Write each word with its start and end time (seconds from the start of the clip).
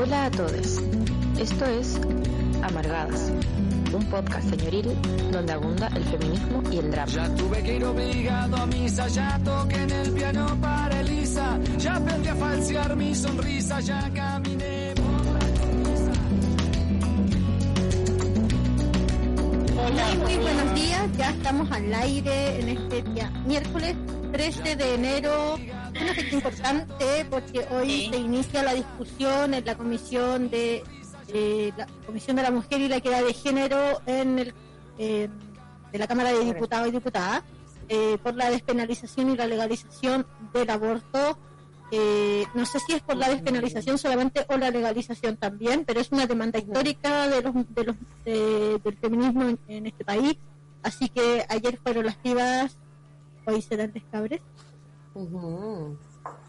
Hola 0.00 0.26
a 0.26 0.30
todos. 0.30 0.80
Esto 1.40 1.64
es 1.64 1.98
Amargadas, 2.62 3.32
un 3.92 4.04
podcast 4.04 4.48
señoril 4.48 4.96
donde 5.32 5.52
abunda 5.52 5.88
el 5.88 6.04
feminismo 6.04 6.62
y 6.70 6.78
el 6.78 6.92
drama. 6.92 7.10
Ya 7.10 7.34
tuve 7.34 7.60
que 7.64 7.74
ir 7.74 7.84
obligado 7.84 8.56
a 8.58 8.66
misa, 8.66 9.08
ya 9.08 9.40
toqué 9.42 9.82
en 9.82 9.90
el 9.90 10.12
piano 10.12 10.56
para 10.60 11.00
Elisa, 11.00 11.58
ya 11.78 11.96
aprendí 11.96 12.28
a 12.28 12.36
falsear 12.36 12.94
mi 12.94 13.12
sonrisa, 13.12 13.80
ya 13.80 14.08
caminé 14.14 14.94
por 14.94 15.24
la 15.34 15.40
cornisa. 15.60 16.12
Hola, 19.84 20.14
muy 20.24 20.36
buenos 20.36 20.74
días. 20.76 21.08
Ya 21.16 21.30
estamos 21.30 21.72
al 21.72 21.92
aire 21.92 22.60
en 22.60 22.68
este 22.68 23.02
día 23.02 23.32
miércoles 23.44 23.96
13 24.30 24.76
de 24.76 24.94
enero. 24.94 25.56
Una 26.00 26.14
fecha 26.14 26.34
importante 26.34 27.26
porque 27.30 27.66
hoy 27.70 28.08
se 28.10 28.18
inicia 28.18 28.62
la 28.62 28.74
discusión 28.74 29.54
en 29.54 29.64
la 29.64 29.76
comisión 29.76 30.48
de 30.50 30.82
eh, 31.28 31.72
la 31.76 31.86
comisión 32.06 32.36
de 32.36 32.42
la 32.42 32.50
mujer 32.50 32.80
y 32.80 32.88
la 32.88 32.96
equidad 32.96 33.22
de 33.24 33.34
género 33.34 34.00
en 34.06 34.38
el 34.38 34.54
eh, 34.98 35.28
de 35.92 35.98
la 35.98 36.06
Cámara 36.06 36.32
de 36.32 36.44
Diputados 36.44 36.88
y 36.88 36.90
Diputadas 36.92 37.42
eh, 37.88 38.18
por 38.22 38.34
la 38.34 38.50
despenalización 38.50 39.30
y 39.30 39.36
la 39.36 39.46
legalización 39.46 40.26
del 40.52 40.70
aborto. 40.70 41.38
Eh, 41.90 42.44
no 42.54 42.66
sé 42.66 42.80
si 42.80 42.92
es 42.92 43.00
por 43.00 43.16
la 43.16 43.30
despenalización 43.30 43.96
solamente 43.96 44.44
o 44.50 44.58
la 44.58 44.70
legalización 44.70 45.38
también, 45.38 45.84
pero 45.86 46.00
es 46.00 46.12
una 46.12 46.26
demanda 46.26 46.58
histórica 46.58 47.28
de 47.28 47.40
los, 47.42 47.54
de 47.74 47.84
los 47.84 47.96
de- 48.26 48.78
del 48.84 48.96
feminismo 48.98 49.44
en, 49.48 49.58
en 49.68 49.86
este 49.86 50.04
país. 50.04 50.36
Así 50.82 51.08
que 51.08 51.46
ayer 51.48 51.78
fueron 51.82 52.04
las 52.04 52.16
pibas, 52.16 52.76
hoy 53.46 53.62
serán 53.62 53.92
descabres. 53.92 54.40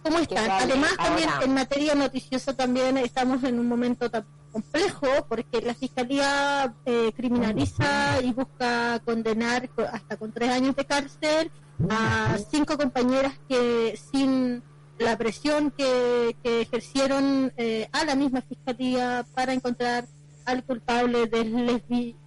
¿Cómo 0.03 0.19
están? 0.19 0.37
Además, 0.71 0.91
también 0.97 1.29
en 1.43 1.53
materia 1.53 1.95
noticiosa 1.95 2.53
también 2.55 2.97
estamos 2.97 3.43
en 3.43 3.59
un 3.59 3.67
momento 3.67 4.09
tan 4.09 4.25
complejo 4.51 5.07
porque 5.27 5.61
la 5.61 5.73
Fiscalía 5.75 6.73
eh, 6.85 7.11
criminaliza 7.15 8.19
y 8.23 8.33
busca 8.33 8.99
condenar 9.05 9.69
co- 9.69 9.83
hasta 9.83 10.17
con 10.17 10.31
tres 10.31 10.49
años 10.49 10.75
de 10.75 10.85
cárcel 10.85 11.51
a 11.89 12.37
cinco 12.51 12.77
compañeras 12.77 13.33
que 13.47 13.97
sin 14.11 14.63
la 14.97 15.17
presión 15.17 15.71
que, 15.71 16.35
que 16.43 16.61
ejercieron 16.61 17.53
eh, 17.57 17.87
a 17.93 18.03
la 18.05 18.15
misma 18.15 18.41
Fiscalía 18.41 19.25
para 19.33 19.53
encontrar 19.53 20.05
al 20.45 20.63
culpable 20.63 21.27
del 21.27 21.81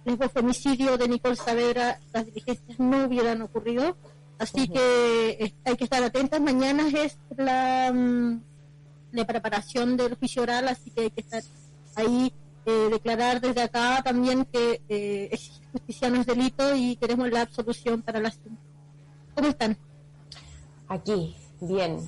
lesbofemicidio 0.05 0.97
de 0.97 1.07
Nicole 1.09 1.35
Saavedra, 1.35 1.99
las 2.13 2.25
diligencias 2.25 2.79
no 2.79 3.05
hubieran 3.05 3.41
ocurrido. 3.41 3.97
Así 4.39 4.67
que 4.67 5.53
hay 5.63 5.75
que 5.75 5.83
estar 5.83 6.03
atentas. 6.03 6.41
Mañana 6.41 6.87
es 6.87 7.17
la, 7.37 7.91
mm, 7.93 8.41
la 9.11 9.25
preparación 9.25 9.95
del 9.95 10.15
juicio 10.15 10.41
oral, 10.41 10.67
así 10.67 10.89
que 10.91 11.01
hay 11.01 11.11
que 11.11 11.21
estar 11.21 11.43
ahí, 11.95 12.33
eh, 12.65 12.87
declarar 12.91 13.39
desde 13.41 13.61
acá 13.61 14.01
también 14.03 14.45
que 14.45 14.81
eh, 14.89 15.39
justicia 15.71 16.09
no 16.09 16.21
es 16.21 16.25
delito 16.25 16.75
y 16.75 16.95
queremos 16.95 17.29
la 17.29 17.41
absolución 17.41 18.01
para 18.01 18.19
las. 18.19 18.39
¿Cómo 19.35 19.47
están? 19.47 19.77
Aquí, 20.87 21.35
bien, 21.61 21.99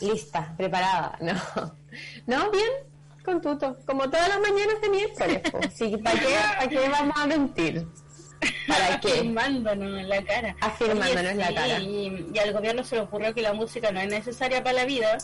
lista, 0.00 0.54
preparada, 0.56 1.18
¿no? 1.20 1.34
¿No? 2.26 2.50
Bien, 2.50 2.70
con 3.24 3.40
tuto, 3.40 3.76
como 3.86 4.08
todas 4.10 4.28
las 4.28 4.40
mañanas 4.40 4.80
de 4.80 4.88
miércoles. 4.90 5.42
pues. 5.50 5.72
Sí, 5.74 5.96
¿Para 5.96 6.20
qué, 6.20 6.36
¿Para 6.58 6.68
qué 6.68 6.88
vamos 6.88 7.16
a 7.16 7.26
mentir? 7.26 7.86
¿Para 8.68 9.00
qué? 9.00 9.08
Afirmándonos 9.12 10.00
en 10.00 10.08
la 10.08 10.24
cara. 10.24 10.56
Afirmándonos 10.60 11.32
en 11.32 11.38
la 11.38 11.54
cara. 11.54 11.78
Y, 11.80 12.26
y 12.34 12.38
al 12.38 12.52
gobierno 12.52 12.84
se 12.84 12.96
le 12.96 13.02
ocurrió 13.02 13.34
que 13.34 13.42
la 13.42 13.52
música 13.52 13.90
no 13.92 14.00
es 14.00 14.08
necesaria 14.08 14.62
para 14.62 14.74
la 14.78 14.84
vida, 14.84 15.18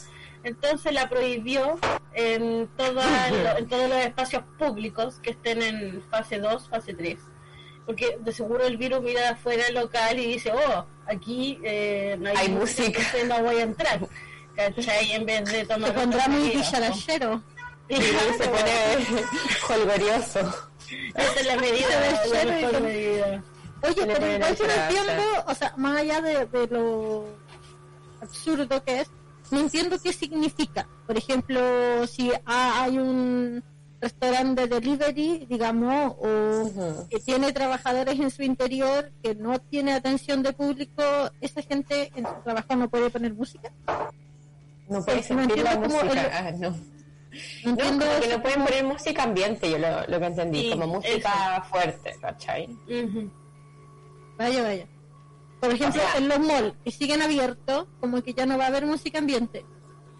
entonces 0.44 0.92
la 0.92 1.08
prohibió 1.08 1.78
en, 2.14 2.68
toda 2.76 3.04
lo- 3.30 3.58
en 3.58 3.68
todos 3.68 3.88
los 3.88 3.98
espacios 3.98 4.42
públicos 4.58 5.20
que 5.22 5.30
estén 5.30 5.62
en 5.62 6.02
fase 6.10 6.38
2, 6.38 6.68
fase 6.68 6.94
3. 6.94 7.18
Porque 7.86 8.18
de 8.20 8.32
seguro 8.32 8.64
el 8.66 8.76
virus 8.76 9.02
mira 9.02 9.30
afuera 9.30 9.64
el 9.68 9.74
local 9.74 10.18
y 10.18 10.26
dice, 10.34 10.52
oh, 10.52 10.86
aquí 11.06 11.58
eh, 11.64 12.16
no 12.20 12.30
hay, 12.30 12.36
Hay 12.36 12.48
música. 12.50 12.86
entonces 12.86 13.26
no 13.26 13.42
voy 13.42 13.56
a 13.56 13.62
entrar. 13.62 14.00
¿Cachai? 14.54 15.12
En 15.12 15.24
vez 15.26 15.44
de 15.50 15.64
tomar... 15.66 15.88
Se 15.88 15.94
pondrá 15.94 16.28
muy. 16.28 16.48
Y 17.88 17.96
se 17.96 18.48
pone 18.48 18.72
holgorioso. 19.68 20.69
Esa 21.14 21.40
es 21.40 21.46
la 21.46 21.56
medida, 21.56 21.88
la 22.44 22.52
mejor 22.52 22.72
con- 22.72 22.82
medida. 22.84 23.44
Oye, 23.82 24.06
pero 24.06 24.32
igual 24.34 24.56
yo 24.56 24.66
no 24.66 24.74
la 24.76 24.88
entiendo, 24.88 25.22
o 25.46 25.54
sea, 25.54 25.74
más 25.76 25.96
allá 26.00 26.20
de, 26.20 26.46
de 26.46 26.66
lo 26.66 27.24
absurdo 28.20 28.82
que 28.84 29.00
es, 29.00 29.10
no 29.50 29.60
entiendo 29.60 29.96
qué 30.02 30.12
significa. 30.12 30.86
Por 31.06 31.16
ejemplo, 31.16 32.06
si 32.06 32.30
ha- 32.44 32.82
hay 32.82 32.98
un 32.98 33.62
restaurante 34.00 34.66
de 34.66 34.80
delivery, 34.80 35.46
digamos, 35.48 36.14
o 36.20 37.06
que 37.10 37.18
tiene 37.20 37.52
trabajadores 37.52 38.18
en 38.18 38.30
su 38.30 38.42
interior 38.42 39.10
que 39.22 39.34
no 39.34 39.58
tiene 39.58 39.92
atención 39.92 40.42
de 40.42 40.52
público, 40.52 41.02
esa 41.40 41.62
gente 41.62 42.10
en 42.14 42.24
su 42.26 42.32
trabajo 42.44 42.76
no 42.76 42.88
puede 42.88 43.10
poner 43.10 43.34
música. 43.34 43.70
No 44.88 45.04
puede 45.04 45.18
no 45.18 45.22
sentir 45.22 45.62
la 45.64 45.76
música. 45.78 46.12
el- 46.12 46.32
ah, 46.32 46.52
no. 46.58 46.76
No 47.64 47.70
entiendo 47.70 48.06
como 48.06 48.20
que 48.20 48.28
no 48.28 48.42
pueden 48.42 48.64
poner 48.64 48.84
música 48.84 49.22
ambiente, 49.22 49.70
yo 49.70 49.78
lo, 49.78 50.06
lo 50.08 50.18
que 50.18 50.26
entendí, 50.26 50.62
Sí, 50.62 50.70
como 50.70 50.86
música 50.86 51.64
fuerte, 51.70 52.16
¿cachai? 52.20 52.68
Vaya, 54.36 54.62
vaya. 54.62 54.86
Por 55.60 55.70
ejemplo, 55.72 56.00
O 56.00 56.04
sea- 56.06 56.16
en 56.18 56.28
los 56.28 56.38
malls 56.40 56.74
que 56.84 56.90
siguen 56.90 57.22
abiertos, 57.22 57.86
como 58.00 58.22
que 58.22 58.32
ya 58.32 58.46
no 58.46 58.56
va 58.58 58.64
a 58.64 58.68
haber 58.68 58.86
música 58.86 59.18
ambiente. 59.18 59.64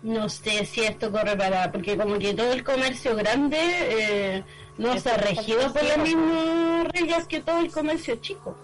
No 0.02 0.28
sé 0.28 0.64
si 0.64 0.82
esto 0.82 1.10
corre 1.10 1.36
para, 1.36 1.70
porque 1.72 1.96
como 1.96 2.18
que 2.18 2.32
todo 2.34 2.52
el 2.52 2.64
comercio 2.64 3.14
grande 3.16 3.58
eh, 3.60 4.44
no 4.78 4.92
está 4.94 5.16
regido 5.16 5.72
por 5.72 5.82
las 5.82 5.98
mismas 5.98 6.86
reglas 6.88 7.26
que 7.26 7.40
todo 7.40 7.58
el 7.60 7.70
comercio 7.70 8.16
chico. 8.16 8.56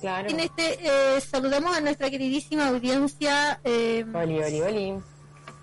Claro. 0.00 0.30
En 0.30 0.40
este, 0.40 0.78
eh, 0.80 1.20
saludamos 1.20 1.76
a 1.76 1.80
nuestra 1.82 2.08
queridísima 2.08 2.68
audiencia 2.68 3.60
eh, 3.64 4.04
Oli, 4.14 4.42
oli, 4.42 4.60
oli. 4.62 4.94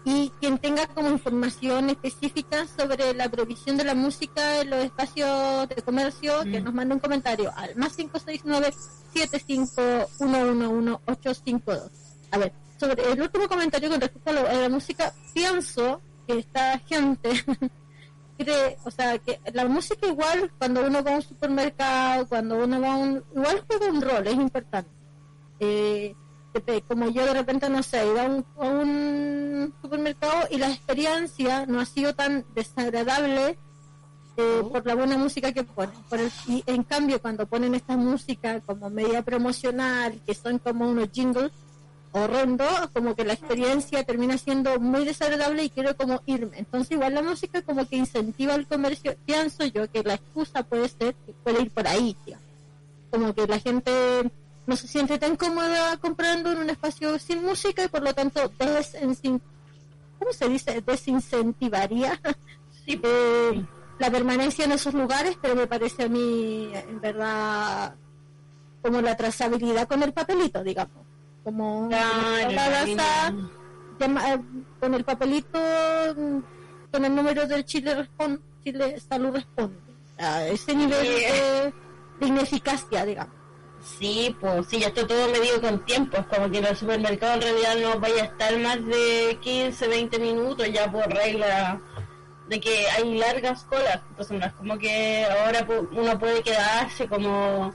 Y 0.09 0.31
quien 0.39 0.57
tenga 0.57 0.87
como 0.87 1.09
información 1.09 1.89
específica 1.89 2.65
sobre 2.77 3.13
la 3.13 3.27
prohibición 3.29 3.75
de 3.75 3.83
la 3.83 3.93
música 3.93 4.61
en 4.61 4.69
los 4.69 4.79
espacios 4.85 5.67
de 5.67 5.75
comercio, 5.81 6.43
que 6.43 6.61
Mm. 6.61 6.63
nos 6.63 6.73
mande 6.73 6.93
un 6.95 7.01
comentario 7.01 7.51
al 7.57 7.75
más 7.75 7.93
569 7.97 8.73
852 11.05 11.91
A 12.31 12.37
ver, 12.37 12.53
sobre 12.79 13.11
el 13.11 13.21
último 13.21 13.47
comentario 13.47 13.89
con 13.89 13.99
respecto 14.01 14.29
a, 14.29 14.33
lo- 14.33 14.47
a 14.47 14.53
la 14.53 14.69
música, 14.69 15.13
pienso 15.33 16.01
que 16.25 16.39
esta 16.39 16.79
gente 16.79 17.31
cree, 18.37 18.77
o 18.85 18.91
sea, 18.91 19.17
que 19.17 19.39
la 19.53 19.65
música 19.65 20.07
igual 20.07 20.51
cuando 20.57 20.85
uno 20.85 21.03
va 21.03 21.11
a 21.11 21.15
un 21.15 21.21
supermercado, 21.21 22.27
cuando 22.27 22.55
uno 22.63 22.79
va 22.81 22.93
a 22.93 22.97
un, 22.97 23.23
igual 23.35 23.63
juega 23.67 23.87
un 23.91 24.01
rol, 24.01 24.27
es 24.27 24.35
importante. 24.35 24.89
Eh, 25.59 26.13
como 26.87 27.09
yo 27.09 27.25
de 27.25 27.33
repente, 27.33 27.69
no 27.69 27.83
sé, 27.83 28.05
iba 28.07 28.23
a 28.23 28.27
un, 28.27 28.45
a 28.59 28.65
un 28.67 29.73
supermercado 29.81 30.47
y 30.49 30.57
la 30.57 30.69
experiencia 30.69 31.65
no 31.67 31.79
ha 31.79 31.85
sido 31.85 32.13
tan 32.15 32.45
desagradable 32.55 33.57
eh, 34.37 34.61
por 34.71 34.85
la 34.85 34.95
buena 34.95 35.17
música 35.17 35.51
que 35.51 35.63
ponen. 35.63 35.95
Por 36.09 36.19
el- 36.19 36.31
y 36.47 36.63
en 36.67 36.83
cambio, 36.83 37.21
cuando 37.21 37.45
ponen 37.47 37.75
esta 37.75 37.95
música 37.97 38.59
como 38.61 38.89
media 38.89 39.21
promocional, 39.23 40.19
que 40.25 40.33
son 40.33 40.59
como 40.59 40.87
unos 40.89 41.09
jingles 41.11 41.51
horrendos, 42.11 42.89
como 42.93 43.15
que 43.15 43.23
la 43.25 43.33
experiencia 43.33 44.03
termina 44.03 44.37
siendo 44.37 44.79
muy 44.79 45.05
desagradable 45.05 45.63
y 45.63 45.69
quiero 45.69 45.95
como 45.95 46.21
irme. 46.25 46.57
Entonces, 46.59 46.91
igual 46.91 47.13
la 47.13 47.21
música 47.21 47.61
como 47.61 47.87
que 47.87 47.97
incentiva 47.97 48.55
el 48.55 48.65
comercio. 48.67 49.15
Pienso 49.25 49.65
yo 49.65 49.89
que 49.91 50.03
la 50.03 50.15
excusa 50.15 50.63
puede 50.63 50.87
ser 50.89 51.13
que 51.25 51.33
puede 51.43 51.61
ir 51.61 51.71
por 51.71 51.87
ahí, 51.87 52.15
digamos. 52.25 52.45
Como 53.11 53.33
que 53.35 53.45
la 53.47 53.59
gente 53.59 53.91
no 54.67 54.75
se 54.75 54.87
siente 54.87 55.17
tan 55.17 55.35
cómoda 55.35 55.97
comprando 55.97 56.51
en 56.51 56.59
un 56.59 56.69
espacio 56.69 57.17
sin 57.17 57.43
música 57.43 57.83
y 57.83 57.87
por 57.87 58.03
lo 58.03 58.13
tanto 58.13 58.51
¿cómo 60.19 60.31
se 60.33 60.49
dice? 60.49 60.81
desincentivaría 60.81 62.19
Sí, 62.85 62.99
eh, 63.03 63.65
la 63.99 64.09
permanencia 64.11 64.63
en 64.65 64.71
esos 64.73 64.93
lugares, 64.93 65.37
pero 65.41 65.55
me 65.55 65.67
parece 65.67 66.03
a 66.03 66.07
mí, 66.07 66.69
en 66.73 67.01
verdad, 67.01 67.95
como 68.81 69.01
la 69.01 69.17
trazabilidad 69.17 69.87
con 69.89 70.03
el 70.03 70.13
papelito, 70.13 70.63
digamos. 70.63 71.03
Como 71.43 71.87
Claro, 71.89 72.51
la 72.51 72.85
llama- 73.99 74.33
eh, 74.33 74.39
con 74.79 74.93
el 74.93 75.03
papelito, 75.03 75.59
mm, 76.15 76.37
con 76.91 77.03
el 77.05 77.13
número 77.15 77.45
del 77.47 77.65
Chile, 77.65 77.95
respon- 78.07 78.39
Chile 78.63 78.99
Salud 78.99 79.33
Responde. 79.33 79.79
A 80.19 80.45
ese 80.45 80.73
nivel 80.75 81.05
de, 81.05 81.73
de 82.19 82.27
ineficacia, 82.27 83.05
digamos. 83.05 83.33
Sí, 83.87 84.35
pues 84.39 84.67
sí, 84.67 84.79
ya 84.79 84.87
está 84.87 85.07
todo 85.07 85.31
medido 85.31 85.61
con 85.61 85.83
tiempo. 85.85 86.17
Es 86.17 86.25
como 86.27 86.51
que 86.51 86.59
en 86.59 86.65
el 86.65 86.75
supermercado 86.75 87.35
en 87.35 87.41
realidad 87.41 87.75
no 87.81 87.99
vaya 87.99 88.23
a 88.23 88.25
estar 88.25 88.57
más 88.59 88.85
de 88.85 89.37
15, 89.41 89.87
20 89.87 90.19
minutos 90.19 90.71
ya 90.71 90.91
por 90.91 91.07
regla 91.07 91.79
de 92.47 92.59
que 92.59 92.87
hay 92.89 93.17
largas 93.17 93.63
colas. 93.63 94.01
Entonces 94.09 94.37
no 94.37 94.45
es 94.45 94.53
como 94.53 94.77
que 94.77 95.25
ahora 95.25 95.65
uno 95.91 96.19
puede 96.19 96.43
quedarse 96.43 97.07
como 97.07 97.73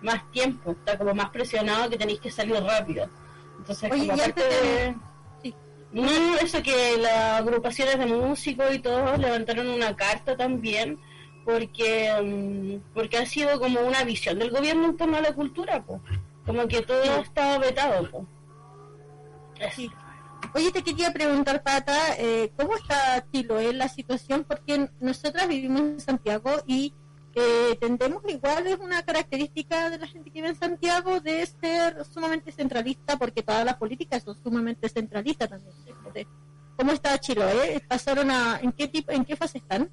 más 0.00 0.30
tiempo, 0.30 0.70
está 0.70 0.96
como 0.96 1.12
más 1.12 1.30
presionado 1.30 1.90
que 1.90 1.98
tenéis 1.98 2.20
que 2.20 2.30
salir 2.30 2.62
rápido. 2.62 3.08
Entonces, 3.58 3.90
Oye, 3.90 4.00
como 4.06 4.12
aparte 4.14 4.42
de... 4.42 4.96
Sí. 5.42 5.54
No, 5.92 6.36
eso 6.40 6.62
que 6.62 6.96
las 6.98 7.40
agrupaciones 7.40 7.98
de 7.98 8.06
músicos 8.06 8.74
y 8.74 8.78
todos 8.78 9.18
levantaron 9.18 9.68
una 9.68 9.94
carta 9.96 10.36
también 10.36 10.98
porque 11.48 12.12
mm, 12.22 12.92
porque 12.92 13.16
ha 13.16 13.24
sido 13.24 13.58
como 13.58 13.80
una 13.80 14.04
visión 14.04 14.38
del 14.38 14.50
gobierno 14.50 14.84
en 14.84 14.96
torno 14.98 15.16
a 15.16 15.22
la 15.22 15.32
cultura, 15.32 15.82
pues. 15.82 16.02
Como 16.44 16.68
que 16.68 16.82
todo 16.82 17.02
ha 17.02 17.20
estado 17.20 17.58
vetado, 17.58 18.10
pues. 18.10 19.74
Sí. 19.74 19.90
Oye, 20.54 20.70
te 20.70 20.82
quería 20.82 21.10
preguntar, 21.10 21.62
Pata, 21.62 21.96
eh, 22.18 22.52
¿cómo 22.54 22.76
está 22.76 23.24
Chiloé 23.32 23.72
la 23.72 23.88
situación? 23.88 24.44
Porque 24.46 24.90
nosotras 25.00 25.48
vivimos 25.48 25.80
en 25.80 26.00
Santiago 26.00 26.50
y 26.66 26.92
eh, 27.34 27.78
tendemos 27.80 28.22
igual, 28.28 28.66
es 28.66 28.78
una 28.78 29.02
característica 29.02 29.88
de 29.88 29.98
la 29.98 30.06
gente 30.06 30.30
que 30.30 30.40
vive 30.40 30.48
en 30.48 30.56
Santiago 30.56 31.18
de 31.20 31.46
ser 31.46 32.04
sumamente 32.04 32.52
centralista, 32.52 33.16
porque 33.16 33.42
todas 33.42 33.64
las 33.64 33.76
políticas 33.76 34.22
son 34.22 34.36
sumamente 34.42 34.90
centralistas 34.90 35.48
también. 35.48 35.74
¿Cómo 36.76 36.92
está 36.92 37.16
Chiloé? 37.18 37.82
¿Pasaron 37.88 38.30
a, 38.30 38.60
en 38.62 38.70
qué 38.72 38.86
tipo, 38.86 39.12
en 39.12 39.24
qué 39.24 39.34
fase 39.34 39.58
están? 39.58 39.90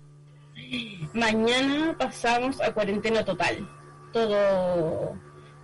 Mañana 1.14 1.96
pasamos 1.98 2.62
a 2.62 2.74
cuarentena 2.74 3.24
total. 3.24 3.68
Todo 4.12 5.16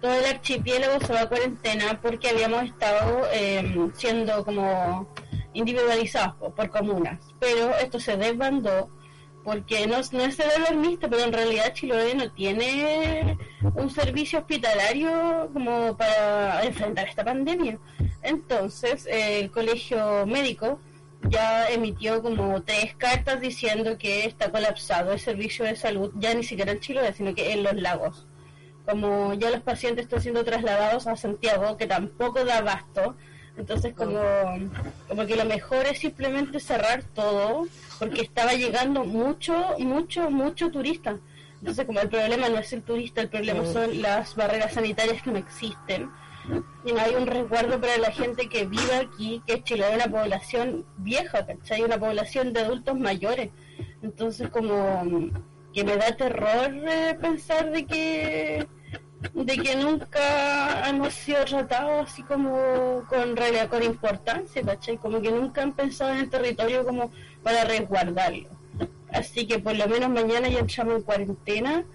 todo 0.01 0.13
el 0.15 0.25
archipiélago 0.25 0.99
se 1.05 1.13
va 1.13 1.21
a 1.21 1.29
cuarentena 1.29 1.99
porque 2.01 2.29
habíamos 2.29 2.63
estado 2.63 3.21
eh, 3.33 3.89
siendo 3.93 4.43
como 4.43 5.07
individualizados 5.53 6.35
po- 6.37 6.55
por 6.55 6.69
comunas. 6.71 7.19
Pero 7.39 7.75
esto 7.77 7.99
se 7.99 8.17
desbandó 8.17 8.89
porque 9.43 9.85
no, 9.85 9.97
no 10.11 10.23
es 10.23 10.39
alarmista, 10.39 11.07
pero 11.07 11.23
en 11.23 11.33
realidad 11.33 11.73
Chiloé 11.73 12.15
no 12.15 12.31
tiene 12.31 13.37
un 13.75 13.89
servicio 13.91 14.39
hospitalario 14.39 15.49
como 15.53 15.95
para 15.97 16.63
enfrentar 16.63 17.07
esta 17.07 17.23
pandemia. 17.23 17.77
Entonces, 18.23 19.07
el 19.09 19.51
colegio 19.51 20.25
médico 20.25 20.79
ya 21.29 21.67
emitió 21.69 22.21
como 22.21 22.61
tres 22.63 22.95
cartas 22.95 23.39
diciendo 23.41 23.97
que 23.97 24.25
está 24.25 24.51
colapsado 24.51 25.13
el 25.13 25.19
servicio 25.19 25.65
de 25.65 25.75
salud, 25.75 26.11
ya 26.15 26.33
ni 26.33 26.43
siquiera 26.43 26.71
en 26.71 26.79
Chiloé, 26.79 27.13
sino 27.13 27.33
que 27.35 27.53
en 27.53 27.63
los 27.63 27.75
lagos 27.75 28.27
como 28.85 29.33
ya 29.33 29.51
los 29.51 29.61
pacientes 29.61 30.05
están 30.05 30.21
siendo 30.21 30.43
trasladados 30.43 31.07
a 31.07 31.15
Santiago, 31.15 31.77
que 31.77 31.87
tampoco 31.87 32.43
da 32.43 32.57
abasto, 32.57 33.15
entonces 33.57 33.93
como, 33.93 34.21
como 35.07 35.25
que 35.25 35.35
lo 35.35 35.45
mejor 35.45 35.85
es 35.85 35.99
simplemente 35.99 36.59
cerrar 36.59 37.03
todo, 37.03 37.67
porque 37.99 38.21
estaba 38.21 38.53
llegando 38.53 39.03
mucho, 39.03 39.75
mucho, 39.79 40.29
mucho 40.29 40.71
turista. 40.71 41.19
Entonces 41.59 41.85
como 41.85 41.99
el 41.99 42.09
problema 42.09 42.49
no 42.49 42.57
es 42.57 42.73
el 42.73 42.81
turista, 42.81 43.21
el 43.21 43.29
problema 43.29 43.65
son 43.65 44.01
las 44.01 44.35
barreras 44.35 44.73
sanitarias 44.73 45.21
que 45.21 45.31
no 45.31 45.37
existen. 45.37 46.09
Hay 46.99 47.15
un 47.15 47.27
resguardo 47.27 47.79
para 47.79 47.97
la 47.97 48.11
gente 48.11 48.49
que 48.49 48.65
vive 48.65 48.95
aquí, 48.95 49.41
que 49.45 49.53
es 49.53 49.63
Chile, 49.63 49.85
es 49.89 49.95
una 49.95 50.11
población 50.11 50.85
vieja, 50.97 51.45
¿cachai? 51.45 51.83
Una 51.83 51.99
población 51.99 52.53
de 52.53 52.61
adultos 52.61 52.97
mayores. 52.97 53.49
Entonces 54.01 54.49
como 54.49 55.29
que 55.73 55.83
me 55.83 55.95
da 55.95 56.15
terror 56.15 56.71
eh, 56.73 57.17
pensar 57.19 57.71
de 57.71 57.85
que 57.85 58.67
de 59.33 59.57
que 59.57 59.75
nunca 59.75 60.89
hemos 60.89 61.13
sido 61.13 61.45
tratados 61.45 62.09
así 62.09 62.23
como 62.23 63.03
con 63.07 63.35
realidad, 63.35 63.69
con 63.69 63.83
importancia, 63.83 64.63
¿cachai? 64.63 64.97
Como 64.97 65.21
que 65.21 65.31
nunca 65.31 65.61
han 65.61 65.73
pensado 65.73 66.11
en 66.11 66.17
el 66.17 66.29
territorio 66.29 66.83
como 66.83 67.11
para 67.43 67.63
resguardarlo. 67.63 68.49
Así 69.13 69.45
que 69.45 69.59
por 69.59 69.75
lo 69.75 69.87
menos 69.87 70.09
mañana 70.09 70.47
ya 70.47 70.59
entramos 70.59 70.95
en 70.95 71.01
cuarentena 71.03 71.85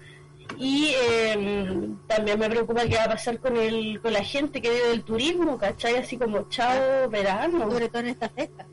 y 0.57 0.91
eh, 0.95 1.89
también 2.07 2.39
me 2.39 2.49
preocupa 2.49 2.85
qué 2.85 2.95
va 2.95 3.03
a 3.05 3.09
pasar 3.09 3.39
con 3.39 3.55
el 3.57 3.99
con 4.01 4.11
la 4.13 4.23
gente 4.23 4.61
que 4.61 4.69
vive 4.69 4.87
del 4.89 5.03
turismo, 5.03 5.57
¿cachai? 5.57 5.97
Así 5.97 6.17
como 6.17 6.47
chao 6.49 7.09
verano. 7.09 7.69
Sobre 7.71 7.89
todo 7.89 7.99
en 7.99 8.07
esta 8.07 8.29
fecha. 8.29 8.65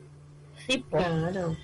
Sí, 0.67 0.83
pues, 0.89 1.05
Claro. 1.05 1.55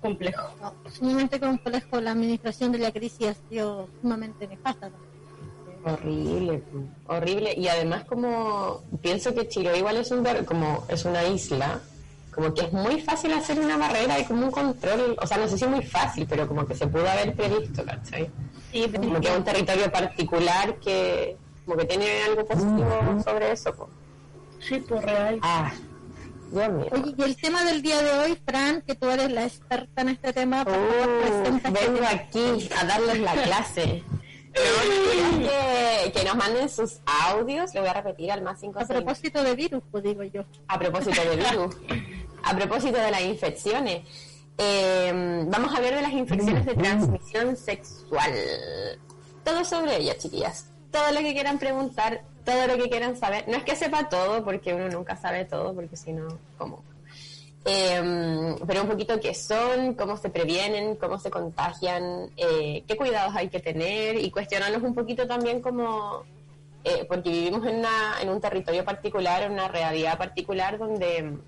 complejo. 0.00 0.42
No, 0.60 0.74
sumamente 0.90 1.38
complejo 1.40 2.00
la 2.00 2.12
administración 2.12 2.72
de 2.72 2.78
la 2.78 2.90
crisis 2.92 3.28
ha 3.28 3.48
sido 3.48 3.88
sumamente 4.00 4.46
nefasta. 4.48 4.88
¿no? 4.90 5.92
Horrible, 5.92 6.62
horrible. 7.06 7.54
Y 7.56 7.68
además 7.68 8.04
como 8.04 8.82
pienso 9.02 9.34
que 9.34 9.48
Chiloé 9.48 9.78
igual 9.78 9.96
es 9.96 10.10
un 10.10 10.22
ver- 10.22 10.44
como 10.44 10.84
es 10.88 11.04
una 11.04 11.24
isla, 11.24 11.80
como 12.34 12.52
que 12.54 12.62
es 12.62 12.72
muy 12.72 13.00
fácil 13.00 13.32
hacer 13.34 13.58
una 13.60 13.76
barrera 13.76 14.18
y 14.18 14.24
como 14.24 14.46
un 14.46 14.50
control, 14.50 15.16
o 15.20 15.26
sea, 15.26 15.36
no 15.36 15.46
sé 15.48 15.58
si 15.58 15.64
es 15.64 15.70
muy 15.70 15.82
fácil, 15.84 16.26
pero 16.28 16.48
como 16.48 16.66
que 16.66 16.74
se 16.74 16.86
pudo 16.86 17.08
haber 17.08 17.34
previsto, 17.34 17.84
¿cachai? 17.84 18.30
Sí, 18.72 18.90
Como 18.90 19.20
que 19.20 19.28
es 19.28 19.36
un 19.36 19.44
territorio 19.44 19.92
particular 19.92 20.76
que 20.76 21.36
como 21.66 21.76
que 21.76 21.84
tiene 21.84 22.22
algo 22.22 22.44
positivo 22.46 23.20
sobre 23.24 23.52
eso. 23.52 23.74
po. 23.74 23.88
sí, 24.60 24.82
pues 24.88 25.02
real. 25.04 25.38
Ah, 25.42 25.70
Dios 26.50 26.68
mío. 26.70 26.86
Oye, 26.92 27.14
y 27.16 27.22
el 27.22 27.36
tema 27.36 27.64
del 27.64 27.82
día 27.82 28.02
de 28.02 28.10
hoy, 28.18 28.38
Fran, 28.46 28.82
que 28.82 28.94
tú 28.94 29.08
eres 29.10 29.30
la 29.30 29.44
experta 29.44 30.00
en 30.02 30.08
este 30.10 30.32
tema, 30.32 30.64
por 30.64 30.72
favor, 30.74 31.20
presenta 31.22 31.68
este 31.68 31.86
vengo 31.90 32.06
aquí 32.06 32.68
a 32.80 32.84
darles 32.84 33.20
la 33.20 33.32
clase. 33.34 34.02
No, 34.54 35.38
que, 35.48 36.12
que 36.12 36.24
nos 36.26 36.36
manden 36.36 36.68
sus 36.68 37.00
audios, 37.06 37.74
lo 37.74 37.80
voy 37.80 37.88
a 37.88 37.94
repetir 37.94 38.30
al 38.32 38.42
más 38.42 38.60
5 38.60 38.80
A 38.80 38.84
propósito 38.84 39.42
de 39.42 39.54
virus, 39.54 39.82
pues 39.90 40.04
digo 40.04 40.22
yo. 40.24 40.44
a 40.68 40.78
propósito 40.78 41.22
de 41.22 41.36
virus, 41.36 41.74
a 42.42 42.56
propósito 42.56 42.98
de 42.98 43.10
las 43.10 43.22
infecciones. 43.22 44.02
Eh, 44.58 45.44
vamos 45.48 45.72
a 45.72 45.76
hablar 45.76 45.94
de 45.94 46.02
las 46.02 46.12
infecciones 46.12 46.66
de 46.66 46.74
transmisión 46.74 47.56
sexual. 47.56 48.32
Todo 49.44 49.64
sobre 49.64 49.96
ellas, 49.96 50.18
chiquillas. 50.18 50.66
Todo 50.90 51.10
lo 51.12 51.20
que 51.20 51.32
quieran 51.32 51.58
preguntar, 51.58 52.22
todo 52.44 52.66
lo 52.66 52.76
que 52.76 52.88
quieran 52.88 53.16
saber. 53.16 53.48
No 53.48 53.56
es 53.56 53.64
que 53.64 53.76
sepa 53.76 54.08
todo, 54.08 54.44
porque 54.44 54.74
uno 54.74 54.88
nunca 54.88 55.16
sabe 55.16 55.44
todo, 55.44 55.74
porque 55.74 55.96
si 55.96 56.12
no, 56.12 56.28
¿cómo? 56.58 56.82
Eh, 57.64 58.56
pero 58.66 58.82
un 58.82 58.88
poquito 58.88 59.20
qué 59.20 59.34
son, 59.34 59.94
cómo 59.94 60.16
se 60.16 60.30
previenen, 60.30 60.96
cómo 60.96 61.18
se 61.18 61.30
contagian, 61.30 62.30
eh, 62.36 62.82
qué 62.86 62.96
cuidados 62.96 63.36
hay 63.36 63.48
que 63.48 63.60
tener 63.60 64.16
y 64.16 64.30
cuestionarnos 64.30 64.82
un 64.82 64.94
poquito 64.94 65.28
también 65.28 65.62
como, 65.62 66.24
eh, 66.82 67.04
porque 67.08 67.30
vivimos 67.30 67.64
en, 67.66 67.76
una, 67.76 68.20
en 68.20 68.30
un 68.30 68.40
territorio 68.40 68.84
particular, 68.84 69.44
en 69.44 69.52
una 69.52 69.68
realidad 69.68 70.18
particular 70.18 70.76
donde 70.76 71.38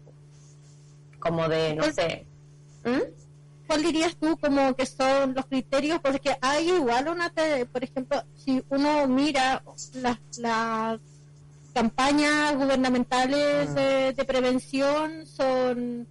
Como 1.19 1.49
de, 1.49 1.75
no 1.75 1.85
Pues- 1.85 1.95
sé. 1.95 2.27
¿Mm? 2.85 3.01
¿Cuál 3.67 3.83
dirías 3.83 4.15
tú 4.17 4.37
como 4.37 4.75
que 4.75 4.85
son 4.85 5.33
los 5.35 5.47
criterios? 5.47 6.01
Porque 6.01 6.37
hay 6.43 6.69
igual 6.69 7.09
una, 7.09 7.33
por 7.73 7.83
ejemplo, 7.83 8.23
si 8.35 8.63
uno 8.69 9.07
mira 9.09 9.63
las 9.95 10.19
campañas 11.75 12.57
gubernamentales 12.57 13.75
de, 13.75 14.13
de 14.13 14.25
prevención 14.25 15.27
son 15.27 16.07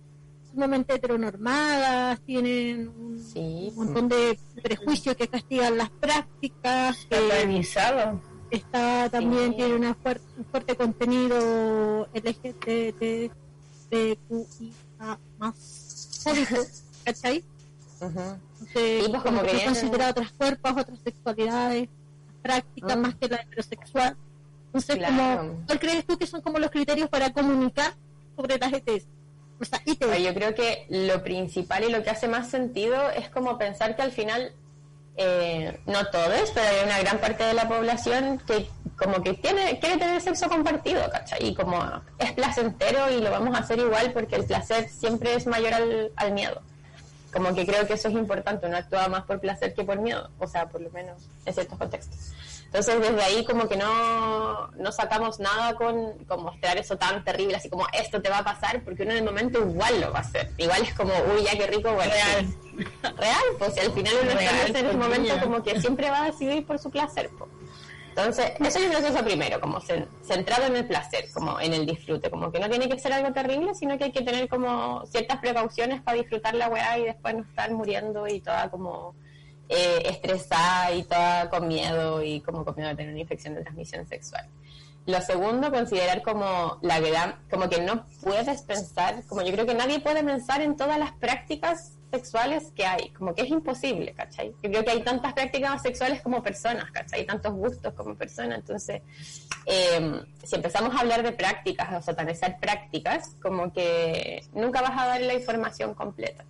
sumamente 0.51 0.95
heteronormadas, 0.95 2.19
tienen 2.21 2.87
un 2.89 3.19
Sí, 3.19 3.71
montón 3.75 4.09
de 4.09 4.37
prejuicios 4.61 5.15
que 5.15 5.27
castigan 5.27 5.77
las 5.77 5.89
prácticas, 5.91 7.05
que 7.09 7.17
Organizado. 7.17 8.21
está 8.49 9.09
también 9.09 9.51
Sí. 9.51 9.57
tiene 9.57 9.75
una 9.75 9.95
un 10.37 10.45
fuerte 10.45 10.75
contenido 10.75 12.09
LGBT 12.13 13.31
LGBTQIA 13.91 15.19
más 15.37 16.23
¿cachai? 17.05 17.43
Ujú. 18.01 18.19
Entonces, 18.61 19.05
Sí, 19.05 19.09
pues, 19.09 19.09
como 19.09 19.23
como 19.23 19.41
que 19.41 19.47
que 19.47 19.53
viene- 19.53 19.65
considera 19.65 20.09
otros 20.09 20.31
cuerpos, 20.33 20.71
otras 20.71 20.99
sexualidades, 21.03 21.89
prácticas 22.41 22.97
Mm. 22.97 23.01
más 23.01 23.15
que 23.15 23.27
la 23.27 23.35
heterosexual. 23.37 24.17
Entonces, 24.73 24.95
Claro. 24.97 25.15
como, 25.15 25.65
¿cuál 25.67 25.79
crees 25.79 26.05
tú 26.05 26.17
que 26.17 26.25
son 26.25 26.41
como 26.41 26.57
los 26.59 26.71
criterios 26.71 27.09
para 27.09 27.31
comunicar 27.33 27.93
sobre 28.37 28.57
las 28.57 28.71
ETS? 28.71 29.05
O 29.59 29.65
sea. 29.65 29.81
Pero 29.99 30.17
yo 30.17 30.33
creo 30.33 30.55
que 30.55 30.85
lo 30.89 31.21
principal 31.23 31.83
y 31.83 31.91
lo 31.91 32.01
que 32.01 32.09
hace 32.09 32.27
más 32.27 32.49
sentido 32.49 33.09
es 33.11 33.29
como 33.29 33.57
pensar 33.57 33.95
que 33.95 34.01
al 34.01 34.11
final, 34.11 34.53
eh, 35.17 35.79
no 35.85 36.05
todos, 36.05 36.51
pero 36.53 36.67
hay 36.67 36.85
una 36.85 36.99
gran 36.99 37.19
parte 37.19 37.43
de 37.43 37.53
la 37.53 37.67
población 37.67 38.41
que 38.47 38.67
como 38.97 39.21
que 39.21 39.33
tiene, 39.33 39.79
quiere 39.79 39.97
tener 39.97 40.21
sexo 40.21 40.47
compartido, 40.47 41.01
¿cachai? 41.11 41.47
Y 41.49 41.55
como 41.55 41.77
es 42.19 42.31
placentero 42.33 43.09
y 43.11 43.19
lo 43.19 43.29
vamos 43.31 43.55
a 43.55 43.59
hacer 43.59 43.79
igual 43.79 44.13
porque 44.13 44.35
el 44.35 44.45
placer 44.45 44.87
siempre 44.89 45.33
es 45.33 45.47
mayor 45.47 45.73
al, 45.73 46.11
al 46.15 46.31
miedo. 46.33 46.61
Como 47.33 47.53
que 47.55 47.65
creo 47.65 47.87
que 47.87 47.93
eso 47.93 48.09
es 48.09 48.13
importante, 48.13 48.67
uno 48.67 48.77
actúa 48.77 49.07
más 49.07 49.23
por 49.23 49.39
placer 49.39 49.73
que 49.73 49.83
por 49.83 49.99
miedo, 49.99 50.29
o 50.37 50.47
sea, 50.47 50.67
por 50.69 50.81
lo 50.81 50.89
menos 50.91 51.23
en 51.45 51.53
ciertos 51.53 51.77
contextos. 51.77 52.33
Entonces 52.73 53.01
desde 53.01 53.21
ahí 53.21 53.43
como 53.43 53.67
que 53.67 53.75
no, 53.75 54.67
no 54.77 54.91
sacamos 54.93 55.41
nada 55.41 55.75
con, 55.75 56.23
con 56.23 56.41
mostrar 56.41 56.77
eso 56.77 56.97
tan 56.97 57.21
terrible, 57.25 57.57
así 57.57 57.69
como 57.69 57.85
esto 57.91 58.21
te 58.21 58.29
va 58.29 58.37
a 58.37 58.43
pasar, 58.45 58.81
porque 58.85 59.03
uno 59.03 59.11
en 59.11 59.17
el 59.17 59.23
momento 59.25 59.59
igual 59.59 59.99
lo 59.99 60.09
va 60.13 60.19
a 60.19 60.21
hacer. 60.21 60.51
Igual 60.57 60.81
es 60.83 60.93
como, 60.93 61.11
uy, 61.35 61.43
ya 61.43 61.51
qué 61.57 61.67
rico, 61.67 61.91
bueno. 61.93 62.13
Real. 62.13 62.47
Real, 63.17 63.43
pues 63.59 63.77
al 63.77 63.91
final 63.91 64.13
uno 64.21 64.31
Real, 64.31 64.55
está 64.67 64.79
en 64.79 64.85
pues, 64.85 64.97
momento 64.97 65.39
como 65.41 65.61
que 65.61 65.81
siempre 65.81 66.09
va 66.09 66.23
a 66.23 66.25
decidir 66.27 66.65
por 66.65 66.79
su 66.79 66.89
placer. 66.89 67.29
pues. 67.37 67.49
Entonces, 68.07 68.51
eso 68.59 68.79
yo 68.79 68.87
creo 68.89 69.01
que 69.01 69.07
es 69.07 69.13
lo 69.15 69.23
primero, 69.23 69.59
como 69.59 69.79
cen- 69.81 70.07
centrado 70.21 70.65
en 70.67 70.75
el 70.77 70.87
placer, 70.87 71.25
como 71.33 71.59
en 71.59 71.73
el 71.73 71.85
disfrute, 71.85 72.29
como 72.29 72.51
que 72.53 72.59
no 72.59 72.69
tiene 72.69 72.87
que 72.87 72.97
ser 72.99 73.11
algo 73.13 73.33
terrible, 73.33 73.73
sino 73.75 73.97
que 73.97 74.05
hay 74.05 74.11
que 74.13 74.21
tener 74.21 74.47
como 74.49 75.05
ciertas 75.07 75.39
precauciones 75.39 76.01
para 76.01 76.17
disfrutar 76.17 76.55
la 76.55 76.67
weá 76.69 76.97
y 76.99 77.03
después 77.05 77.35
no 77.35 77.41
estar 77.43 77.69
muriendo 77.71 78.27
y 78.27 78.39
toda 78.41 78.69
como 78.69 79.13
eh, 79.71 80.03
estresada 80.05 80.91
y 80.91 81.03
toda 81.03 81.49
con 81.49 81.65
miedo 81.65 82.21
y 82.21 82.41
como 82.41 82.65
con 82.65 82.75
miedo 82.75 82.89
de 82.89 82.95
tener 82.95 83.13
una 83.13 83.21
infección 83.21 83.55
de 83.55 83.61
transmisión 83.61 84.05
sexual. 84.05 84.45
Lo 85.05 85.21
segundo, 85.21 85.71
considerar 85.71 86.21
como 86.21 86.77
la 86.81 86.99
gran, 86.99 87.35
como 87.49 87.69
que 87.69 87.81
no 87.81 88.05
puedes 88.21 88.61
pensar, 88.63 89.23
como 89.27 89.41
yo 89.41 89.51
creo 89.53 89.65
que 89.65 89.73
nadie 89.73 89.99
puede 90.01 90.23
pensar 90.23 90.61
en 90.61 90.75
todas 90.75 90.99
las 90.99 91.13
prácticas 91.13 91.93
sexuales 92.11 92.71
que 92.75 92.85
hay, 92.85 93.09
como 93.11 93.33
que 93.33 93.43
es 93.43 93.49
imposible, 93.49 94.13
¿cachai? 94.13 94.53
Yo 94.61 94.69
creo 94.69 94.83
que 94.83 94.91
hay 94.91 95.03
tantas 95.03 95.33
prácticas 95.33 95.81
sexuales 95.81 96.21
como 96.21 96.43
personas, 96.43 96.91
¿cachai? 96.91 97.25
Tantos 97.25 97.53
gustos 97.53 97.93
como 97.93 98.15
personas, 98.15 98.59
entonces, 98.59 99.01
eh, 99.65 100.21
si 100.43 100.55
empezamos 100.55 100.93
a 100.93 100.99
hablar 100.99 101.23
de 101.23 101.31
prácticas 101.31 101.93
o 101.93 102.01
satanizar 102.01 102.59
prácticas, 102.59 103.35
como 103.41 103.71
que 103.71 104.43
nunca 104.53 104.81
vas 104.81 105.01
a 105.01 105.07
dar 105.07 105.21
la 105.21 105.33
información 105.33 105.93
completa. 105.93 106.43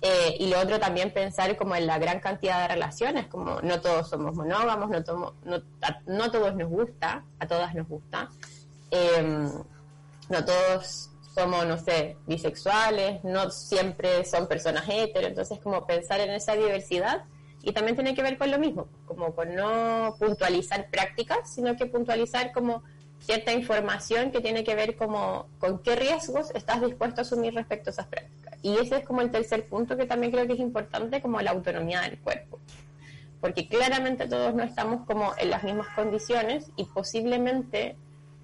Eh, 0.00 0.36
y 0.38 0.46
lo 0.48 0.60
otro 0.60 0.78
también 0.78 1.12
pensar 1.12 1.56
como 1.56 1.74
en 1.74 1.86
la 1.86 1.98
gran 1.98 2.20
cantidad 2.20 2.62
de 2.62 2.68
relaciones, 2.74 3.26
como 3.26 3.60
no 3.62 3.80
todos 3.80 4.08
somos 4.08 4.34
monógamos, 4.36 4.90
no, 4.90 5.02
tomo- 5.02 5.34
no, 5.44 5.60
no 6.06 6.30
todos 6.30 6.54
nos 6.54 6.68
gusta, 6.68 7.24
a 7.40 7.46
todas 7.48 7.74
nos 7.74 7.88
gusta, 7.88 8.28
eh, 8.92 9.48
no 10.28 10.44
todos 10.44 11.10
somos, 11.34 11.66
no 11.66 11.78
sé, 11.78 12.16
bisexuales, 12.26 13.24
no 13.24 13.50
siempre 13.50 14.24
son 14.24 14.46
personas 14.46 14.84
hetero, 14.88 15.26
entonces 15.26 15.58
como 15.60 15.84
pensar 15.86 16.20
en 16.20 16.30
esa 16.30 16.54
diversidad 16.54 17.24
y 17.62 17.72
también 17.72 17.96
tiene 17.96 18.14
que 18.14 18.22
ver 18.22 18.38
con 18.38 18.50
lo 18.52 18.58
mismo, 18.58 18.86
como 19.06 19.34
con 19.34 19.52
no 19.54 20.14
puntualizar 20.20 20.90
prácticas, 20.90 21.52
sino 21.52 21.76
que 21.76 21.86
puntualizar 21.86 22.52
como 22.52 22.84
cierta 23.18 23.52
información 23.52 24.30
que 24.30 24.40
tiene 24.40 24.62
que 24.62 24.76
ver 24.76 24.96
como 24.96 25.48
con 25.58 25.80
qué 25.82 25.96
riesgos 25.96 26.52
estás 26.54 26.80
dispuesto 26.82 27.20
a 27.20 27.22
asumir 27.22 27.52
respecto 27.54 27.90
a 27.90 27.92
esas 27.92 28.06
prácticas. 28.06 28.47
Y 28.62 28.76
ese 28.76 28.98
es 28.98 29.04
como 29.04 29.20
el 29.20 29.30
tercer 29.30 29.66
punto 29.66 29.96
que 29.96 30.06
también 30.06 30.32
creo 30.32 30.46
que 30.46 30.54
es 30.54 30.60
importante, 30.60 31.20
como 31.22 31.40
la 31.40 31.52
autonomía 31.52 32.00
del 32.00 32.18
cuerpo. 32.18 32.58
Porque 33.40 33.68
claramente 33.68 34.26
todos 34.26 34.54
no 34.54 34.64
estamos 34.64 35.06
como 35.06 35.32
en 35.38 35.50
las 35.50 35.62
mismas 35.62 35.88
condiciones 35.94 36.70
y 36.76 36.84
posiblemente, 36.84 37.96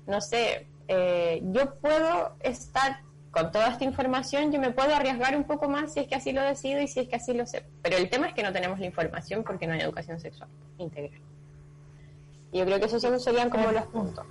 no 0.06 0.20
sé, 0.20 0.66
eh, 0.86 1.42
yo 1.52 1.74
puedo 1.76 2.36
estar 2.40 3.00
con 3.34 3.50
toda 3.50 3.68
esta 3.68 3.82
información, 3.82 4.52
yo 4.52 4.60
me 4.60 4.70
puedo 4.70 4.94
arriesgar 4.94 5.36
un 5.36 5.42
poco 5.42 5.68
más 5.68 5.92
si 5.92 6.00
es 6.00 6.06
que 6.06 6.14
así 6.14 6.32
lo 6.32 6.40
decido 6.42 6.80
y 6.80 6.86
si 6.86 7.00
es 7.00 7.08
que 7.08 7.16
así 7.16 7.34
lo 7.34 7.44
sé. 7.46 7.64
Pero 7.82 7.96
el 7.96 8.08
tema 8.08 8.28
es 8.28 8.34
que 8.34 8.44
no 8.44 8.52
tenemos 8.52 8.78
la 8.78 8.86
información 8.86 9.42
porque 9.42 9.66
no 9.66 9.72
hay 9.74 9.80
educación 9.80 10.20
sexual 10.20 10.48
integral. 10.78 11.20
Y 12.52 12.58
yo 12.58 12.64
creo 12.64 12.78
que 12.78 12.86
esos 12.86 13.02
serían 13.24 13.50
como 13.50 13.72
los 13.72 13.86
puntos. 13.86 14.24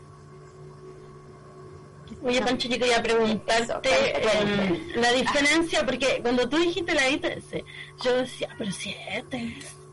Oye, 2.24 2.42
Pancho, 2.42 2.70
yo 2.70 2.80
quería 2.80 3.04
preguntarte 3.04 3.90
em, 4.16 4.96
la 4.96 5.12
diferencia, 5.12 5.86
porque 5.86 6.20
cuando 6.22 6.48
tú 6.48 6.58
dijiste 6.58 6.94
la 6.94 7.10
ITS, 7.10 7.64
yo 8.04 8.18
decía, 8.18 8.50
pero 8.58 8.72
si 8.72 8.92
es 8.92 8.98
ETS. 9.18 9.84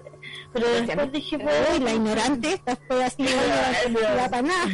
Pero 0.52 0.68
después 0.68 1.12
dije, 1.12 1.37
Uy, 1.37 1.42
pues, 1.42 1.80
la 1.80 1.92
ignorante, 1.92 2.52
esta 2.54 2.76
fue 2.88 3.04
así, 3.04 3.25
para 3.94 4.42
nada. 4.42 4.66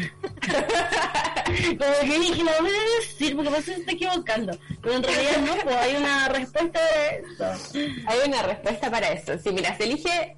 como 1.47 2.13
que 2.13 2.19
dije, 2.19 2.45
la 2.45 2.61
voy 2.61 2.71
a 2.71 3.01
decir, 3.01 3.37
porque 3.37 3.51
pasa 3.51 3.63
que 3.63 3.73
se 3.73 3.81
está 3.81 3.93
equivocando. 3.93 4.59
Pero 4.83 4.95
en 4.97 5.03
realidad 5.03 5.39
no, 5.45 5.55
pues 5.63 5.77
hay 5.77 5.97
una 5.97 6.29
respuesta 6.29 6.81
de 6.81 7.17
eso. 7.19 7.75
Hay 8.07 8.19
una 8.27 8.43
respuesta 8.43 8.91
para 8.91 9.13
eso. 9.13 9.39
Si 9.39 9.51
mira, 9.51 9.77
se 9.77 9.85
elige, 9.85 10.37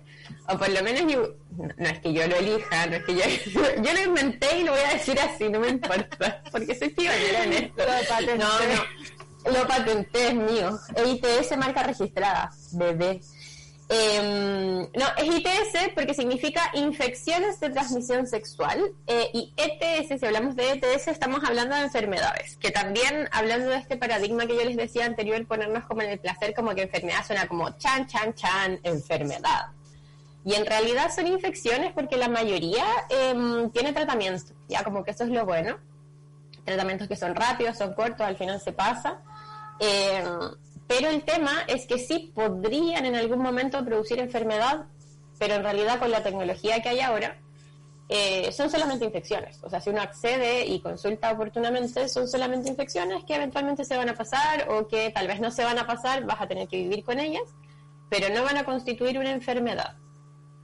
o 0.48 0.58
por 0.58 0.68
lo 0.70 0.82
menos 0.82 1.12
yo, 1.12 1.34
no, 1.56 1.68
no 1.76 1.88
es 1.88 1.98
que 2.00 2.12
yo 2.12 2.26
lo 2.26 2.36
elija, 2.36 2.86
no 2.86 2.96
es 2.96 3.04
que 3.04 3.14
yo, 3.14 3.22
yo 3.82 3.92
lo 3.92 4.02
inventé 4.02 4.58
y 4.58 4.64
lo 4.64 4.72
voy 4.72 4.80
a 4.80 4.94
decir 4.94 5.18
así, 5.20 5.48
no 5.48 5.60
me 5.60 5.68
importa, 5.68 6.42
porque 6.50 6.74
soy 6.74 6.88
pionera 6.88 7.44
en 7.44 7.52
esto. 7.52 7.82
No, 8.38 8.46
no, 9.46 9.58
lo 9.58 9.66
patenté, 9.66 10.28
es 10.28 10.34
mío. 10.34 10.78
EITS 10.96 11.56
marca 11.56 11.82
registrada, 11.82 12.50
bebé. 12.72 13.20
Em, 13.90 14.80
no, 14.80 15.06
es 15.16 15.24
ITS 15.24 15.92
porque 15.94 16.12
significa 16.12 16.70
infecciones 16.74 17.58
de 17.58 17.70
transmisión 17.70 18.26
sexual 18.26 18.92
eh, 19.06 19.30
y 19.32 19.54
ETS, 19.56 20.20
si 20.20 20.26
hablamos 20.26 20.56
de 20.56 20.72
ETS, 20.72 21.08
estamos 21.08 21.42
hablando 21.42 21.74
de 21.74 21.82
enfermedades, 21.82 22.58
que 22.58 22.70
también 22.70 23.30
hablando 23.32 23.70
de 23.70 23.78
este 23.78 23.96
paradigma 23.96 24.46
que 24.46 24.56
yo 24.56 24.64
les 24.64 24.76
decía 24.76 25.06
anterior, 25.06 25.46
ponernos 25.46 25.86
como 25.86 26.02
en 26.02 26.10
el 26.10 26.18
placer, 26.18 26.52
como 26.52 26.74
que 26.74 26.82
enfermedad 26.82 27.26
suena 27.26 27.48
como 27.48 27.70
chan, 27.78 28.06
chan, 28.06 28.34
chan, 28.34 28.78
enfermedad. 28.82 29.68
Y 30.44 30.54
en 30.54 30.64
realidad 30.64 31.10
son 31.14 31.26
infecciones 31.26 31.92
porque 31.92 32.16
la 32.16 32.28
mayoría 32.28 32.84
em, 33.10 33.70
tiene 33.70 33.92
tratamiento, 33.92 34.54
ya 34.68 34.84
como 34.84 35.04
que 35.04 35.10
eso 35.10 35.24
es 35.24 35.30
lo 35.30 35.44
bueno. 35.44 35.78
Tratamientos 36.64 37.08
que 37.08 37.16
son 37.16 37.34
rápidos, 37.34 37.76
son 37.76 37.94
cortos, 37.94 38.20
al 38.26 38.36
final 38.36 38.60
se 38.60 38.72
pasa. 38.72 39.20
Em, 39.80 40.26
pero 40.86 41.08
el 41.08 41.22
tema 41.22 41.52
es 41.66 41.86
que 41.86 41.98
sí 41.98 42.32
podrían 42.34 43.04
en 43.04 43.14
algún 43.14 43.40
momento 43.40 43.84
producir 43.84 44.18
enfermedad, 44.20 44.86
pero 45.38 45.54
en 45.54 45.62
realidad 45.62 45.98
con 45.98 46.10
la 46.10 46.22
tecnología 46.22 46.80
que 46.80 46.88
hay 46.88 47.00
ahora, 47.00 47.38
eh, 48.08 48.50
son 48.52 48.70
solamente 48.70 49.04
infecciones. 49.04 49.58
O 49.62 49.68
sea, 49.68 49.80
si 49.82 49.90
uno 49.90 50.00
accede 50.00 50.64
y 50.66 50.80
consulta 50.80 51.30
oportunamente, 51.30 52.08
son 52.08 52.26
solamente 52.26 52.70
infecciones 52.70 53.22
que 53.24 53.34
eventualmente 53.34 53.84
se 53.84 53.98
van 53.98 54.08
a 54.08 54.14
pasar 54.14 54.66
o 54.70 54.88
que 54.88 55.10
tal 55.10 55.26
vez 55.26 55.40
no 55.40 55.50
se 55.50 55.62
van 55.62 55.78
a 55.78 55.86
pasar, 55.86 56.24
vas 56.24 56.40
a 56.40 56.48
tener 56.48 56.68
que 56.68 56.78
vivir 56.78 57.04
con 57.04 57.20
ellas, 57.20 57.42
pero 58.08 58.34
no 58.34 58.42
van 58.44 58.56
a 58.56 58.64
constituir 58.64 59.18
una 59.18 59.30
enfermedad. 59.30 59.96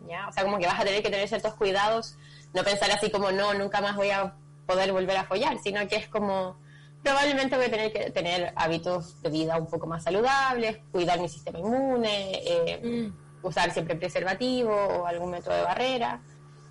¿Ya? 0.09 0.29
O 0.29 0.33
sea, 0.33 0.45
como 0.45 0.59
que 0.59 0.67
vas 0.67 0.81
a 0.81 0.85
tener 0.85 1.03
que 1.03 1.11
tener 1.11 1.29
ciertos 1.29 1.55
cuidados, 1.55 2.17
no 2.53 2.63
pensar 2.63 2.91
así 2.91 3.11
como, 3.11 3.31
no, 3.33 3.55
nunca 3.55 3.81
más 3.81 3.97
voy 3.97 4.11
a 4.11 4.35
poder 4.67 4.93
volver 4.93 5.17
a 5.17 5.25
follar, 5.25 5.59
sino 5.63 5.87
que 5.89 5.97
es 5.97 6.09
como, 6.09 6.57
probablemente 7.03 7.57
voy 7.57 7.67
a 7.67 7.71
tener 7.71 7.93
que 7.93 8.11
tener 8.11 8.53
hábitos 8.57 9.21
de 9.23 9.31
vida 9.31 9.57
un 9.59 9.67
poco 9.67 9.87
más 9.87 10.05
saludables, 10.05 10.79
cuidar 10.91 11.21
mi 11.21 11.29
sistema 11.29 11.59
inmune, 11.59 12.41
eh, 12.47 13.13
usar 13.43 13.71
siempre 13.73 13.97
preservativo 13.97 14.73
o 14.75 15.07
algún 15.07 15.31
método 15.31 15.55
de 15.55 15.63
barrera, 15.63 16.23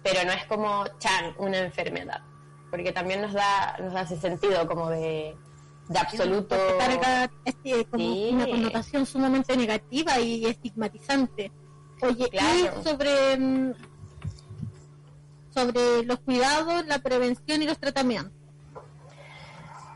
pero 0.01 0.23
no 0.25 0.31
es 0.31 0.45
como, 0.45 0.85
chan, 0.97 1.35
una 1.37 1.59
enfermedad, 1.59 2.21
porque 2.71 2.91
también 2.91 3.21
nos 3.21 3.33
da, 3.33 3.77
nos 3.79 3.93
da 3.93 4.01
ese 4.01 4.17
sentido 4.17 4.67
como 4.67 4.89
de, 4.89 5.35
de 5.87 5.99
absoluto... 5.99 6.55
Carga 6.79 7.29
este, 7.45 7.85
como 7.85 8.03
Sí. 8.03 8.29
una 8.33 8.47
connotación 8.47 9.05
sumamente 9.05 9.55
negativa 9.55 10.19
y 10.19 10.45
estigmatizante. 10.45 11.51
Oye, 12.03 12.29
Claro. 12.29 12.79
y 12.79 12.83
sobre, 12.83 13.38
mm, 13.38 13.74
sobre 15.53 16.03
los 16.03 16.19
cuidados, 16.19 16.86
la 16.88 17.00
prevención 17.00 17.62
y 17.62 17.65
los 17.65 17.77
tratamientos. 17.79 18.33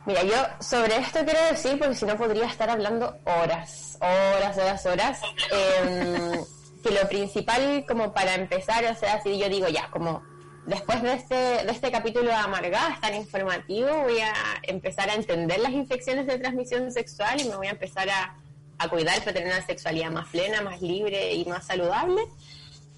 Mira, 0.05 0.23
yo 0.23 0.35
sobre 0.61 0.97
esto 0.97 1.19
quiero 1.25 1.39
decir, 1.51 1.77
porque 1.77 1.95
si 1.95 2.05
no 2.05 2.15
podría 2.17 2.45
estar 2.45 2.69
hablando 2.69 3.17
horas, 3.25 3.97
horas, 3.99 4.57
horas, 4.57 4.85
horas, 4.85 5.21
em, 5.51 6.45
que 6.83 6.91
lo 6.91 7.07
principal 7.09 7.83
como 7.85 8.13
para 8.13 8.35
empezar, 8.35 8.85
o 8.85 8.95
sea, 8.95 9.21
si 9.21 9.37
yo 9.37 9.49
digo 9.49 9.67
ya, 9.67 9.89
como 9.91 10.23
después 10.65 11.01
de 11.01 11.13
este, 11.13 11.35
de 11.35 11.71
este 11.71 11.91
capítulo 11.91 12.25
de 12.29 12.35
Amargadas 12.35 13.01
tan 13.01 13.15
informativo, 13.15 13.89
voy 14.03 14.19
a 14.19 14.33
empezar 14.63 15.09
a 15.09 15.15
entender 15.15 15.59
las 15.59 15.71
infecciones 15.71 16.25
de 16.25 16.37
transmisión 16.37 16.89
sexual 16.91 17.41
y 17.41 17.49
me 17.49 17.57
voy 17.57 17.67
a 17.67 17.71
empezar 17.71 18.09
a, 18.09 18.33
a 18.79 18.89
cuidar 18.89 19.19
para 19.19 19.33
tener 19.33 19.47
una 19.47 19.65
sexualidad 19.65 20.11
más 20.11 20.27
plena, 20.29 20.61
más 20.61 20.81
libre 20.81 21.33
y 21.33 21.45
más 21.45 21.65
saludable. 21.65 22.21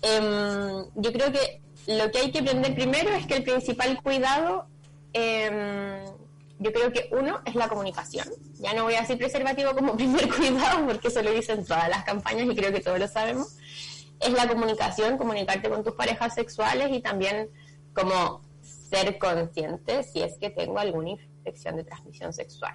Em, 0.01 0.86
yo 0.95 1.12
creo 1.12 1.31
que 1.31 1.62
lo 1.88 2.12
que 2.12 2.19
hay 2.19 2.31
que 2.31 2.39
aprender 2.39 2.74
primero 2.75 3.09
es 3.12 3.25
que 3.25 3.38
el 3.38 3.43
principal 3.43 4.01
cuidado 4.01 4.67
em, 5.13 6.05
yo 6.59 6.74
creo 6.74 6.91
que 6.91 7.09
uno 7.12 7.41
es 7.45 7.55
la 7.55 7.69
comunicación. 7.69 8.27
Ya 8.59 8.74
no 8.74 8.83
voy 8.83 8.95
a 8.95 9.01
decir 9.01 9.17
preservativo 9.17 9.74
como 9.74 9.95
primer 9.98 10.29
cuidado, 10.29 10.86
porque 10.86 11.07
eso 11.07 11.21
lo 11.21 11.31
dicen 11.31 11.65
todas 11.65 11.89
las 11.89 12.03
campañas 12.03 12.45
y 12.45 12.55
creo 12.55 12.71
que 12.71 12.81
todos 12.81 13.00
lo 13.00 13.07
sabemos. 13.07 13.57
Es 14.19 14.31
la 14.33 14.48
comunicación, 14.48 15.17
comunicarte 15.17 15.69
con 15.69 15.83
tus 15.83 15.93
parejas 15.93 16.36
sexuales 16.36 16.89
y 16.91 17.00
también 17.00 17.50
como 17.93 18.41
ser 18.62 19.17
consciente 19.17 20.03
si 20.03 20.21
es 20.21 20.38
que 20.38 20.50
tengo 20.50 20.79
alguna 20.79 21.12
infección 21.12 21.77
de 21.77 21.86
transmisión 21.86 22.33
sexual. 22.33 22.74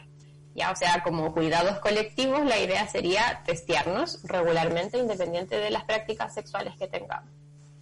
Ya, 0.54 0.70
o 0.70 0.76
sea, 0.76 1.02
como 1.02 1.32
cuidados 1.32 1.80
colectivos, 1.80 2.44
la 2.44 2.58
idea 2.58 2.86
sería 2.86 3.42
testearnos 3.44 4.22
regularmente, 4.24 4.98
independiente 4.98 5.56
de 5.58 5.70
las 5.70 5.84
prácticas 5.84 6.32
sexuales 6.32 6.74
que 6.78 6.86
tengamos. 6.86 7.28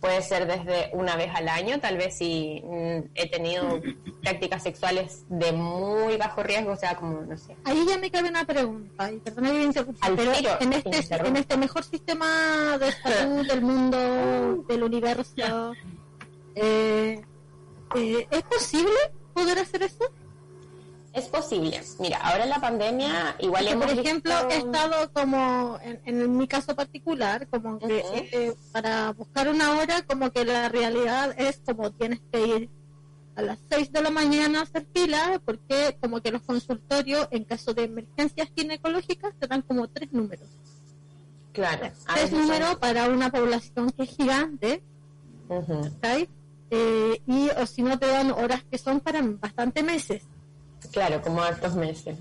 Puede 0.01 0.23
ser 0.23 0.47
desde 0.47 0.91
una 0.95 1.15
vez 1.15 1.31
al 1.35 1.49
año, 1.49 1.79
tal 1.79 1.97
vez 1.97 2.17
si 2.17 2.61
mm, 2.65 3.11
he 3.15 3.29
tenido 3.31 3.81
prácticas 4.23 4.63
sexuales 4.63 5.25
de 5.29 5.53
muy 5.53 6.17
bajo 6.17 6.43
riesgo, 6.43 6.73
o 6.73 6.77
sea, 6.77 6.97
como, 6.97 7.21
no 7.21 7.37
sé. 7.37 7.57
Ahí 7.65 7.85
ya 7.87 7.99
me 7.99 8.11
cabe 8.11 8.31
una 8.31 8.45
pregunta, 8.45 9.13
y 9.13 9.19
perdona 9.19 9.51
que 9.51 9.67
me 9.67 10.17
pero 10.17 10.33
tiro, 10.33 10.51
en 10.61 10.73
este, 10.73 11.15
en 11.15 11.37
este 11.37 11.57
mejor 11.59 11.85
sistema 11.85 12.79
de 12.79 12.91
salud 12.91 13.47
del 13.47 13.61
mundo, 13.61 14.65
del 14.69 14.83
universo, 14.83 15.75
eh, 16.55 17.23
eh, 17.95 18.27
¿es 18.31 18.43
posible 18.43 18.97
poder 19.35 19.59
hacer 19.59 19.83
eso? 19.83 20.11
Es 21.13 21.27
posible. 21.27 21.83
Mira, 21.99 22.19
ahora 22.19 22.45
en 22.45 22.51
la 22.51 22.61
pandemia 22.61 23.37
igual 23.41 23.69
hemos 23.69 23.87
por 23.87 23.99
ejemplo, 23.99 24.33
visto- 24.33 24.49
he 24.51 24.57
estado 24.59 25.13
como, 25.13 25.79
en, 25.83 26.01
en 26.07 26.37
mi 26.39 26.49
caso 26.49 26.75
particular, 26.75 27.47
como 27.49 27.79
que 27.79 27.99
eh, 28.33 28.55
para 28.73 29.13
buscar 29.13 29.49
una 29.51 29.77
hora, 29.79 30.03
como 30.03 30.31
que 30.31 30.45
la 30.47 30.71
realidad 30.71 31.35
es 31.39 31.61
como 31.67 31.91
tienes 31.93 32.21
que 32.33 32.47
ir 32.47 32.71
a 33.37 33.43
las 33.43 33.59
6 33.71 33.93
de 33.93 34.03
la 34.03 34.11
mañana 34.11 34.61
a 34.61 34.63
hacer 34.63 34.87
fila, 34.95 35.41
porque 35.45 35.97
como 36.01 36.21
que 36.23 36.31
los 36.31 36.43
consultorios, 36.43 37.29
en 37.31 37.45
caso 37.45 37.75
de 37.75 37.85
emergencias 37.85 38.49
ginecológicas, 38.57 39.35
te 39.39 39.47
dan 39.47 39.61
como 39.63 39.89
tres 39.89 40.11
números. 40.13 40.49
Claro. 41.53 41.91
Tres 42.15 42.31
son- 42.31 42.41
números 42.41 42.77
para 42.77 43.09
una 43.09 43.31
población 43.31 43.91
que 43.91 44.05
es 44.05 44.11
gigante. 44.17 44.83
¿cachai? 46.01 46.29
Eh, 46.71 47.21
y 47.27 47.51
o 47.51 47.67
si 47.67 47.83
no 47.83 47.99
te 47.99 48.07
dan 48.07 48.31
horas 48.31 48.65
que 48.71 48.79
son 48.79 49.01
para 49.01 49.21
bastante 49.23 49.83
meses. 49.83 50.23
Claro, 50.91 51.23
como 51.23 51.43
hartos 51.43 51.75
meses. 51.75 52.19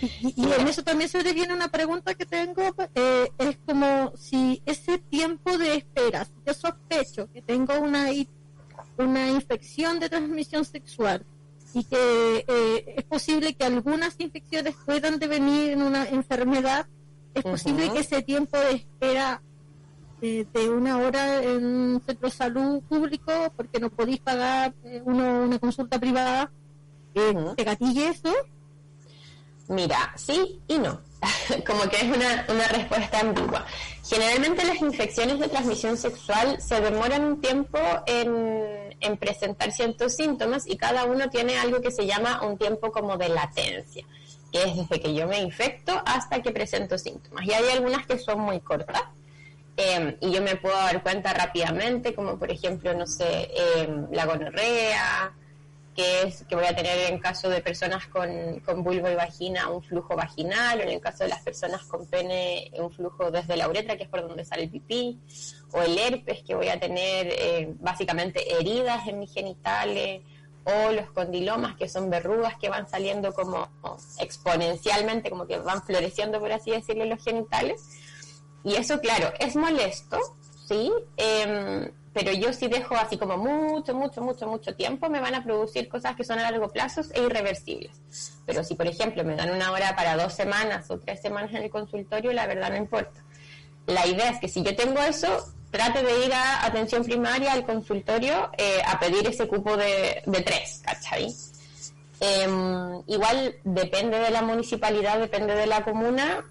Y, 0.00 0.34
y 0.36 0.52
en 0.52 0.66
eso 0.66 0.82
también 0.82 1.08
se 1.08 1.22
le 1.22 1.32
viene 1.32 1.54
una 1.54 1.68
pregunta 1.68 2.14
que 2.14 2.26
tengo, 2.26 2.74
eh, 2.94 3.30
es 3.38 3.58
como 3.64 4.12
si 4.16 4.60
ese 4.66 4.98
tiempo 4.98 5.56
de 5.58 5.76
espera, 5.76 6.24
si 6.24 6.32
yo 6.44 6.54
sospecho 6.54 7.30
que 7.32 7.40
tengo 7.40 7.78
una, 7.78 8.06
una 8.98 9.28
infección 9.28 10.00
de 10.00 10.08
transmisión 10.08 10.64
sexual 10.64 11.24
y 11.74 11.84
que 11.84 12.44
eh, 12.48 12.94
es 12.96 13.04
posible 13.04 13.54
que 13.54 13.64
algunas 13.64 14.18
infecciones 14.18 14.74
puedan 14.84 15.18
devenir 15.18 15.72
en 15.72 15.82
una 15.82 16.06
enfermedad, 16.08 16.86
es 17.34 17.42
posible 17.42 17.90
que 17.92 18.00
ese 18.00 18.22
tiempo 18.22 18.58
de 18.58 18.72
espera 18.72 19.40
eh, 20.20 20.46
de 20.52 20.70
una 20.70 20.98
hora 20.98 21.42
en 21.42 21.64
un 21.64 22.02
centro 22.06 22.28
de 22.28 22.34
salud 22.34 22.82
público, 22.82 23.32
porque 23.56 23.80
no 23.80 23.90
podéis 23.90 24.20
pagar 24.20 24.74
eh, 24.84 25.02
uno 25.04 25.42
una 25.42 25.58
consulta 25.58 25.98
privada, 25.98 26.52
eso. 27.14 28.32
Mira, 29.68 30.12
sí 30.16 30.60
y 30.68 30.78
no. 30.78 31.00
Como 31.66 31.82
que 31.88 31.96
es 31.96 32.04
una, 32.04 32.46
una 32.48 32.68
respuesta 32.68 33.20
ambigua. 33.20 33.64
Generalmente 34.04 34.64
las 34.64 34.80
infecciones 34.80 35.38
de 35.38 35.48
transmisión 35.48 35.96
sexual 35.96 36.60
se 36.60 36.80
demoran 36.80 37.24
un 37.24 37.40
tiempo 37.40 37.78
en, 38.06 38.96
en 39.00 39.16
presentar 39.16 39.70
ciertos 39.72 40.14
síntomas 40.14 40.66
y 40.66 40.76
cada 40.76 41.04
uno 41.04 41.30
tiene 41.30 41.58
algo 41.58 41.80
que 41.80 41.90
se 41.92 42.06
llama 42.06 42.42
un 42.42 42.58
tiempo 42.58 42.90
como 42.90 43.16
de 43.16 43.28
latencia, 43.28 44.04
que 44.50 44.62
es 44.64 44.76
desde 44.76 45.00
que 45.00 45.14
yo 45.14 45.28
me 45.28 45.38
infecto 45.40 46.02
hasta 46.04 46.42
que 46.42 46.50
presento 46.50 46.98
síntomas. 46.98 47.44
Y 47.46 47.52
hay 47.52 47.68
algunas 47.70 48.06
que 48.06 48.18
son 48.18 48.40
muy 48.40 48.60
cortas. 48.60 49.02
eh, 49.76 50.16
y 50.20 50.32
yo 50.32 50.42
me 50.42 50.56
puedo 50.56 50.74
dar 50.76 51.02
cuenta 51.02 51.32
rápidamente, 51.32 52.14
como 52.14 52.38
por 52.38 52.50
ejemplo, 52.50 52.92
no 52.94 53.06
sé, 53.06 53.50
eh, 53.54 53.88
la 54.12 54.26
gonorrea, 54.26 55.32
que 55.94 56.22
es 56.22 56.44
que 56.48 56.54
voy 56.54 56.64
a 56.64 56.74
tener 56.74 57.10
en 57.10 57.18
caso 57.18 57.48
de 57.48 57.60
personas 57.60 58.06
con, 58.06 58.60
con 58.60 58.82
vulva 58.82 59.10
y 59.10 59.14
vagina 59.14 59.68
un 59.68 59.82
flujo 59.82 60.16
vaginal, 60.16 60.80
o 60.80 60.82
en 60.82 60.88
el 60.88 61.00
caso 61.00 61.24
de 61.24 61.30
las 61.30 61.42
personas 61.42 61.82
con 61.84 62.06
pene 62.06 62.70
un 62.78 62.90
flujo 62.90 63.30
desde 63.30 63.56
la 63.56 63.68
uretra, 63.68 63.96
que 63.96 64.04
es 64.04 64.08
por 64.08 64.26
donde 64.26 64.44
sale 64.44 64.64
el 64.64 64.70
pipí, 64.70 65.20
o 65.72 65.82
el 65.82 65.98
herpes, 65.98 66.42
que 66.42 66.54
voy 66.54 66.68
a 66.68 66.80
tener 66.80 67.28
eh, 67.30 67.74
básicamente 67.80 68.54
heridas 68.58 69.06
en 69.06 69.18
mis 69.18 69.32
genitales, 69.32 70.22
o 70.64 70.92
los 70.92 71.10
condilomas, 71.10 71.76
que 71.76 71.88
son 71.88 72.08
verrugas 72.08 72.56
que 72.56 72.68
van 72.68 72.88
saliendo 72.88 73.32
como 73.34 73.68
exponencialmente, 74.18 75.28
como 75.28 75.46
que 75.46 75.58
van 75.58 75.82
floreciendo, 75.82 76.38
por 76.38 76.52
así 76.52 76.70
decirlo, 76.70 77.04
los 77.04 77.22
genitales. 77.22 77.82
Y 78.64 78.76
eso, 78.76 79.00
claro, 79.00 79.32
es 79.40 79.56
molesto, 79.56 80.18
¿sí? 80.68 80.92
Em, 81.16 81.90
pero 82.12 82.32
yo 82.32 82.52
si 82.52 82.68
dejo 82.68 82.94
así 82.94 83.16
como 83.16 83.36
mucho, 83.38 83.94
mucho, 83.94 84.20
mucho, 84.20 84.46
mucho 84.46 84.74
tiempo, 84.74 85.08
me 85.08 85.20
van 85.20 85.34
a 85.34 85.42
producir 85.42 85.88
cosas 85.88 86.14
que 86.14 86.24
son 86.24 86.38
a 86.38 86.42
largo 86.42 86.68
plazo 86.68 87.00
e 87.14 87.22
irreversibles. 87.22 87.92
Pero 88.44 88.62
si, 88.62 88.74
por 88.74 88.86
ejemplo, 88.86 89.24
me 89.24 89.34
dan 89.34 89.50
una 89.50 89.72
hora 89.72 89.96
para 89.96 90.16
dos 90.16 90.34
semanas 90.34 90.90
o 90.90 90.98
tres 90.98 91.22
semanas 91.22 91.50
en 91.52 91.62
el 91.62 91.70
consultorio, 91.70 92.32
la 92.32 92.46
verdad 92.46 92.70
no 92.70 92.76
importa. 92.76 93.24
La 93.86 94.06
idea 94.06 94.30
es 94.30 94.40
que 94.40 94.48
si 94.48 94.62
yo 94.62 94.76
tengo 94.76 95.00
eso, 95.00 95.54
trate 95.70 96.02
de 96.02 96.26
ir 96.26 96.32
a 96.34 96.66
atención 96.66 97.02
primaria, 97.02 97.52
al 97.52 97.64
consultorio, 97.64 98.50
eh, 98.58 98.80
a 98.86 99.00
pedir 99.00 99.26
ese 99.26 99.48
cupo 99.48 99.76
de, 99.76 100.22
de 100.26 100.40
tres, 100.42 100.82
¿cachai? 100.84 101.34
Em, 102.20 103.02
igual 103.08 103.56
depende 103.64 104.18
de 104.18 104.30
la 104.30 104.42
municipalidad, 104.42 105.18
depende 105.18 105.54
de 105.56 105.66
la 105.66 105.82
comuna, 105.82 106.44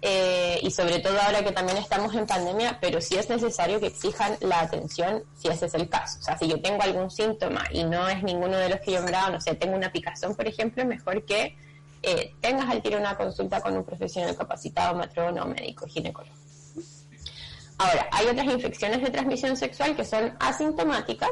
eh, 0.00 0.60
y 0.62 0.70
sobre 0.70 1.00
todo 1.00 1.20
ahora 1.20 1.42
que 1.42 1.50
también 1.50 1.78
estamos 1.78 2.14
en 2.14 2.26
pandemia, 2.26 2.78
pero 2.80 3.00
sí 3.00 3.16
es 3.16 3.28
necesario 3.28 3.80
que 3.80 3.88
exijan 3.88 4.36
la 4.40 4.60
atención 4.60 5.24
si 5.36 5.48
ese 5.48 5.66
es 5.66 5.74
el 5.74 5.88
caso. 5.88 6.18
O 6.20 6.22
sea, 6.22 6.38
si 6.38 6.46
yo 6.46 6.60
tengo 6.60 6.82
algún 6.82 7.10
síntoma 7.10 7.64
y 7.72 7.82
no 7.84 8.08
es 8.08 8.22
ninguno 8.22 8.56
de 8.56 8.68
los 8.68 8.80
que 8.80 8.92
yo 8.92 8.98
he 8.98 9.00
nombrado, 9.00 9.32
no 9.32 9.40
sé, 9.40 9.54
tengo 9.54 9.74
una 9.74 9.90
picazón, 9.90 10.36
por 10.36 10.46
ejemplo, 10.46 10.84
mejor 10.84 11.24
que 11.24 11.56
eh, 12.02 12.32
tengas 12.40 12.70
al 12.70 12.80
tiro 12.80 12.98
una 12.98 13.16
consulta 13.16 13.60
con 13.60 13.76
un 13.76 13.84
profesional 13.84 14.36
capacitado, 14.36 14.94
matrono 14.96 15.42
o 15.42 15.46
médico 15.46 15.86
ginecólogo. 15.88 16.34
Ahora, 17.78 18.08
hay 18.12 18.26
otras 18.26 18.46
infecciones 18.46 19.02
de 19.02 19.10
transmisión 19.10 19.56
sexual 19.56 19.96
que 19.96 20.04
son 20.04 20.36
asintomáticas 20.40 21.30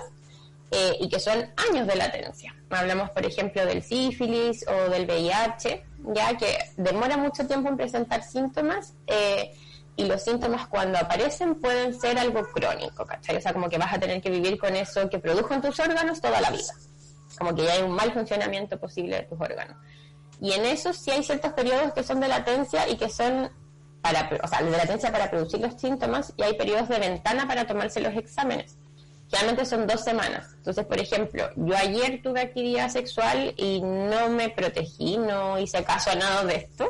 eh, 0.71 0.97
y 1.01 1.09
que 1.09 1.21
son 1.21 1.39
años 1.71 1.87
de 1.87 1.97
latencia. 1.97 2.55
Hablamos, 2.71 3.11
por 3.11 3.25
ejemplo, 3.25 3.65
del 3.65 3.83
sífilis 3.83 4.65
o 4.69 4.91
del 4.91 5.07
VIH, 5.07 5.85
ya 6.14 6.37
que 6.37 6.59
demora 6.77 7.16
mucho 7.16 7.47
tiempo 7.47 7.69
en 7.69 7.77
presentar 7.77 8.23
síntomas 8.23 8.95
eh, 9.07 9.53
y 9.97 10.05
los 10.05 10.23
síntomas 10.23 10.66
cuando 10.69 10.99
aparecen 10.99 11.57
pueden 11.57 11.99
ser 11.99 12.19
algo 12.19 12.42
crónico, 12.53 13.05
¿cachai? 13.07 13.37
O 13.37 13.40
sea, 13.40 13.53
como 13.53 13.69
que 13.69 13.79
vas 13.79 13.92
a 13.95 13.99
tener 13.99 14.21
que 14.21 14.31
vivir 14.31 14.59
con 14.59 14.77
eso 14.77 15.09
que 15.09 15.19
produjo 15.19 15.55
en 15.55 15.62
tus 15.62 15.81
órganos 15.81 16.21
toda 16.21 16.40
la 16.40 16.51
vida. 16.51 16.75
Como 17.38 17.55
que 17.55 17.64
ya 17.64 17.73
hay 17.73 17.83
un 17.83 17.92
mal 17.92 18.12
funcionamiento 18.12 18.79
posible 18.79 19.16
de 19.16 19.23
tus 19.23 19.40
órganos. 19.40 19.77
Y 20.40 20.53
en 20.53 20.66
eso 20.66 20.92
sí 20.92 21.11
hay 21.11 21.23
ciertos 21.23 21.53
periodos 21.55 21.92
que 21.95 22.03
son 22.03 22.21
de 22.21 22.29
latencia 22.29 22.88
y 22.88 22.97
que 22.97 23.09
son 23.09 23.51
para, 24.03 24.29
o 24.42 24.47
sea, 24.47 24.62
de 24.62 24.71
latencia 24.71 25.11
para 25.11 25.31
producir 25.31 25.61
los 25.61 25.81
síntomas 25.81 26.33
y 26.37 26.42
hay 26.42 26.55
periodos 26.55 26.88
de 26.88 26.99
ventana 26.99 27.49
para 27.49 27.66
tomarse 27.66 28.01
los 28.01 28.14
exámenes. 28.14 28.77
Generalmente 29.31 29.65
son 29.65 29.87
dos 29.87 30.03
semanas. 30.05 30.55
Entonces, 30.57 30.85
por 30.85 31.01
ejemplo, 31.01 31.51
yo 31.57 31.77
ayer 31.77 32.21
tuve 32.23 32.41
actividad 32.41 32.91
sexual 32.91 33.55
y 33.57 33.81
no 33.81 34.29
me 34.31 34.51
protegí, 34.51 35.19
no 35.19 35.59
hice 35.59 35.83
caso 35.85 36.11
a 36.11 36.15
nada 36.15 36.45
de 36.45 36.57
esto. 36.57 36.89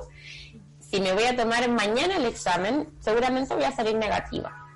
Si 0.81 1.01
me 1.01 1.13
voy 1.13 1.25
a 1.25 1.37
tomar 1.37 1.69
mañana 1.71 2.17
el 2.17 2.27
examen, 2.27 2.89
seguramente 3.01 3.55
voy 3.55 3.65
a 3.65 3.73
salir 3.73 3.97
negativa. 3.97 4.67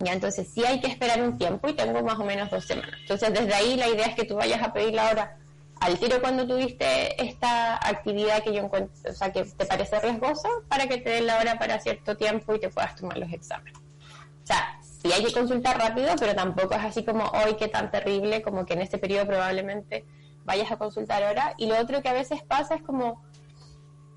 Ya, 0.00 0.12
entonces 0.12 0.48
sí 0.52 0.64
hay 0.64 0.80
que 0.80 0.88
esperar 0.88 1.22
un 1.22 1.38
tiempo 1.38 1.68
y 1.68 1.72
tengo 1.72 2.02
más 2.02 2.18
o 2.18 2.24
menos 2.24 2.50
dos 2.50 2.64
semanas. 2.66 2.94
Entonces, 3.00 3.32
desde 3.32 3.54
ahí 3.54 3.76
la 3.76 3.88
idea 3.88 4.06
es 4.06 4.14
que 4.14 4.24
tú 4.24 4.36
vayas 4.36 4.62
a 4.62 4.72
pedir 4.72 4.94
la 4.94 5.10
hora 5.10 5.38
al 5.80 5.98
tiro 5.98 6.20
cuando 6.20 6.46
tuviste 6.46 7.22
esta 7.22 7.76
actividad 7.76 8.42
que 8.42 8.52
yo 8.52 8.62
encuentro, 8.62 9.10
o 9.10 9.14
sea, 9.14 9.32
que 9.32 9.44
te 9.44 9.66
parece 9.66 9.98
riesgosa, 10.00 10.48
para 10.68 10.86
que 10.86 10.98
te 10.98 11.10
den 11.10 11.26
la 11.26 11.38
hora 11.38 11.58
para 11.58 11.80
cierto 11.80 12.16
tiempo 12.16 12.54
y 12.54 12.60
te 12.60 12.68
puedas 12.68 12.94
tomar 12.96 13.18
los 13.18 13.32
exámenes. 13.32 13.78
O 13.78 14.46
sea, 14.46 14.78
sí 15.04 15.12
hay 15.12 15.22
que 15.22 15.32
consultar 15.32 15.78
rápido, 15.78 16.08
pero 16.18 16.34
tampoco 16.34 16.74
es 16.74 16.82
así 16.82 17.04
como 17.04 17.24
hoy 17.24 17.54
que 17.56 17.68
tan 17.68 17.90
terrible, 17.90 18.40
como 18.42 18.64
que 18.64 18.72
en 18.72 18.80
este 18.80 18.96
periodo 18.96 19.26
probablemente 19.26 20.04
vayas 20.44 20.72
a 20.72 20.78
consultar 20.78 21.22
ahora. 21.22 21.54
Y 21.58 21.66
lo 21.66 21.78
otro 21.78 22.02
que 22.02 22.08
a 22.08 22.14
veces 22.14 22.42
pasa 22.42 22.76
es 22.76 22.82
como, 22.82 23.22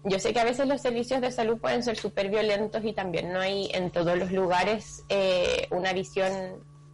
yo 0.05 0.17
sé 0.19 0.33
que 0.33 0.39
a 0.39 0.45
veces 0.45 0.65
los 0.65 0.81
servicios 0.81 1.19
de 1.19 1.31
salud 1.31 1.59
pueden 1.59 1.83
ser 1.83 1.97
súper 1.97 2.29
violentos 2.29 2.83
y 2.85 2.93
también 2.93 3.33
no 3.33 3.41
hay 3.41 3.69
en 3.73 3.91
todos 3.91 4.17
los 4.17 4.31
lugares 4.31 5.03
eh, 5.09 5.67
una 5.71 5.91
visión 5.91 6.31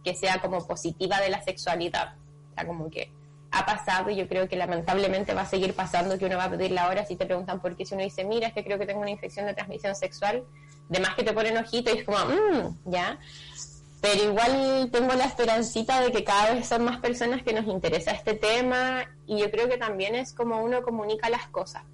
que 0.02 0.14
sea 0.14 0.40
como 0.40 0.66
positiva 0.66 1.20
de 1.20 1.30
la 1.30 1.40
sexualidad. 1.42 2.16
O 2.50 2.54
sea, 2.54 2.66
como 2.66 2.90
que 2.90 3.12
ha 3.52 3.64
pasado 3.64 4.10
y 4.10 4.16
yo 4.16 4.26
creo 4.28 4.48
que 4.48 4.56
lamentablemente 4.56 5.32
va 5.32 5.42
a 5.42 5.46
seguir 5.46 5.74
pasando 5.74 6.18
que 6.18 6.26
uno 6.26 6.36
va 6.36 6.44
a 6.44 6.50
pedir 6.50 6.72
la 6.72 6.88
hora 6.88 7.06
si 7.06 7.14
te 7.14 7.24
preguntan 7.24 7.60
por 7.60 7.76
qué, 7.76 7.86
si 7.86 7.94
uno 7.94 8.02
dice, 8.02 8.24
mira, 8.24 8.48
es 8.48 8.54
que 8.54 8.64
creo 8.64 8.76
que 8.80 8.86
tengo 8.86 9.00
una 9.00 9.10
infección 9.10 9.46
de 9.46 9.54
transmisión 9.54 9.94
sexual, 9.94 10.42
de 10.88 10.98
más 10.98 11.14
que 11.14 11.22
te 11.22 11.32
ponen 11.32 11.56
ojito 11.56 11.94
y 11.94 11.98
es 11.98 12.04
como, 12.04 12.18
mmm, 12.18 12.90
ya. 12.90 13.20
Pero 14.04 14.22
igual 14.22 14.90
tengo 14.92 15.14
la 15.14 15.24
esperancita 15.24 16.02
de 16.02 16.12
que 16.12 16.24
cada 16.24 16.52
vez 16.52 16.68
son 16.68 16.84
más 16.84 17.00
personas 17.00 17.42
que 17.42 17.54
nos 17.54 17.64
interesa 17.64 18.10
este 18.10 18.34
tema 18.34 19.06
y 19.26 19.38
yo 19.38 19.50
creo 19.50 19.66
que 19.66 19.78
también 19.78 20.14
es 20.14 20.34
como 20.34 20.62
uno 20.62 20.82
comunica 20.82 21.30
las 21.30 21.48
cosas. 21.48 21.84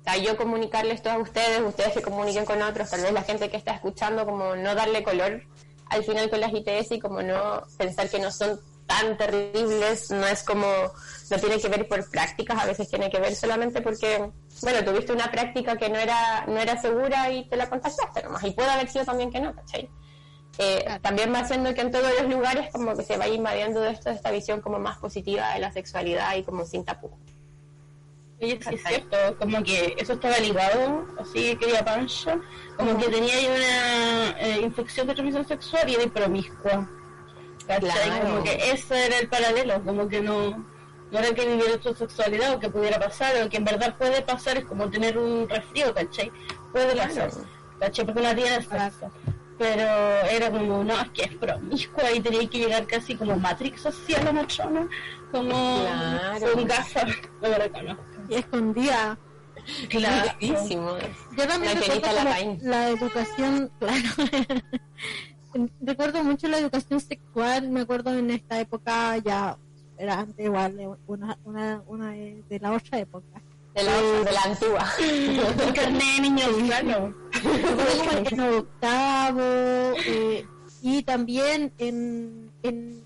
O 0.00 0.04
sea, 0.04 0.18
yo 0.18 0.36
comunicarles 0.36 1.00
todo 1.00 1.14
a 1.14 1.18
ustedes, 1.18 1.62
ustedes 1.66 1.94
que 1.94 2.02
comuniquen 2.02 2.44
con 2.44 2.60
otros, 2.60 2.90
tal 2.90 3.00
vez 3.00 3.12
la 3.14 3.22
gente 3.22 3.48
que 3.48 3.56
está 3.56 3.72
escuchando, 3.72 4.26
como 4.26 4.54
no 4.54 4.74
darle 4.74 5.02
color 5.02 5.42
al 5.86 6.04
final 6.04 6.28
con 6.28 6.40
las 6.40 6.52
ITS 6.52 6.92
y 6.92 7.00
como 7.00 7.22
no 7.22 7.62
pensar 7.78 8.10
que 8.10 8.18
no 8.18 8.30
son 8.30 8.60
tan 8.86 9.16
terribles, 9.16 10.10
no 10.10 10.26
es 10.26 10.42
como, 10.42 10.66
no 10.66 11.38
tiene 11.38 11.58
que 11.58 11.68
ver 11.70 11.88
por 11.88 12.10
prácticas, 12.10 12.62
a 12.62 12.66
veces 12.66 12.86
tiene 12.90 13.08
que 13.08 13.18
ver 13.18 13.34
solamente 13.34 13.80
porque, 13.80 14.30
bueno, 14.60 14.84
tuviste 14.84 15.14
una 15.14 15.30
práctica 15.30 15.78
que 15.78 15.88
no 15.88 15.96
era, 15.96 16.44
no 16.46 16.58
era 16.58 16.78
segura 16.78 17.30
y 17.30 17.48
te 17.48 17.56
la 17.56 17.70
contagiaste 17.70 18.24
nomás, 18.24 18.44
y 18.44 18.50
puede 18.50 18.68
haber 18.68 18.90
sido 18.90 19.06
también 19.06 19.30
que 19.30 19.40
no, 19.40 19.54
¿cachai? 19.54 19.88
Eh, 20.58 20.84
también 21.00 21.32
va 21.32 21.40
haciendo 21.40 21.72
que 21.74 21.80
en 21.80 21.90
todos 21.90 22.10
los 22.20 22.30
lugares 22.30 22.70
como 22.72 22.94
que 22.94 23.02
se 23.02 23.16
vaya 23.16 23.34
invadiendo 23.34 23.80
de 23.80 23.92
esto, 23.92 24.10
esta 24.10 24.30
visión 24.30 24.60
como 24.60 24.78
más 24.78 24.98
positiva 24.98 25.54
de 25.54 25.60
la 25.60 25.72
sexualidad 25.72 26.36
y 26.36 26.42
como 26.42 26.64
sin 26.64 26.84
tapujos. 26.84 27.18
Sí 28.40 28.58
es 28.70 28.82
cierto, 28.82 29.16
como 29.38 29.62
que 29.62 29.94
eso 29.98 30.14
estaba 30.14 30.38
ligado, 30.38 31.06
así 31.18 31.50
que 31.50 31.58
quería 31.58 31.84
pancha, 31.84 32.38
como 32.76 32.96
que 32.96 33.08
tenía 33.08 33.34
ahí 33.34 33.46
una 33.46 34.40
eh, 34.40 34.60
infección 34.62 35.06
de 35.06 35.14
transmisión 35.14 35.46
sexual 35.46 35.88
y 35.90 35.94
era 35.94 36.06
promiscua. 36.06 36.88
Claro. 37.66 38.22
Como 38.22 38.42
que 38.42 38.70
ese 38.72 39.06
era 39.06 39.18
el 39.18 39.28
paralelo, 39.28 39.82
como 39.84 40.08
que 40.08 40.22
no, 40.22 40.50
no 41.10 41.18
era 41.18 41.34
que 41.34 41.46
viviera 41.46 41.78
tu 41.78 41.94
sexualidad 41.94 42.54
o 42.54 42.58
que 42.58 42.70
pudiera 42.70 42.98
pasar, 42.98 43.42
o 43.42 43.48
que 43.48 43.58
en 43.58 43.64
verdad 43.64 43.96
puede 43.96 44.22
pasar, 44.22 44.56
es 44.56 44.64
como 44.64 44.88
tener 44.90 45.18
un 45.18 45.48
resfrío, 45.48 45.94
¿cachai? 45.94 46.32
Puede 46.72 46.96
pasar, 46.96 47.30
¿cachai? 47.78 48.04
Porque 48.06 48.20
una 48.20 48.34
tiene 48.34 48.62
sexo. 48.62 49.10
Pero 49.60 49.82
era 50.30 50.50
como, 50.50 50.82
no, 50.82 50.98
es 50.98 51.10
que 51.10 51.22
es 51.24 51.34
promiscua 51.36 52.10
y 52.12 52.20
tenía 52.20 52.48
que 52.48 52.58
llegar 52.60 52.86
casi 52.86 53.14
como 53.14 53.36
Matrix 53.36 53.84
hacia 53.84 54.22
la 54.24 54.32
matrona, 54.32 54.88
como 55.30 55.80
Claro. 55.82 56.52
con 56.54 56.64
gafas, 56.66 57.04
no 57.42 57.48
me 57.50 57.58
reconozco. 57.58 58.02
Y 58.30 58.34
escondía. 58.36 59.18
Claro. 59.90 60.32
Buenísimo. 60.40 60.96
Yo 61.36 61.46
también 61.46 61.74
La 61.74 61.80
recuerdo 61.86 62.14
Larraín. 62.24 62.58
la 62.62 62.88
educación, 62.88 63.70
claro. 63.78 64.08
recuerdo 65.82 66.24
mucho 66.24 66.48
la 66.48 66.58
educación 66.58 66.98
sexual, 67.00 67.68
me 67.68 67.80
acuerdo 67.82 68.14
en 68.16 68.30
esta 68.30 68.58
época 68.60 69.18
ya 69.18 69.58
era 69.98 70.20
antes 70.20 70.42
igual 70.46 70.74
de 70.78 70.88
una, 71.06 71.36
una, 71.44 71.82
una 71.86 72.12
de, 72.12 72.42
de 72.48 72.60
la 72.60 72.72
otra 72.72 72.98
época. 72.98 73.42
De 73.74 73.82
la, 73.84 73.92
de 74.00 74.32
la 74.32 74.42
antigua. 74.42 74.90
El 74.98 75.74
carnet 75.74 76.02
de 76.16 76.20
niños, 76.22 76.48
claro. 76.66 77.14
Como 77.42 78.46
en 78.46 78.54
octavo 78.58 79.40
eh, 80.06 80.46
y 80.82 81.02
también 81.02 81.72
en, 81.78 82.50
en 82.62 83.02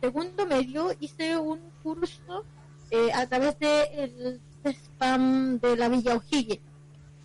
segundo 0.00 0.46
medio 0.46 0.90
hice 1.00 1.36
un 1.36 1.60
curso 1.82 2.44
eh, 2.90 3.12
a 3.12 3.26
través 3.26 3.58
de 3.58 3.82
el 3.94 4.40
spam 4.64 5.58
de 5.60 5.76
la 5.76 5.88
Villa 5.88 6.14
O'Higgins 6.16 6.60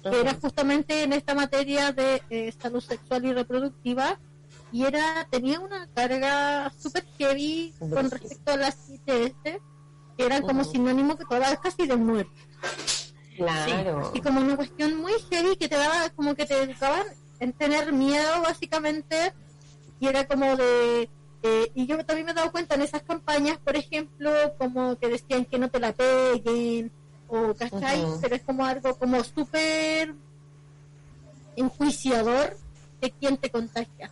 que 0.03 0.19
era 0.19 0.33
justamente 0.33 1.03
en 1.03 1.13
esta 1.13 1.35
materia 1.35 1.91
de 1.91 2.21
eh, 2.29 2.53
salud 2.59 2.81
sexual 2.81 3.25
y 3.25 3.33
reproductiva 3.33 4.19
y 4.71 4.83
era 4.85 5.27
tenía 5.29 5.59
una 5.59 5.87
carga 5.93 6.71
super 6.77 7.05
heavy 7.17 7.73
con 7.79 8.09
respecto 8.09 8.51
a 8.51 8.57
las 8.57 8.89
ITS 8.89 9.35
que 10.17 10.25
eran 10.25 10.41
como 10.41 10.63
sinónimo 10.63 11.17
que 11.17 11.25
todas 11.25 11.59
casi 11.59 11.85
de 11.85 11.95
muerte 11.95 12.31
Claro. 13.43 14.11
y 14.13 14.21
como 14.21 14.41
una 14.41 14.55
cuestión 14.55 14.97
muy 14.97 15.13
heavy 15.29 15.55
que 15.55 15.67
te 15.67 15.75
daba 15.75 16.09
como 16.11 16.35
que 16.35 16.45
te 16.45 16.61
educaban 16.61 17.05
en 17.39 17.53
tener 17.53 17.91
miedo 17.91 18.41
básicamente 18.41 19.33
y 19.99 20.07
era 20.07 20.27
como 20.27 20.55
de 20.55 21.09
eh, 21.43 21.71
y 21.73 21.87
yo 21.87 22.03
también 22.05 22.25
me 22.25 22.31
he 22.33 22.35
dado 22.35 22.51
cuenta 22.51 22.75
en 22.75 22.83
esas 22.83 23.01
campañas 23.01 23.57
por 23.57 23.75
ejemplo 23.75 24.31
como 24.57 24.95
que 24.97 25.09
decían 25.09 25.45
que 25.45 25.57
no 25.57 25.69
te 25.69 25.79
la 25.79 25.91
peguen 25.91 26.91
o 27.27 27.53
¿cachai? 27.55 28.03
Ujú. 28.03 28.19
pero 28.21 28.35
es 28.35 28.43
como 28.43 28.65
algo 28.65 28.95
como 28.97 29.23
súper 29.23 30.13
enjuiciador 31.55 32.57
de 33.01 33.11
quién 33.11 33.37
te 33.37 33.49
contagia 33.49 34.09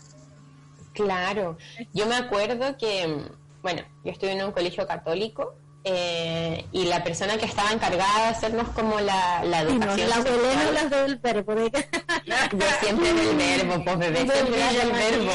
Claro, 0.94 1.58
yo 1.94 2.08
me 2.08 2.16
acuerdo 2.16 2.76
que, 2.78 3.26
bueno, 3.62 3.82
yo 4.04 4.12
estuve 4.12 4.34
en 4.34 4.44
un 4.44 4.52
colegio 4.52 4.86
católico 4.86 5.56
eh, 5.84 6.66
y 6.72 6.86
la 6.86 7.04
persona 7.04 7.38
que 7.38 7.46
estaba 7.46 7.72
encargada 7.72 8.24
de 8.24 8.28
hacernos 8.28 8.68
como 8.70 9.00
la, 9.00 9.44
la 9.46 9.64
no, 9.64 9.70
educación 9.72 10.10
las 10.10 10.26
abuelas 10.26 10.74
las 10.74 10.90
del 10.90 11.16
verbo 11.18 11.56
de 11.56 11.72
que- 11.72 11.90
Yo 12.26 12.66
siempre 12.82 13.14
del 13.14 13.36
verbo, 13.36 13.84
pues 13.84 13.98
bebé, 13.98 14.18
siempre 14.20 14.60
las 14.60 14.74
del 14.74 14.92
verbo. 14.92 15.32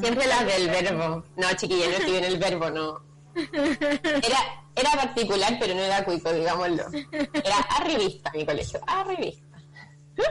Siempre 0.00 0.26
las 0.26 0.46
del 0.46 0.68
verbo. 0.68 1.24
No, 1.36 1.52
chiquilla, 1.56 1.86
no 1.88 1.96
estoy 1.96 2.16
en 2.16 2.24
el 2.24 2.38
verbo, 2.38 2.70
no. 2.70 3.02
Era, 3.34 4.38
era 4.74 4.90
particular, 4.92 5.56
pero 5.60 5.74
no 5.74 5.80
era 5.82 6.04
cuico, 6.04 6.32
digámoslo. 6.32 6.84
Era 7.12 7.56
arribista 7.78 8.30
mi 8.34 8.44
colegio, 8.44 8.80
arribista. 8.86 9.58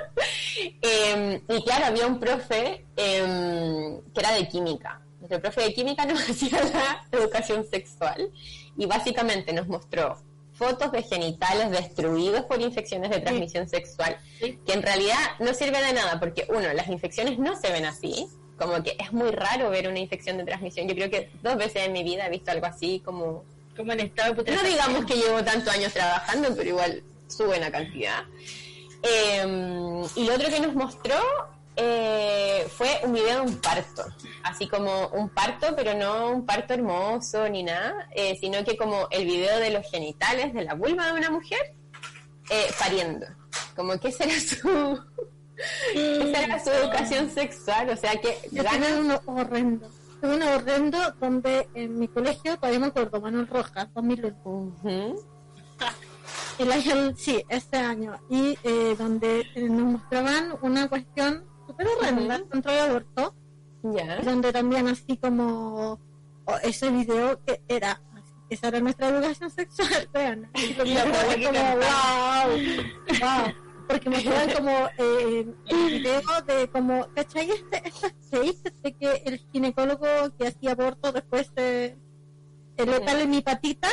Em, 0.82 1.42
y 1.48 1.64
claro, 1.64 1.86
había 1.88 2.06
un 2.08 2.20
profe 2.20 2.86
em, 2.96 4.02
que 4.14 4.20
era 4.20 4.32
de 4.34 4.48
química. 4.48 5.02
Nuestro 5.20 5.42
profe 5.42 5.62
de 5.62 5.74
química 5.74 6.06
nos 6.06 6.20
hacía 6.30 6.62
la 6.64 7.06
educación 7.12 7.66
sexual 7.66 8.30
y 8.78 8.86
básicamente 8.86 9.54
nos 9.54 9.68
mostró 9.68 10.18
fotos 10.54 10.92
de 10.92 11.02
genitales 11.02 11.72
destruidos 11.72 12.42
por 12.46 12.62
infecciones 12.62 13.10
de 13.10 13.20
transmisión 13.20 13.68
sexual, 13.68 14.18
que 14.40 14.74
en 14.74 14.84
realidad 14.84 15.18
no 15.40 15.54
sirve 15.54 15.82
de 15.84 15.94
nada, 15.94 16.20
porque 16.20 16.46
uno, 16.50 16.72
las 16.74 16.88
infecciones 16.88 17.40
no 17.40 17.56
se 17.56 17.72
ven 17.72 17.86
así, 17.86 18.28
como 18.58 18.84
que 18.84 18.96
es 19.00 19.12
muy 19.12 19.32
raro 19.32 19.72
ver 19.72 19.88
una 19.88 19.98
infección 19.98 20.38
de 20.38 20.44
transmisión. 20.44 20.88
Yo 20.88 20.94
creo 20.94 21.10
que 21.10 21.32
dos 21.42 21.58
veces 21.58 21.88
en 21.88 21.94
mi 21.94 22.04
vida 22.04 22.28
he 22.28 22.30
visto 22.30 22.52
algo 22.52 22.68
así 22.68 23.02
como 23.04 23.44
Como 23.76 23.92
en 23.94 24.02
estado 24.02 24.36
de 24.36 24.52
no 24.52 24.62
digamos 24.62 25.06
que 25.06 25.16
llevo 25.16 25.44
tantos 25.44 25.74
años 25.74 25.92
trabajando, 25.94 26.50
pero 26.56 26.70
igual 26.70 27.04
sube 27.28 27.60
la 27.60 27.72
cantidad. 27.72 28.24
Eh, 29.02 30.04
y 30.16 30.26
lo 30.26 30.36
otro 30.36 30.50
que 30.50 30.60
nos 30.60 30.76
mostró 30.76 31.16
eh, 31.84 32.68
fue 32.70 33.00
un 33.04 33.14
video 33.14 33.38
de 33.38 33.52
un 33.52 33.58
parto, 33.58 34.04
así 34.44 34.68
como 34.68 35.08
un 35.08 35.30
parto, 35.30 35.76
pero 35.76 35.96
no 35.96 36.32
un 36.32 36.46
parto 36.46 36.76
hermoso 36.76 37.50
ni 37.50 37.64
nada, 37.64 38.08
eh, 38.16 38.38
sino 38.40 38.64
que 38.64 38.78
como 38.78 39.08
el 39.10 39.26
video 39.26 39.60
de 39.60 39.72
los 39.72 39.90
genitales 39.90 40.54
de 40.54 40.64
la 40.64 40.76
vulva 40.76 41.08
de 41.08 41.14
una 41.14 41.32
mujer 41.32 41.74
eh, 42.50 42.68
pariendo. 42.78 43.26
Como 43.76 44.00
que 44.00 44.10
esa 44.10 44.26
era 44.26 44.40
su, 44.40 45.00
esa 45.96 46.44
era 46.44 46.64
su 46.64 46.70
educación 46.70 47.32
sexual, 47.32 47.90
o 47.90 47.98
sea 47.98 48.16
que 48.18 48.38
ganan 48.52 49.00
uno 49.06 49.22
horrendo. 49.26 49.90
Uno 50.22 50.54
horrendo 50.54 51.00
donde 51.20 51.68
en 51.74 51.98
mi 51.98 52.08
colegio, 52.08 52.56
todavía 52.58 52.80
me 52.80 52.88
acuerdo, 52.88 53.20
Manuel 53.20 53.48
Rojas, 53.48 53.92
2001. 53.96 54.36
Ujú. 54.44 55.26
El 56.60 56.72
año, 56.72 57.16
sí, 57.18 57.44
este 57.50 57.78
año. 57.78 58.20
Y 58.30 58.56
eh, 58.64 58.96
donde 59.00 59.48
nos 59.56 59.94
mostraban 59.94 60.54
una 60.62 60.88
cuestión 60.88 61.51
súper 61.72 61.88
horrenda 61.88 62.42
contra 62.50 62.74
el 62.74 62.90
aborto. 62.90 63.36
ya. 63.84 64.18
Donde 64.22 64.52
también 64.52 64.88
así 64.88 65.18
como 65.18 66.00
ese 66.64 66.90
video 66.90 67.40
que 67.46 67.62
era, 67.68 68.02
esa 68.50 68.68
era 68.68 68.80
nuestra 68.80 69.08
educación 69.10 69.50
sexual, 69.50 70.10
vean. 70.14 70.50
Y 70.56 70.74
lo 70.74 70.84
La 70.86 71.04
como, 71.04 71.60
wow, 71.78 72.58
wow. 73.20 73.54
Porque 73.88 74.10
mostraban 74.10 74.52
como 74.56 74.90
eh, 74.98 75.48
el 75.68 75.86
video 75.90 76.22
de 76.46 76.70
como, 76.70 77.08
¿cachai? 77.16 77.50
Este, 77.52 77.88
estas 77.88 78.14
tapes 78.30 78.64
de 78.84 78.94
que 78.94 79.24
el 79.26 79.40
ginecólogo 79.52 80.06
que 80.38 80.48
hacía 80.48 80.72
aborto 80.72 81.12
después 81.12 81.52
le 81.56 81.98
mi 83.28 83.42
patita 83.42 83.88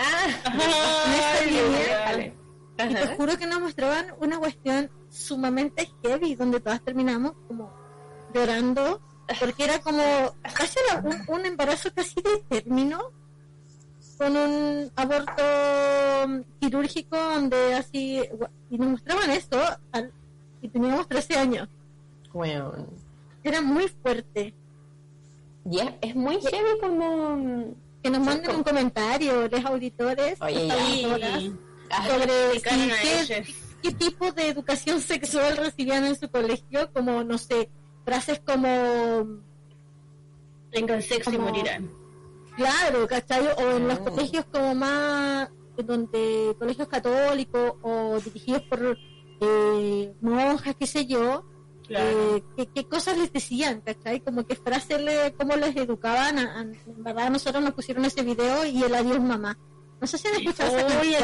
Ah, 0.00 0.28
y 2.78 2.94
te 2.94 3.16
juro 3.16 3.36
que 3.36 3.46
nos 3.46 3.60
mostraban 3.60 4.14
una 4.20 4.38
cuestión 4.38 4.88
sumamente 5.10 5.90
heavy 6.02 6.34
donde 6.34 6.60
todas 6.60 6.82
terminamos 6.82 7.32
como 7.46 7.72
llorando 8.34 9.00
porque 9.40 9.64
era 9.64 9.78
como 9.80 10.02
casi 10.54 10.78
era 10.88 11.00
un, 11.02 11.22
un 11.40 11.46
embarazo 11.46 11.90
casi 11.94 12.14
de 12.20 12.38
término 12.48 12.98
con 14.18 14.36
un 14.36 14.90
aborto 14.96 15.42
quirúrgico 16.60 17.16
donde 17.16 17.74
así 17.74 18.20
y 18.70 18.78
nos 18.78 18.88
mostraban 18.90 19.30
esto 19.30 19.58
al- 19.92 20.12
y 20.60 20.68
teníamos 20.68 21.06
13 21.08 21.36
años 21.38 21.68
Bueno, 22.32 22.74
era 23.44 23.60
muy 23.60 23.88
fuerte 23.88 24.54
y 25.70 25.78
es, 25.80 25.90
es 26.00 26.14
muy 26.16 26.40
heavy 26.40 26.80
como... 26.80 27.74
que 28.02 28.10
nos 28.10 28.20
manden 28.20 28.46
como- 28.46 28.58
un 28.58 28.64
comentario 28.64 29.48
los 29.48 29.64
auditores 29.64 30.40
Oye, 30.40 30.66
las 30.66 30.76
ya. 30.78 30.84
auditoras, 30.84 31.44
Ah, 31.90 32.06
sobre 32.06 32.52
si- 32.52 32.60
qué. 33.28 33.54
Qué 33.82 33.92
tipo 33.92 34.32
de 34.32 34.48
educación 34.48 35.00
sexual 35.12 35.56
recibían 35.56 36.04
en 36.04 36.16
su 36.16 36.28
colegio, 36.30 36.90
como, 36.92 37.22
no 37.24 37.38
sé, 37.38 37.70
frases 38.04 38.40
como, 38.44 39.42
Tengan 40.70 41.00
sexo 41.02 41.30
y 41.32 41.38
morirán. 41.38 41.90
claro, 42.56 43.06
¿cachai? 43.06 43.46
O 43.58 43.76
en 43.76 43.88
los 43.88 44.00
Mm. 44.00 44.04
colegios 44.04 44.44
como 44.52 44.74
más, 44.74 45.48
donde 45.76 46.54
colegios 46.58 46.88
católicos 46.88 47.72
o 47.82 48.18
dirigidos 48.24 48.62
por 48.62 48.98
eh, 49.40 50.12
monjas, 50.20 50.74
qué 50.74 50.86
sé 50.86 51.06
yo, 51.06 51.44
eh, 51.88 52.42
qué, 52.56 52.66
qué 52.66 52.84
cosas 52.88 53.16
les 53.16 53.32
decían, 53.32 53.80
¿cachai? 53.80 54.20
Como 54.20 54.44
qué 54.44 54.56
frases, 54.56 55.00
le, 55.00 55.32
cómo 55.34 55.54
les 55.56 55.74
educaban. 55.76 56.38
A- 56.38 56.58
a- 56.58 56.62
en 56.62 57.04
verdad, 57.04 57.30
nosotros 57.30 57.62
nos 57.62 57.72
pusieron 57.72 58.04
ese 58.04 58.22
video 58.22 58.66
y 58.66 58.82
el 58.82 58.94
adiós 58.94 59.20
mamá. 59.20 59.56
No 60.00 60.06
sé 60.06 60.16
si 60.18 60.28
han 60.28 60.34
escuchado 60.36 60.76
Oye. 61.00 61.18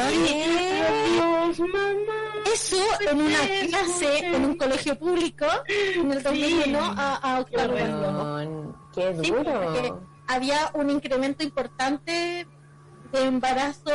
Dios, 1.13 1.59
mamá. 1.59 2.13
Eso 2.53 2.77
en 3.09 3.21
una 3.21 3.39
clase, 3.69 4.25
en 4.27 4.45
un 4.45 4.55
colegio 4.55 4.97
público, 4.99 5.45
en 5.67 6.11
el 6.11 6.21
2001 6.23 6.79
a, 6.79 7.15
a 7.15 7.39
octavo 7.39 7.73
Qué 7.73 7.79
grado. 7.83 8.35
Weón, 8.35 8.75
Qué 8.93 9.17
Sí, 9.23 9.31
duro. 9.31 10.07
había 10.27 10.71
un 10.73 10.89
incremento 10.89 11.43
importante 11.43 12.47
de 13.11 13.23
embarazo 13.23 13.91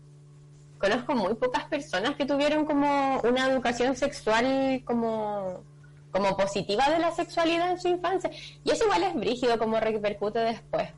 conozco 0.81 1.14
muy 1.14 1.35
pocas 1.35 1.64
personas 1.66 2.16
que 2.16 2.25
tuvieron 2.25 2.64
como 2.64 3.21
una 3.21 3.47
educación 3.49 3.95
sexual 3.97 4.83
como, 4.85 5.62
como 6.11 6.37
positiva 6.37 6.88
de 6.88 6.99
la 6.99 7.12
sexualidad 7.12 7.71
en 7.73 7.81
su 7.81 7.88
infancia. 7.88 8.31
Y 8.64 8.71
eso 8.71 8.85
igual 8.85 9.03
es 9.05 9.14
brígido 9.14 9.59
como 9.59 9.79
repercute 9.79 10.38
después. 10.40 10.88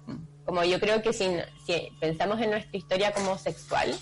Como 0.44 0.62
yo 0.64 0.78
creo 0.80 1.02
que 1.02 1.12
si, 1.12 1.26
si 1.66 1.88
pensamos 2.00 2.40
en 2.40 2.50
nuestra 2.50 2.76
historia 2.76 3.12
como 3.12 3.36
sexual, 3.38 3.94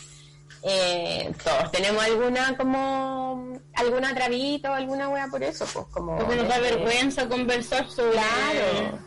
eh, 0.62 1.32
todos 1.42 1.70
tenemos 1.72 2.02
alguna 2.04 2.54
como 2.56 3.52
alguna 3.74 4.14
trabita 4.14 4.70
o 4.70 4.74
alguna 4.74 5.08
wea 5.08 5.28
por 5.30 5.42
eso, 5.42 5.64
pues 5.72 5.86
como... 5.90 6.16
Porque 6.18 6.36
nos 6.36 6.48
da 6.48 6.58
desde- 6.60 6.76
vergüenza 6.76 7.28
conversar 7.28 7.88
sobre, 7.88 8.12
Claro. 8.12 8.98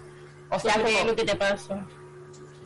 O 0.49 0.59
sea, 0.59 0.73
sobre 0.73 0.93
como, 0.93 1.05
lo 1.05 1.15
que 1.15 1.23
te 1.25 1.35
pasó. 1.35 1.75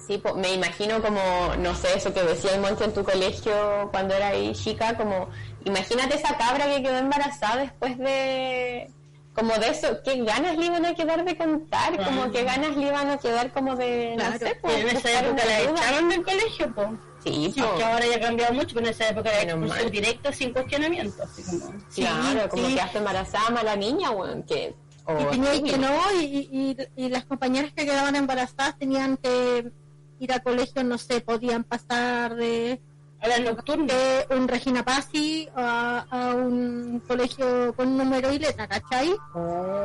Sí, 0.08 0.22
me 0.38 0.54
imagino 0.54 1.02
como, 1.02 1.20
no 1.60 1.76
sé, 1.76 1.90
eso 1.98 2.14
que 2.14 2.24
decía 2.24 2.56
el 2.56 2.62
Monte 2.62 2.86
en 2.86 2.94
tu 2.94 3.04
colegio 3.04 3.90
cuando 3.92 4.14
era 4.16 4.30
ahí 4.30 4.54
chica, 4.54 4.96
como, 4.96 5.28
imagínate 5.66 6.16
esa 6.16 6.38
cabra 6.38 6.66
que 6.66 6.82
quedó 6.82 6.98
embarazada 6.98 7.58
después 7.58 7.98
de, 7.98 8.90
como 9.34 9.54
de 9.56 9.68
eso, 9.68 10.00
qué 10.06 10.24
ganas 10.24 10.58
le 10.58 10.68
iban 10.68 10.86
a 10.86 10.96
quedar 10.96 11.26
de 11.26 11.36
contar, 11.36 12.02
como 12.06 12.32
qué 12.32 12.44
ganas 12.44 12.78
le 12.78 12.88
iban 12.88 13.10
a 13.10 13.18
quedar 13.18 13.52
como 13.52 13.76
de, 13.76 14.16
no 14.16 14.38
sé, 14.38 14.58
pues, 14.62 14.78
en 14.80 14.96
esa 14.96 15.20
época 15.20 15.44
la 15.46 15.60
echaron 15.62 16.10
del 16.10 16.24
colegio, 16.24 16.72
pues. 16.74 16.88
Sí, 17.24 17.52
Sí, 17.54 17.62
po, 17.62 17.76
que 17.76 17.84
ahora 17.84 18.06
ya 18.08 18.16
ha 18.16 18.20
cambiado 18.22 18.54
mucho, 18.54 18.76
pero 18.76 18.86
en 18.88 18.94
esa 18.94 19.10
época 19.10 19.30
era 19.32 19.52
expulsión 19.52 19.92
directa 19.92 20.32
sin 20.32 20.54
cuestionamiento. 20.54 21.24
Así 21.24 21.44
como, 21.44 21.74
claro, 21.94 22.48
como 22.50 22.68
sí. 22.68 22.76
quedaste 22.76 22.98
embarazada 23.00 23.50
mala 23.50 23.76
niña, 23.76 24.12
weón, 24.12 24.44
que, 24.44 24.74
o 25.04 25.20
Y 25.20 25.26
tenía 25.26 25.52
que 25.64 25.78
no, 25.78 25.94
y, 26.22 26.24
y, 26.24 26.50
y- 26.96 27.06
y 27.06 27.10
las 27.10 27.26
compañeras 27.26 27.74
que 27.74 27.86
quedaban 27.86 28.16
embarazadas 28.16 28.78
tenían 28.78 29.18
que 29.18 29.70
ir 30.20 30.34
a 30.34 30.40
colegio, 30.40 30.84
no 30.84 30.98
sé, 30.98 31.22
podían 31.22 31.64
pasar 31.64 32.36
de, 32.36 32.82
a 33.22 34.36
un 34.36 34.48
Regina 34.48 34.84
Pasi 34.84 35.50
a, 35.56 36.06
a 36.10 36.36
un 36.36 37.02
colegio 37.08 37.74
con 37.76 37.98
número 37.98 38.32
y 38.32 38.40
letra, 38.40 38.68
¿cachai? 38.68 39.16
Oh. 39.34 39.84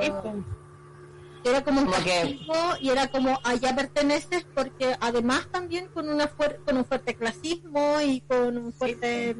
Era 1.45 1.65
como 1.65 1.81
un 1.81 1.91
castigo 1.91 2.55
y 2.81 2.91
era 2.91 3.09
como 3.09 3.37
allá 3.43 3.75
perteneces 3.75 4.47
porque 4.55 4.97
además 5.01 5.49
también 5.51 5.89
con 5.89 6.09
una 6.09 6.29
con 6.29 6.77
un 6.77 6.85
fuerte 6.85 7.17
clasismo 7.17 8.01
y 8.01 8.21
con 8.21 8.59
un 8.59 8.73
fuerte 8.73 9.37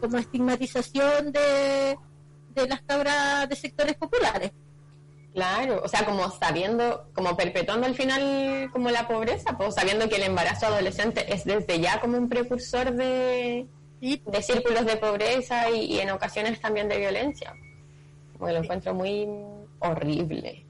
como 0.00 0.18
estigmatización 0.18 1.30
de, 1.30 1.96
de 2.50 2.68
las 2.68 2.82
cabras 2.82 3.48
de 3.48 3.54
sectores 3.54 3.94
populares. 3.94 4.50
Claro, 5.36 5.82
o 5.84 5.88
sea, 5.88 6.06
como 6.06 6.30
sabiendo, 6.30 7.10
como 7.14 7.36
perpetuando 7.36 7.86
al 7.86 7.94
final 7.94 8.70
como 8.72 8.88
la 8.88 9.06
pobreza, 9.06 9.54
pues 9.58 9.74
sabiendo 9.74 10.08
que 10.08 10.16
el 10.16 10.22
embarazo 10.22 10.64
adolescente 10.64 11.30
es 11.30 11.44
desde 11.44 11.78
ya 11.78 12.00
como 12.00 12.16
un 12.16 12.30
precursor 12.30 12.90
de, 12.94 13.66
de 14.00 14.42
círculos 14.42 14.86
de 14.86 14.96
pobreza 14.96 15.68
y, 15.68 15.92
y 15.92 16.00
en 16.00 16.08
ocasiones 16.08 16.58
también 16.58 16.88
de 16.88 16.96
violencia. 16.96 17.52
Como 18.32 18.46
que 18.46 18.52
lo 18.54 18.60
encuentro 18.60 18.94
muy 18.94 19.28
horrible. 19.80 20.64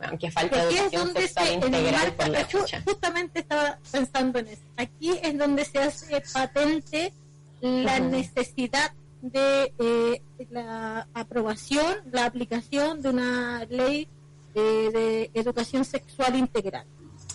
Aunque 0.00 0.28
falta 0.32 0.56
Aquí 0.60 0.74
es 0.74 0.80
educación 0.80 1.04
donde 1.04 1.20
sexual 1.20 1.46
se 1.46 1.54
integral 1.54 1.86
enmarca, 1.94 2.16
por 2.16 2.28
la 2.30 2.40
yo 2.40 2.46
chucha. 2.48 2.82
justamente 2.84 3.38
estaba 3.38 3.78
pensando 3.92 4.38
en 4.40 4.48
eso. 4.48 4.62
Aquí 4.76 5.12
es 5.22 5.38
donde 5.38 5.64
se 5.64 5.78
hace 5.78 6.20
patente 6.34 7.12
la 7.60 7.94
Ujú. 8.00 8.04
necesidad 8.06 8.90
de 9.22 9.72
eh, 9.78 10.22
la 10.50 11.06
aprobación, 11.14 11.96
la 12.10 12.24
aplicación 12.24 13.02
de 13.02 13.10
una 13.10 13.64
ley 13.66 14.08
eh, 14.54 14.90
de 14.92 15.30
educación 15.34 15.84
sexual 15.84 16.36
integral. 16.36 16.86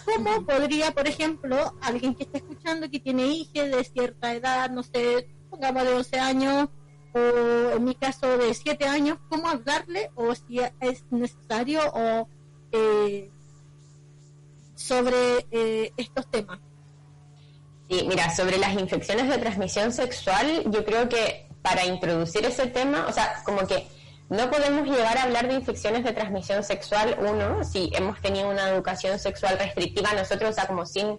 ¿Cómo 0.03 0.45
podría, 0.45 0.91
por 0.91 1.07
ejemplo, 1.07 1.75
alguien 1.81 2.13
que 2.13 2.23
esté 2.23 2.39
escuchando 2.39 2.89
que 2.89 2.99
tiene 2.99 3.25
hijos 3.27 3.53
de 3.53 3.83
cierta 3.83 4.33
edad, 4.33 4.69
no 4.69 4.83
sé, 4.83 5.29
pongamos 5.49 5.83
de 5.83 5.93
11 5.93 6.19
años, 6.19 6.69
o 7.13 7.19
en 7.75 7.83
mi 7.83 7.95
caso 7.95 8.37
de 8.37 8.53
7 8.53 8.85
años, 8.85 9.17
cómo 9.29 9.47
hablarle 9.47 10.11
o 10.15 10.35
si 10.35 10.59
es 10.81 11.03
necesario 11.11 11.81
o 11.93 12.27
eh, 12.71 13.31
sobre 14.75 15.47
eh, 15.51 15.93
estos 15.95 16.29
temas? 16.29 16.59
Sí, 17.89 18.05
mira, 18.07 18.29
sobre 18.35 18.57
las 18.57 18.73
infecciones 18.73 19.29
de 19.29 19.37
transmisión 19.37 19.91
sexual, 19.93 20.63
yo 20.69 20.83
creo 20.83 21.07
que 21.07 21.44
para 21.65 21.83
introducir 21.83 22.45
ese 22.45 22.67
tema, 22.67 23.07
o 23.09 23.11
sea, 23.11 23.41
como 23.43 23.65
que 23.65 23.87
no 24.29 24.51
podemos 24.51 24.87
llegar 24.87 25.17
a 25.17 25.23
hablar 25.23 25.47
de 25.47 25.55
infecciones 25.55 26.03
de 26.03 26.13
transmisión 26.13 26.63
sexual, 26.63 27.17
uno, 27.19 27.63
si 27.63 27.89
hemos 27.93 28.21
tenido 28.21 28.51
una 28.51 28.69
educación 28.69 29.17
sexual 29.17 29.57
restrictiva 29.57 30.13
nosotros, 30.13 30.51
o 30.51 30.53
sea, 30.53 30.67
como 30.67 30.85
sin 30.85 31.17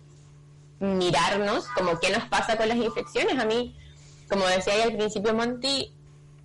mirarnos, 0.78 1.66
como 1.70 1.98
qué 1.98 2.10
nos 2.10 2.28
pasa 2.28 2.56
con 2.56 2.68
las 2.68 2.76
infecciones. 2.76 3.36
A 3.40 3.44
mí, 3.44 3.76
como 4.30 4.46
decía 4.46 4.74
ahí 4.74 4.82
al 4.82 4.96
principio 4.96 5.34
Monty, 5.34 5.92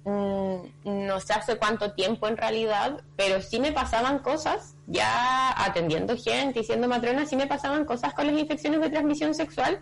mm, 0.03 0.55
no 0.83 1.19
sé 1.19 1.33
hace 1.33 1.57
cuánto 1.57 1.91
tiempo 1.91 2.27
en 2.27 2.37
realidad, 2.37 3.01
pero 3.15 3.39
sí 3.39 3.59
me 3.59 3.71
pasaban 3.71 4.17
cosas, 4.19 4.73
ya 4.87 5.53
atendiendo 5.63 6.17
gente 6.17 6.61
y 6.61 6.63
siendo 6.63 6.87
matrona, 6.87 7.27
sí 7.27 7.35
me 7.35 7.45
pasaban 7.45 7.85
cosas 7.85 8.15
con 8.15 8.25
las 8.25 8.35
infecciones 8.35 8.81
de 8.81 8.89
transmisión 8.89 9.35
sexual 9.35 9.79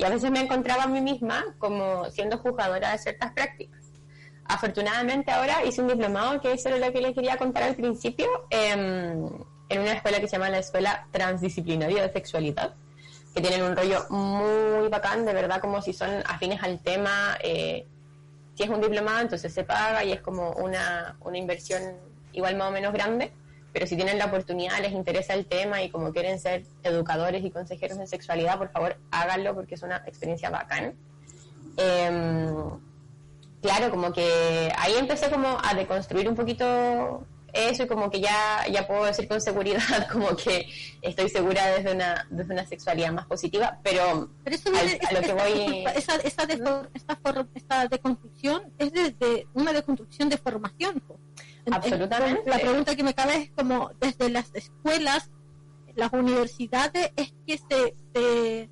y 0.00 0.04
a 0.04 0.08
veces 0.08 0.30
me 0.30 0.40
encontraba 0.40 0.84
a 0.84 0.86
mí 0.86 1.02
misma 1.02 1.44
como 1.58 2.10
siendo 2.10 2.38
juzgadora 2.38 2.92
de 2.92 2.98
ciertas 2.98 3.32
prácticas. 3.32 3.80
Afortunadamente 4.46 5.30
ahora 5.30 5.62
hice 5.66 5.82
un 5.82 5.88
diplomado, 5.88 6.40
que 6.40 6.52
eso 6.52 6.70
lo 6.70 6.90
que 6.90 7.02
les 7.02 7.14
quería 7.14 7.36
contar 7.36 7.64
al 7.64 7.76
principio, 7.76 8.26
em, 8.48 9.28
en 9.68 9.80
una 9.80 9.92
escuela 9.92 10.18
que 10.18 10.26
se 10.26 10.36
llama 10.36 10.48
la 10.48 10.58
Escuela 10.58 11.06
Transdisciplinaria 11.10 12.02
de 12.02 12.12
Sexualidad, 12.14 12.74
que 13.34 13.42
tienen 13.42 13.62
un 13.62 13.76
rollo 13.76 14.06
muy 14.08 14.88
bacán, 14.88 15.26
de 15.26 15.34
verdad, 15.34 15.60
como 15.60 15.82
si 15.82 15.92
son 15.92 16.10
afines 16.26 16.62
al 16.62 16.80
tema. 16.80 17.36
eh, 17.42 17.86
si 18.54 18.64
es 18.64 18.70
un 18.70 18.80
diplomado, 18.80 19.20
entonces 19.20 19.52
se 19.52 19.64
paga 19.64 20.02
y 20.04 20.12
es 20.12 20.20
como 20.20 20.52
una, 20.52 21.16
una 21.20 21.38
inversión 21.38 21.82
igual 22.32 22.56
más 22.56 22.68
o 22.68 22.72
menos 22.72 22.92
grande, 22.92 23.32
pero 23.72 23.86
si 23.86 23.96
tienen 23.96 24.18
la 24.18 24.26
oportunidad, 24.26 24.80
les 24.80 24.92
interesa 24.92 25.34
el 25.34 25.46
tema 25.46 25.82
y 25.82 25.90
como 25.90 26.12
quieren 26.12 26.38
ser 26.40 26.64
educadores 26.82 27.44
y 27.44 27.50
consejeros 27.50 27.98
en 27.98 28.06
sexualidad, 28.08 28.58
por 28.58 28.70
favor 28.70 28.96
háganlo 29.10 29.54
porque 29.54 29.74
es 29.76 29.82
una 29.82 29.98
experiencia 30.06 30.50
bacán. 30.50 30.94
Em, 31.76 32.54
claro, 33.62 33.90
como 33.90 34.12
que 34.12 34.72
ahí 34.76 34.94
empecé 34.98 35.30
como 35.30 35.58
a 35.62 35.74
deconstruir 35.74 36.28
un 36.28 36.34
poquito 36.34 37.26
eso 37.52 37.82
y 37.82 37.86
como 37.88 38.10
que 38.10 38.20
ya, 38.20 38.64
ya 38.72 38.86
puedo 38.86 39.04
decir 39.04 39.26
con 39.26 39.40
seguridad 39.40 39.80
como 40.12 40.36
que 40.36 40.66
estoy 41.02 41.28
segura 41.28 41.66
desde 41.66 41.92
una, 41.94 42.26
desde 42.30 42.52
una 42.52 42.64
sexualidad 42.66 43.12
más 43.12 43.26
positiva, 43.26 43.78
pero 43.82 44.30
Pero 44.44 44.56
eso 44.56 44.68
Al- 44.68 44.74
viene- 44.86 45.00
a 45.08 45.12
lo 45.12 45.20
que 45.20 45.26
esa- 45.26 45.34
voy- 45.34 45.84
esa, 45.96 46.16
esa, 46.16 47.88
deconstrucción 47.88 48.62
es 48.78 48.92
desde 48.92 49.46
una 49.54 49.72
deconstrucción 49.72 50.28
de 50.28 50.36
formación. 50.36 51.02
En- 51.66 51.74
Absolutamente. 51.74 52.42
en- 52.44 52.50
La 52.50 52.58
pregunta 52.58 52.96
que 52.96 53.02
me 53.02 53.14
cabe 53.14 53.36
es 53.36 53.50
como 53.52 53.90
desde 54.00 54.30
las 54.30 54.50
escuelas, 54.54 55.30
las 55.94 56.12
universidades, 56.12 57.10
es 57.16 57.32
que 57.46 57.58
se, 57.58 57.94
se, 58.14 58.70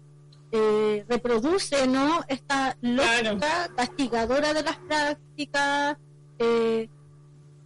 eh, 0.52 1.04
reproduce 1.08 1.86
no 1.86 2.20
esta 2.28 2.76
lógica 2.80 3.68
castigadora 3.76 4.54
de 4.54 4.62
las 4.62 4.76
prácticas. 4.78 5.96
Eh, 6.38 6.88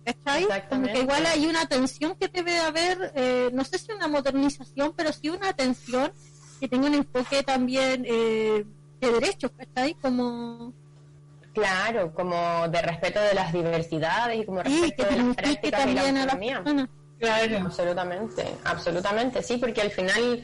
¿Cachai? 0.05 0.47
Como 0.69 0.87
que 0.93 0.99
igual 1.01 1.25
hay 1.27 1.47
una 1.47 1.65
tensión 1.67 2.17
que 2.17 2.27
debe 2.27 2.59
haber, 2.59 3.13
eh, 3.15 3.51
no 3.53 3.63
sé 3.65 3.79
si 3.79 3.93
una 3.93 4.09
modernización, 4.09 4.93
pero 4.97 5.13
sí 5.13 5.29
una 5.29 5.53
tensión 5.53 6.11
que 6.59 6.67
tenga 6.67 6.89
un 6.89 6.95
enfoque 6.95 7.45
también 7.45 8.05
eh, 8.09 8.65
de 9.01 9.13
derechos, 9.13 9.53
¿cachai? 9.57 9.95
Como... 9.95 10.73
Claro, 11.55 12.13
como 12.15 12.67
de 12.69 12.81
respeto 12.83 13.21
de 13.21 13.35
las 13.35 13.53
diversidades 13.53 14.41
y 14.41 14.45
como 14.47 14.63
Sí, 14.65 14.81
respeto 14.81 15.09
que 15.09 15.15
de 15.15 15.23
las 15.23 15.37
prácticas 15.37 15.65
y 15.65 15.71
la 15.71 15.79
también 16.03 16.17
a 16.17 16.25
las 16.25 16.35
autonomía. 16.35 16.89
Claro. 17.19 17.59
Absolutamente, 17.67 18.45
absolutamente, 18.65 19.43
sí, 19.43 19.57
porque 19.59 19.81
al 19.83 19.91
final, 19.91 20.43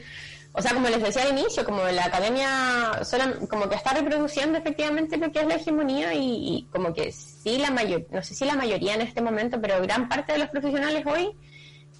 o 0.53 0.61
sea, 0.61 0.73
como 0.73 0.87
les 0.87 1.01
decía 1.03 1.23
al 1.23 1.37
inicio, 1.37 1.65
como 1.65 1.83
la 1.83 2.05
academia 2.05 3.03
sola- 3.03 3.33
como 3.49 3.67
que 3.67 3.75
está 3.75 3.93
reproduciendo 3.93 4.57
efectivamente 4.59 5.17
lo 5.17 5.31
que 5.31 5.39
es 5.41 5.47
la 5.47 5.55
hegemonía 5.55 6.13
y, 6.13 6.19
y 6.57 6.67
como 6.71 6.93
que 6.93 7.11
sí 7.11 7.57
la 7.57 7.71
mayor, 7.71 8.05
no 8.11 8.23
sé 8.23 8.33
si 8.33 8.45
la 8.45 8.55
mayoría 8.55 8.93
en 8.93 9.01
este 9.01 9.21
momento, 9.21 9.59
pero 9.59 9.81
gran 9.81 10.07
parte 10.07 10.31
de 10.33 10.39
los 10.39 10.49
profesionales 10.49 11.03
hoy, 11.05 11.31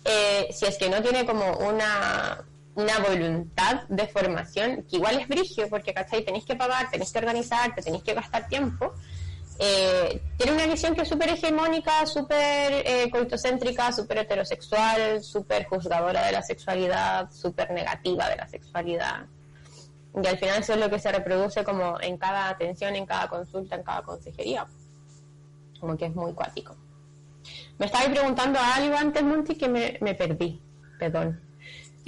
eh, 0.05 0.47
si 0.51 0.65
es 0.65 0.77
que 0.77 0.89
no 0.89 1.01
tiene 1.01 1.25
como 1.25 1.57
una 1.57 2.45
una 2.75 2.99
voluntad 2.99 3.83
de 3.89 4.07
formación, 4.07 4.85
que 4.89 4.97
igual 4.97 5.19
es 5.19 5.27
brigio, 5.27 5.67
porque 5.69 5.93
¿cachai? 5.93 6.23
tenéis 6.23 6.45
que 6.45 6.55
pagar, 6.55 6.89
tenéis 6.89 7.11
que 7.11 7.19
organizarte, 7.19 7.81
tenéis 7.81 8.03
que 8.03 8.13
gastar 8.13 8.47
tiempo, 8.47 8.93
eh, 9.61 10.21
tiene 10.37 10.53
una 10.53 10.65
visión 10.67 10.95
que 10.95 11.01
es 11.01 11.09
súper 11.09 11.29
hegemónica, 11.29 12.05
súper 12.05 12.81
eh, 12.85 13.11
súper 13.93 14.19
heterosexual, 14.19 15.21
súper 15.21 15.65
juzgadora 15.65 16.25
de 16.25 16.31
la 16.31 16.41
sexualidad, 16.41 17.29
súper 17.29 17.71
negativa 17.71 18.29
de 18.29 18.37
la 18.37 18.47
sexualidad. 18.47 19.25
Y 20.15 20.25
al 20.25 20.37
final 20.37 20.59
eso 20.61 20.73
es 20.73 20.79
lo 20.79 20.89
que 20.89 20.97
se 20.97 21.11
reproduce 21.11 21.65
como 21.65 21.99
en 21.99 22.17
cada 22.17 22.49
atención, 22.49 22.95
en 22.95 23.05
cada 23.05 23.27
consulta, 23.27 23.75
en 23.75 23.83
cada 23.83 24.01
consejería. 24.01 24.65
Como 25.77 25.97
que 25.97 26.05
es 26.05 26.15
muy 26.15 26.33
cuático. 26.33 26.77
Me 27.77 27.85
estaba 27.85 28.05
preguntando 28.05 28.59
algo 28.59 28.95
antes, 28.95 29.23
Monty, 29.23 29.55
que 29.55 29.67
me, 29.67 29.97
me 29.99 30.15
perdí. 30.15 30.61
Perdón. 30.97 31.48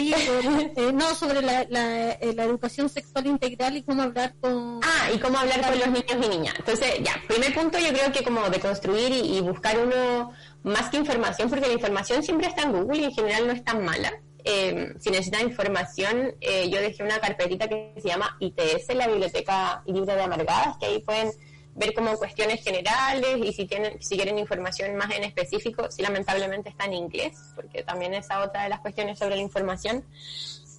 Sobre- 0.10 0.74
eh, 0.76 0.92
no, 0.94 1.16
sobre 1.16 1.40
eh, 1.40 2.34
la 2.36 2.44
educación 2.44 2.90
sexual 2.90 3.28
integral 3.28 3.78
y 3.78 3.84
cómo 3.84 4.02
hablar 4.04 4.34
con... 4.42 4.80
Ah, 4.84 5.10
y 5.14 5.20
cómo 5.20 5.38
hablar 5.38 5.62
con 5.62 5.80
los 5.80 5.88
niños 5.88 6.26
y 6.26 6.30
niñas. 6.30 6.56
Entonces, 6.58 7.00
ya, 7.04 7.22
primer 7.28 7.54
punto 7.54 7.78
yo 7.80 7.90
creo 7.90 8.12
que 8.12 8.24
como 8.24 8.50
de 8.50 8.60
construir 8.60 9.12
y, 9.12 9.38
y 9.38 9.42
buscar 9.42 9.78
uno 9.80 10.32
más 10.64 10.90
que 10.90 10.98
información, 10.98 11.50
porque 11.50 11.68
la 11.68 11.74
información 11.74 12.24
siempre 12.24 12.48
está 12.48 12.64
en 12.64 12.72
Google 12.74 13.00
y 13.00 13.04
en 13.06 13.12
general 13.14 13.48
no 13.48 13.54
es 13.54 13.64
tan 13.64 13.84
mala. 13.84 14.12
Eh, 14.44 14.94
si 15.00 15.12
necesitan 15.12 15.42
información, 15.42 16.34
eh, 16.42 16.70
yo 16.72 16.82
dejé 16.82 17.04
una 17.04 17.20
carpetita 17.20 17.68
que 17.68 17.94
se 18.02 18.08
llama 18.08 18.36
ITS, 18.40 18.96
la 18.96 19.08
Biblioteca 19.08 19.84
Libre 19.86 20.16
de 20.16 20.22
Amargadas, 20.24 20.78
que 20.80 20.88
ahí 20.88 21.00
pueden 21.00 21.32
ver 21.76 21.94
como 21.94 22.18
cuestiones 22.18 22.64
generales 22.64 23.38
y 23.44 23.54
si 23.54 23.66
tienen 23.66 24.02
si 24.02 24.16
quieren 24.16 24.38
información 24.38 24.96
más 24.96 25.12
en 25.12 25.24
específico, 25.24 25.90
sí 25.90 26.02
lamentablemente 26.02 26.70
está 26.70 26.86
en 26.86 26.94
inglés, 26.94 27.38
porque 27.56 27.84
también 27.84 28.14
esa 28.14 28.44
otra 28.44 28.64
de 28.64 28.70
las 28.70 28.80
cuestiones 28.82 29.20
sobre 29.20 29.36
la 29.36 29.42
información 29.42 30.04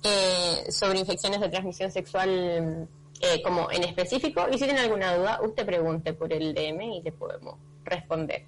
eh, 0.03 0.71
sobre 0.71 0.99
infecciones 0.99 1.41
de 1.41 1.49
transmisión 1.49 1.91
sexual 1.91 2.89
eh, 3.21 3.43
como 3.43 3.71
en 3.71 3.85
específico 3.85 4.47
y 4.51 4.55
si 4.55 4.65
tienen 4.65 4.79
alguna 4.79 5.17
duda 5.17 5.41
usted 5.43 5.65
pregunte 5.65 6.13
por 6.13 6.33
el 6.33 6.53
DM 6.55 6.83
y 6.83 7.03
le 7.03 7.13
podemos 7.13 7.57
responder. 7.85 8.45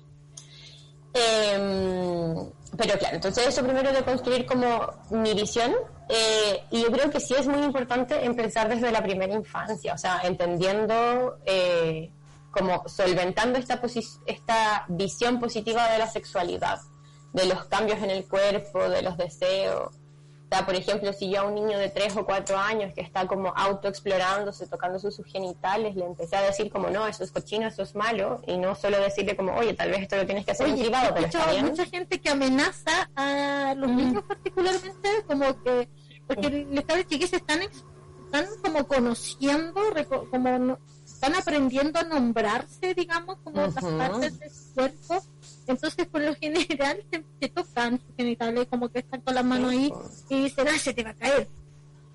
Em, 1.16 2.35
pero 2.76 2.98
claro, 2.98 3.14
entonces 3.14 3.46
eso 3.46 3.62
primero 3.62 3.92
de 3.92 4.02
construir 4.02 4.44
como 4.46 4.85
mi 5.11 5.33
visión 5.33 5.72
eh, 6.09 6.64
y 6.72 6.83
yo 6.83 6.90
creo 6.90 7.09
que 7.09 7.20
sí 7.20 7.35
es 7.38 7.46
muy 7.46 7.62
importante 7.62 8.24
empezar 8.24 8.68
desde 8.68 8.90
la 8.90 9.00
primera 9.00 9.33
infancia, 9.33 9.94
o 9.94 9.98
sea, 9.98 10.22
entendiendo 10.24 11.38
eh, 11.46 12.11
como 12.57 12.88
solventando 12.88 13.59
esta, 13.59 13.81
esta 14.27 14.85
visión 14.88 15.40
positiva 15.40 15.88
de 15.90 15.99
la 15.99 16.07
sexualidad, 16.07 16.81
de 17.33 17.47
los 17.47 17.64
cambios 17.67 17.99
en 18.03 18.11
el 18.11 18.27
cuerpo, 18.27 18.88
de 18.88 19.03
los 19.03 19.17
deseos. 19.17 19.95
O 19.97 20.57
sea, 20.57 20.67
por 20.67 20.75
ejemplo, 20.77 21.12
si 21.12 21.31
yo 21.31 21.40
a 21.40 21.45
un 21.45 21.55
niño 21.57 21.77
de 21.79 21.88
3 21.88 22.17
o 22.17 22.25
4 22.25 22.57
años 22.57 22.93
que 22.95 23.01
está 23.01 23.27
como 23.27 23.49
autoexplorándose, 23.57 24.67
tocando 24.69 24.99
sus 25.01 25.17
genitales, 25.27 25.97
le 25.97 26.05
empecé 26.05 26.37
a 26.37 26.43
decir 26.43 26.71
como, 26.71 26.90
no, 26.90 27.07
eso 27.09 27.25
es 27.25 27.33
cochino, 27.33 27.67
eso 27.67 27.83
es 27.83 27.95
malo, 27.97 28.40
y 28.47 28.57
no 28.57 28.75
solo 28.77 29.01
decirle 29.01 29.35
como, 29.37 29.53
oye, 29.57 29.75
tal 29.75 29.90
vez 29.90 30.03
esto 30.03 30.17
lo 30.17 30.27
tienes 30.27 30.45
que 30.45 30.53
hacer 30.53 30.67
en 30.69 30.75
Oye, 30.75 30.83
he 30.83 30.85
privado, 30.87 31.12
pero 31.14 31.27
está 31.27 31.51
bien. 31.51 31.67
mucha 31.67 31.87
gente 31.87 32.21
que 32.21 32.31
amenaza 32.31 33.11
a 33.17 33.75
los 33.77 33.90
niños 33.90 34.23
particularmente, 34.29 35.09
como 35.27 35.61
que, 35.62 35.88
porque 36.29 36.51
les 36.71 36.85
cabros 36.85 37.07
chiquillos 37.07 37.33
están, 37.33 37.61
están 37.62 38.47
como 38.62 38.87
conociendo, 38.87 39.81
como 40.31 40.59
no- 40.59 40.79
están 41.27 41.41
aprendiendo 41.41 41.99
a 41.99 42.03
nombrarse, 42.03 42.95
digamos, 42.95 43.39
como 43.43 43.61
las 43.63 43.77
Ujú. 43.83 43.97
partes 43.99 44.39
de 44.39 44.51
su 44.51 44.75
cuerpo. 44.75 45.23
Entonces, 45.67 46.07
por 46.07 46.21
lo 46.21 46.35
general, 46.35 47.03
se, 47.11 47.25
se 47.41 47.49
tocan 47.49 47.99
sus 48.01 48.17
genitales, 48.17 48.67
como 48.69 48.89
que 48.89 48.99
están 49.01 49.21
con 49.23 49.35
las 49.35 49.45
manos 49.45 49.71
ahí 49.73 49.93
y 50.29 50.43
dicen, 50.45 50.67
ah, 50.69 50.79
se 50.79 50.93
te 50.93 51.03
va 51.03 51.11
a 51.11 51.15
caer. 51.15 51.49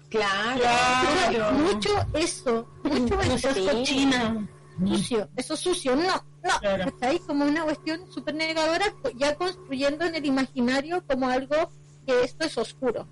Claro. 0.09 1.51
Mucho 1.53 1.89
eso, 2.13 2.67
mucho 2.83 3.21
seas 3.37 3.55
Sí. 3.55 3.67
cochina. 3.71 4.47
sucio, 4.87 5.29
eso 5.35 5.53
es 5.55 5.59
sucio, 5.59 5.95
no, 5.95 6.03
no, 6.41 6.59
Claro. 6.61 6.85
está 6.85 7.09
ahí 7.09 7.19
como 7.19 7.43
una 7.45 7.63
cuestión 7.63 7.99
súper 8.11 8.33
negadora, 8.33 8.85
ya 9.17 9.35
construyendo 9.35 10.05
en 10.05 10.15
el 10.15 10.25
imaginario 10.25 11.03
como 11.05 11.27
algo 11.27 11.69
que 12.07 12.23
esto 12.23 12.45
es 12.45 12.57
oscuro. 12.57 13.05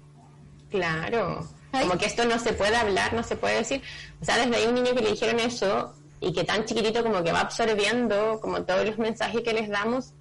Claro. 0.71 1.47
Como 1.71 1.97
que 1.97 2.05
esto 2.05 2.25
no 2.25 2.39
se 2.39 2.53
puede 2.53 2.75
hablar, 2.75 3.13
no 3.13 3.23
se 3.23 3.35
puede 3.35 3.57
decir. 3.57 3.81
O 4.21 4.25
sea, 4.25 4.37
desde 4.37 4.55
ahí 4.55 4.65
un 4.67 4.75
niño 4.75 4.93
que 4.95 5.01
le 5.01 5.11
dijeron 5.11 5.39
eso 5.39 5.93
y 6.19 6.33
que 6.33 6.43
tan 6.43 6.65
chiquitito 6.65 7.03
como 7.03 7.23
que 7.23 7.31
va 7.31 7.41
absorbiendo 7.41 8.39
como 8.41 8.63
todos 8.63 8.85
los 8.85 8.97
mensajes 8.97 9.41
que 9.41 9.53
les 9.53 9.69
damos, 9.69 10.13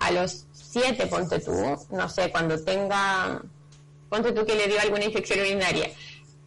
a 0.00 0.10
los 0.10 0.46
siete, 0.52 1.06
ponte 1.06 1.38
tú, 1.38 1.52
no 1.90 2.08
sé, 2.08 2.30
cuando 2.30 2.62
tenga, 2.64 3.40
ponte 4.08 4.32
tú 4.32 4.44
que 4.44 4.54
le 4.56 4.66
dio 4.66 4.80
alguna 4.80 5.04
infección 5.04 5.38
urinaria, 5.40 5.88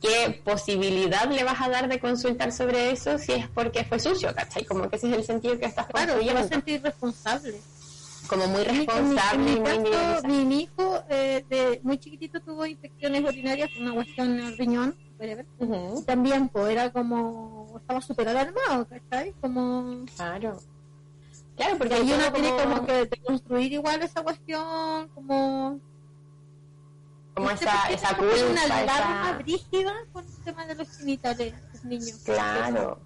¿qué 0.01 0.41
posibilidad 0.43 1.29
le 1.31 1.43
vas 1.43 1.61
a 1.61 1.69
dar 1.69 1.87
de 1.87 1.99
consultar 1.99 2.51
sobre 2.51 2.91
eso 2.91 3.17
si 3.17 3.31
es 3.33 3.47
porque 3.49 3.83
fue 3.85 3.99
sucio, 3.99 4.33
¿cachai? 4.35 4.65
Como 4.65 4.89
que 4.89 4.97
ese 4.97 5.09
es 5.09 5.17
el 5.17 5.23
sentido 5.23 5.57
que 5.57 5.65
estás 5.65 5.87
Claro, 5.87 6.13
se 6.13 6.25
va 6.25 6.31
a 6.31 6.33
construyendo. 6.33 6.47
sentir 6.49 6.81
responsable. 6.83 7.61
Como 8.27 8.47
muy 8.47 8.61
mi- 8.65 8.71
mi- 8.71 8.77
responsable 8.85 9.55
mi 9.55 9.61
caso, 9.91 10.27
mi, 10.27 10.45
mi 10.45 10.61
hijo 10.63 11.03
eh, 11.09 11.45
de 11.49 11.79
muy 11.83 11.97
chiquitito 11.97 12.41
tuvo 12.41 12.65
infecciones 12.65 13.23
urinarias, 13.23 13.69
una 13.79 13.93
cuestión 13.93 14.31
en 14.39 14.47
el 14.47 14.57
riñón, 14.57 14.95
también 16.05 16.49
pues 16.49 16.69
era 16.69 16.91
como, 16.91 17.73
estaba 17.77 18.01
súper 18.01 18.27
alarmado, 18.29 18.85
¿cachai? 18.87 19.33
Como, 19.39 20.05
Claro. 20.15 20.59
Claro, 21.55 21.77
porque 21.77 21.93
ahí 21.95 22.11
uno 22.13 22.31
tiene 22.33 22.49
como- 22.51 22.85
que 22.85 23.09
construir 23.25 23.73
igual 23.73 24.01
esa 24.03 24.21
cuestión, 24.21 25.07
como... 25.15 25.79
como 27.33 27.49
esa, 27.49 27.83
por 27.85 27.91
esa 27.95 28.17
culpa, 28.17 28.35
una 28.51 28.61
alarma 28.63 29.23
esa... 29.29 29.37
brígida 29.39 29.93
con 30.13 30.25
el 30.25 30.43
tema 30.43 30.65
de 30.67 30.75
los 30.75 30.97
genitales 30.97 31.53
de 31.53 31.69
los 31.73 31.85
niños. 31.85 32.21
Claro. 32.25 32.99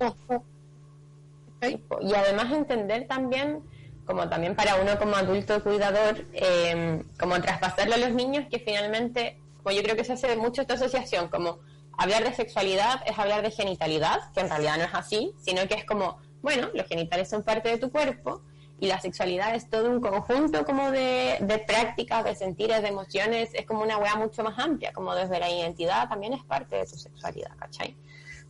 Y 2.02 2.14
además 2.14 2.52
entender 2.52 3.08
también, 3.08 3.62
como 4.06 4.28
también 4.30 4.56
para 4.56 4.76
uno 4.76 4.98
como 4.98 5.16
adulto 5.16 5.64
cuidador, 5.64 6.26
eh, 6.34 7.04
como 7.20 7.42
traspasarlo 7.42 7.96
a 7.96 7.98
los 7.98 8.12
niños, 8.12 8.46
que 8.50 8.60
finalmente, 8.60 9.40
como 9.64 9.76
yo 9.76 9.84
creo 9.84 9.96
que 9.96 10.04
se 10.04 10.14
hace 10.14 10.36
mucho 10.36 10.62
esta 10.62 10.74
asociación, 10.74 11.28
como 11.30 11.60
hablar 11.98 12.24
de 12.24 12.34
sexualidad 12.34 13.02
es 13.06 13.18
hablar 13.18 13.42
de 13.42 13.52
genitalidad, 13.52 14.32
que 14.34 14.42
en 14.42 14.50
realidad 14.50 14.78
no 14.78 14.84
es 14.84 14.94
así, 14.94 15.34
sino 15.40 15.68
que 15.68 15.76
es 15.76 15.86
como, 15.86 16.20
bueno, 16.42 16.70
los 16.74 16.88
genitales 16.88 17.30
son 17.30 17.44
parte 17.44 17.70
de 17.70 17.78
tu 17.78 17.92
cuerpo 17.92 18.42
y 18.80 18.88
la 18.88 19.00
sexualidad 19.00 19.54
es 19.54 19.70
todo 19.70 19.92
un 19.92 20.02
conjunto 20.02 20.66
como 20.66 20.90
de, 20.90 21.38
de 21.40 21.60
prácticas, 21.60 22.24
de 22.24 22.34
sentires, 22.36 22.82
de 22.82 22.88
emociones, 22.88 23.52
es 23.54 23.66
como 23.68 23.84
una 23.84 23.98
weá 23.98 24.16
mucho 24.16 24.44
más 24.44 24.58
amplia, 24.58 24.92
como 24.92 25.14
desde 25.14 25.40
la 25.40 25.52
identidad 25.52 26.10
también 26.10 26.34
es 26.34 26.44
parte 26.44 26.78
de 26.78 26.86
tu 26.86 26.98
sexualidad, 26.98 27.52
¿cachai? 27.58 27.96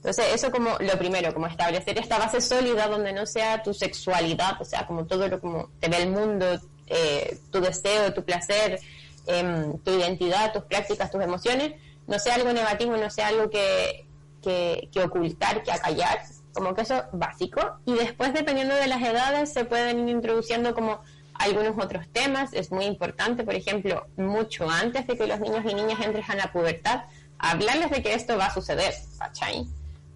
Entonces, 0.01 0.25
eso 0.33 0.49
como 0.49 0.71
lo 0.79 0.97
primero, 0.97 1.31
como 1.31 1.45
establecer 1.45 1.99
esta 1.99 2.17
base 2.17 2.41
sólida 2.41 2.87
donde 2.87 3.13
no 3.13 3.27
sea 3.27 3.61
tu 3.61 3.71
sexualidad, 3.71 4.59
o 4.59 4.65
sea, 4.65 4.87
como 4.87 5.05
todo 5.05 5.27
lo 5.27 5.39
como 5.39 5.69
te 5.79 5.89
ve 5.89 5.97
el 5.97 6.09
mundo, 6.09 6.59
eh, 6.87 7.37
tu 7.51 7.61
deseo, 7.61 8.11
tu 8.11 8.25
placer, 8.25 8.79
em, 9.27 9.77
tu 9.77 9.91
identidad, 9.91 10.53
tus 10.53 10.63
prácticas, 10.63 11.11
tus 11.11 11.21
emociones, 11.21 11.79
no 12.07 12.17
sea 12.17 12.33
algo 12.33 12.51
negativo, 12.51 12.97
no 12.97 13.11
sea 13.11 13.27
algo 13.27 13.51
que, 13.51 14.07
que, 14.41 14.89
que 14.91 15.03
ocultar, 15.03 15.61
que 15.61 15.71
acallar, 15.71 16.19
como 16.51 16.73
que 16.73 16.81
eso 16.81 17.03
básico. 17.13 17.61
Y 17.85 17.93
después, 17.93 18.33
dependiendo 18.33 18.73
de 18.73 18.87
las 18.87 19.03
edades, 19.03 19.53
se 19.53 19.65
pueden 19.65 20.09
ir 20.09 20.15
introduciendo 20.15 20.73
como 20.73 21.01
algunos 21.35 21.75
otros 21.77 22.07
temas. 22.11 22.53
Es 22.53 22.71
muy 22.71 22.85
importante, 22.85 23.43
por 23.43 23.53
ejemplo, 23.53 24.07
mucho 24.17 24.67
antes 24.67 25.05
de 25.05 25.15
que 25.15 25.27
los 25.27 25.39
niños 25.39 25.63
y 25.63 25.75
niñas 25.75 25.99
entren 26.01 26.25
a 26.27 26.35
la 26.35 26.51
pubertad, 26.51 27.03
hablarles 27.37 27.91
de 27.91 28.01
que 28.01 28.15
esto 28.15 28.35
va 28.35 28.47
a 28.47 28.53
suceder, 28.53 28.95
¿cachai? 29.19 29.67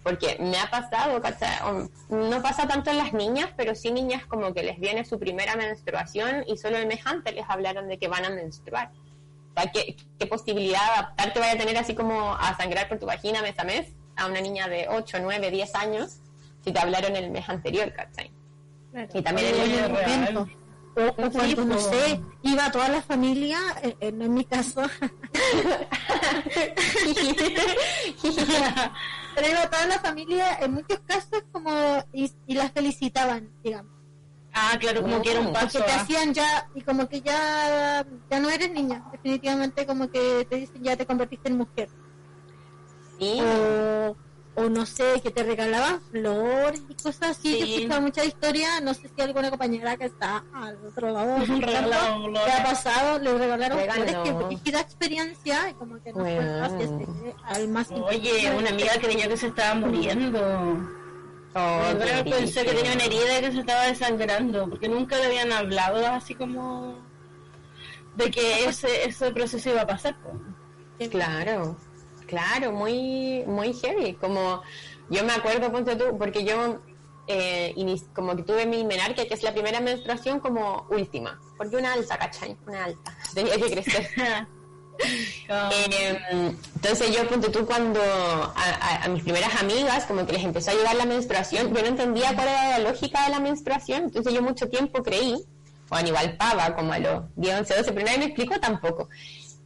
Porque 0.06 0.36
me 0.38 0.56
ha 0.56 0.70
pasado, 0.70 1.20
¿cachai? 1.20 1.58
No 2.10 2.40
pasa 2.40 2.68
tanto 2.68 2.92
en 2.92 2.98
las 2.98 3.12
niñas, 3.12 3.50
pero 3.56 3.74
sí 3.74 3.90
niñas 3.90 4.24
como 4.26 4.54
que 4.54 4.62
les 4.62 4.78
viene 4.78 5.04
su 5.04 5.18
primera 5.18 5.56
menstruación 5.56 6.44
y 6.46 6.56
solo 6.56 6.76
el 6.76 6.86
mes 6.86 7.00
antes 7.04 7.34
les 7.34 7.44
hablaron 7.48 7.88
de 7.88 7.98
que 7.98 8.06
van 8.06 8.24
a 8.24 8.30
menstruar. 8.30 8.92
O 9.50 9.60
sea, 9.60 9.72
¿qué, 9.72 9.96
qué 10.16 10.26
posibilidad 10.26 10.78
de 10.78 10.92
adaptarte 10.92 11.40
vaya 11.40 11.54
a 11.54 11.58
tener 11.58 11.76
así 11.76 11.96
como 11.96 12.36
a 12.36 12.56
sangrar 12.56 12.88
por 12.88 13.00
tu 13.00 13.06
vagina 13.06 13.42
mes 13.42 13.58
a 13.58 13.64
mes 13.64 13.96
a 14.14 14.26
una 14.26 14.40
niña 14.40 14.68
de 14.68 14.86
8, 14.88 15.18
9, 15.20 15.50
10 15.50 15.74
años 15.74 16.20
si 16.62 16.70
te 16.70 16.78
hablaron 16.78 17.16
el 17.16 17.32
mes 17.32 17.48
anterior, 17.48 17.92
¿cachai? 17.92 18.30
Y 19.12 19.22
también 19.22 19.56
el 19.56 19.90
real. 19.90 20.34
momento. 20.34 20.48
O 20.98 21.12
cuando, 21.14 21.40
Sí, 21.42 21.56
no 21.56 21.78
sé, 21.80 22.20
iba 22.42 22.70
toda 22.70 22.88
la 22.90 23.02
familia, 23.02 23.58
eh, 23.82 23.96
eh, 23.98 24.12
no 24.12 24.26
en 24.26 24.34
mi 24.34 24.44
caso, 24.44 24.82
Pero 29.36 29.48
iba 29.50 29.68
toda 29.70 29.86
la 29.86 29.98
familia, 30.00 30.56
en 30.60 30.72
muchos 30.72 30.98
casos, 31.06 31.44
como, 31.52 31.70
y, 32.12 32.32
y 32.46 32.54
las 32.54 32.72
felicitaban, 32.72 33.50
digamos. 33.62 33.92
Ah, 34.54 34.76
claro, 34.80 35.02
como 35.02 35.20
que 35.20 35.30
era 35.32 35.40
un 35.40 35.46
Porque 35.52 35.60
paso. 35.66 35.84
te 35.84 35.92
a- 35.92 36.00
hacían 36.00 36.32
ya, 36.32 36.68
y 36.74 36.80
como 36.80 37.06
que 37.06 37.20
ya, 37.20 38.04
ya 38.30 38.40
no 38.40 38.48
eres 38.48 38.70
niña, 38.72 39.04
definitivamente 39.12 39.84
como 39.86 40.08
que 40.10 40.46
te 40.48 40.56
dicen 40.56 40.82
ya 40.82 40.96
te 40.96 41.04
convertiste 41.04 41.50
en 41.50 41.58
mujer. 41.58 41.90
Sí. 43.18 43.38
O, 43.42 44.16
o 44.56 44.68
no 44.70 44.86
sé, 44.86 45.20
que 45.22 45.30
te 45.30 45.42
regalaban 45.42 46.00
flores 46.10 46.82
y 46.88 46.94
cosas 46.94 47.30
así. 47.38 47.52
Sí. 47.52 47.58
Yo 47.60 47.66
he 47.66 47.74
escuchado 47.76 48.00
muchas 48.02 48.26
historias, 48.26 48.82
no 48.82 48.94
sé 48.94 49.10
si 49.14 49.20
alguna 49.22 49.50
compañera 49.50 49.96
que 49.96 50.06
está 50.06 50.44
al 50.54 50.76
otro 50.86 51.10
lado, 51.10 51.36
¿qué 51.60 52.50
ha 52.52 52.62
pasado? 52.64 53.18
Le 53.18 53.36
regalaron 53.36 53.78
Regaló. 53.78 54.02
flores, 54.04 54.16
que 54.24 54.32
brígida 54.46 54.80
experiencia, 54.80 55.70
y 55.70 55.74
como 55.74 56.02
que 56.02 56.12
no 56.12 56.20
fue 56.20 56.34
Bueno. 56.36 56.66
eh, 57.26 57.34
al 57.44 57.68
más 57.68 57.90
Oye, 57.90 58.50
una 58.56 58.70
amiga 58.70 58.92
creyó 59.00 59.28
que 59.28 59.36
se 59.36 59.46
estaba 59.48 59.74
muriendo. 59.74 60.40
Oh, 61.58 61.80
Yo 61.92 61.98
creo 61.98 62.24
que 62.24 62.30
pensé 62.30 62.64
que 62.64 62.72
tenía 62.72 62.92
una 62.92 63.04
herida 63.04 63.38
y 63.38 63.42
que 63.42 63.52
se 63.52 63.60
estaba 63.60 63.84
desangrando, 63.84 64.68
porque 64.68 64.88
nunca 64.88 65.16
le 65.16 65.24
habían 65.26 65.52
hablado 65.52 66.06
así 66.06 66.34
como 66.34 66.98
de 68.14 68.30
que 68.30 68.64
ese, 68.66 69.04
ese 69.08 69.30
proceso 69.32 69.70
iba 69.70 69.82
a 69.82 69.86
pasar. 69.86 70.16
Claro, 71.10 71.76
claro, 72.26 72.72
muy, 72.72 73.44
muy 73.46 73.72
heavy. 73.74 74.14
Como 74.14 74.62
yo 75.10 75.24
me 75.24 75.32
acuerdo, 75.32 75.70
ponte 75.72 75.96
tú, 75.96 76.16
porque 76.18 76.44
yo 76.44 76.78
eh, 77.28 77.74
como 78.14 78.36
que 78.36 78.42
tuve 78.42 78.66
mi 78.66 78.84
menarquia, 78.84 79.26
que 79.26 79.34
es 79.34 79.42
la 79.42 79.52
primera 79.52 79.80
menstruación 79.80 80.40
como 80.40 80.86
última, 80.90 81.40
porque 81.56 81.76
una 81.76 81.92
alta, 81.94 82.18
¿cachai? 82.18 82.56
Una 82.66 82.84
alta, 82.84 83.16
tenía 83.34 83.54
que 83.56 83.70
crecer. 83.70 84.08
Eh, 84.98 86.18
entonces 86.74 87.14
yo, 87.14 87.28
ponte 87.28 87.50
tú, 87.50 87.66
cuando 87.66 88.00
a, 88.00 88.52
a- 88.54 89.04
a 89.04 89.08
mis 89.08 89.22
primeras 89.22 89.54
amigas, 89.60 90.06
como 90.06 90.24
que 90.26 90.32
les 90.32 90.42
empezó 90.42 90.70
a 90.70 90.74
llegar 90.74 90.94
la 90.96 91.04
menstruación, 91.04 91.74
yo 91.74 91.82
no 91.82 91.88
entendía 91.88 92.34
cuál 92.34 92.48
era 92.48 92.78
la 92.78 92.90
lógica 92.90 93.24
de 93.24 93.30
la 93.30 93.38
menstruación, 93.40 94.04
entonces 94.04 94.32
yo 94.32 94.40
mucho 94.40 94.68
tiempo 94.70 95.02
creí, 95.02 95.36
o 95.90 95.94
Aníbal 95.94 96.38
Pava, 96.38 96.74
como 96.74 96.94
a 96.94 96.98
los 96.98 97.24
10, 97.36 97.58
11, 97.60 97.76
12, 97.76 97.92
pero 97.92 98.06
nadie 98.06 98.18
me 98.20 98.24
explicó 98.24 98.58
tampoco. 98.58 99.08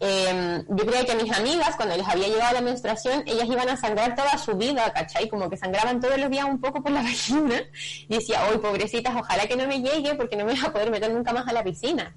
Eh, 0.02 0.64
yo 0.66 0.86
creía 0.86 1.04
que 1.04 1.14
mis 1.14 1.30
amigas, 1.30 1.76
cuando 1.76 1.94
les 1.94 2.08
había 2.08 2.28
llegado 2.28 2.54
la 2.54 2.62
menstruación, 2.62 3.22
ellas 3.26 3.44
iban 3.44 3.68
a 3.68 3.76
sangrar 3.76 4.14
toda 4.14 4.38
su 4.38 4.56
vida, 4.56 4.90
¿cachai? 4.94 5.28
Como 5.28 5.50
que 5.50 5.58
sangraban 5.58 6.00
todos 6.00 6.18
los 6.18 6.30
días 6.30 6.46
un 6.46 6.58
poco 6.58 6.82
por 6.82 6.90
la 6.90 7.02
vagina. 7.02 7.62
Y 8.08 8.14
decía, 8.14 8.48
hoy 8.48 8.58
pobrecitas, 8.58 9.14
ojalá 9.14 9.46
que 9.46 9.56
no 9.56 9.66
me 9.68 9.82
llegue 9.82 10.14
porque 10.14 10.36
no 10.36 10.46
me 10.46 10.54
voy 10.54 10.64
a 10.64 10.72
poder 10.72 10.90
meter 10.90 11.12
nunca 11.12 11.34
más 11.34 11.46
a 11.46 11.52
la 11.52 11.62
piscina. 11.62 12.14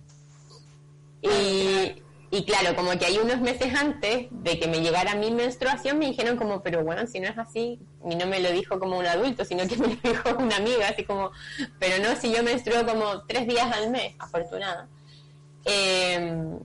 Y, 1.22 2.02
y 2.32 2.46
claro, 2.46 2.74
como 2.74 2.98
que 2.98 3.06
hay 3.06 3.18
unos 3.18 3.42
meses 3.42 3.76
antes 3.76 4.28
de 4.32 4.60
que 4.60 4.68
me 4.68 4.80
llegara 4.80 5.16
mi 5.16 5.32
menstruación, 5.32 6.00
me 6.00 6.06
dijeron 6.06 6.38
como, 6.38 6.64
pero 6.64 6.86
bueno, 6.86 7.06
si 7.06 7.20
no 7.20 7.28
es 7.28 7.38
así, 7.38 7.82
y 8.10 8.16
no 8.16 8.28
me 8.28 8.40
lo 8.40 8.52
dijo 8.52 8.80
como 8.80 8.98
un 8.98 9.06
adulto, 9.06 9.44
sino 9.44 9.68
que 9.68 9.76
me 9.76 9.88
lo 9.88 9.96
dijo 10.04 10.38
una 10.40 10.56
amiga, 10.56 10.88
así 10.88 11.04
como, 11.04 11.32
pero 11.80 12.02
no, 12.02 12.16
si 12.16 12.32
yo 12.34 12.44
menstruo 12.44 12.86
como 12.86 13.24
tres 13.26 13.46
días 13.46 13.70
al 13.76 13.92
mes, 13.92 14.16
afortunada. 14.20 14.88
Eh, 15.66 16.60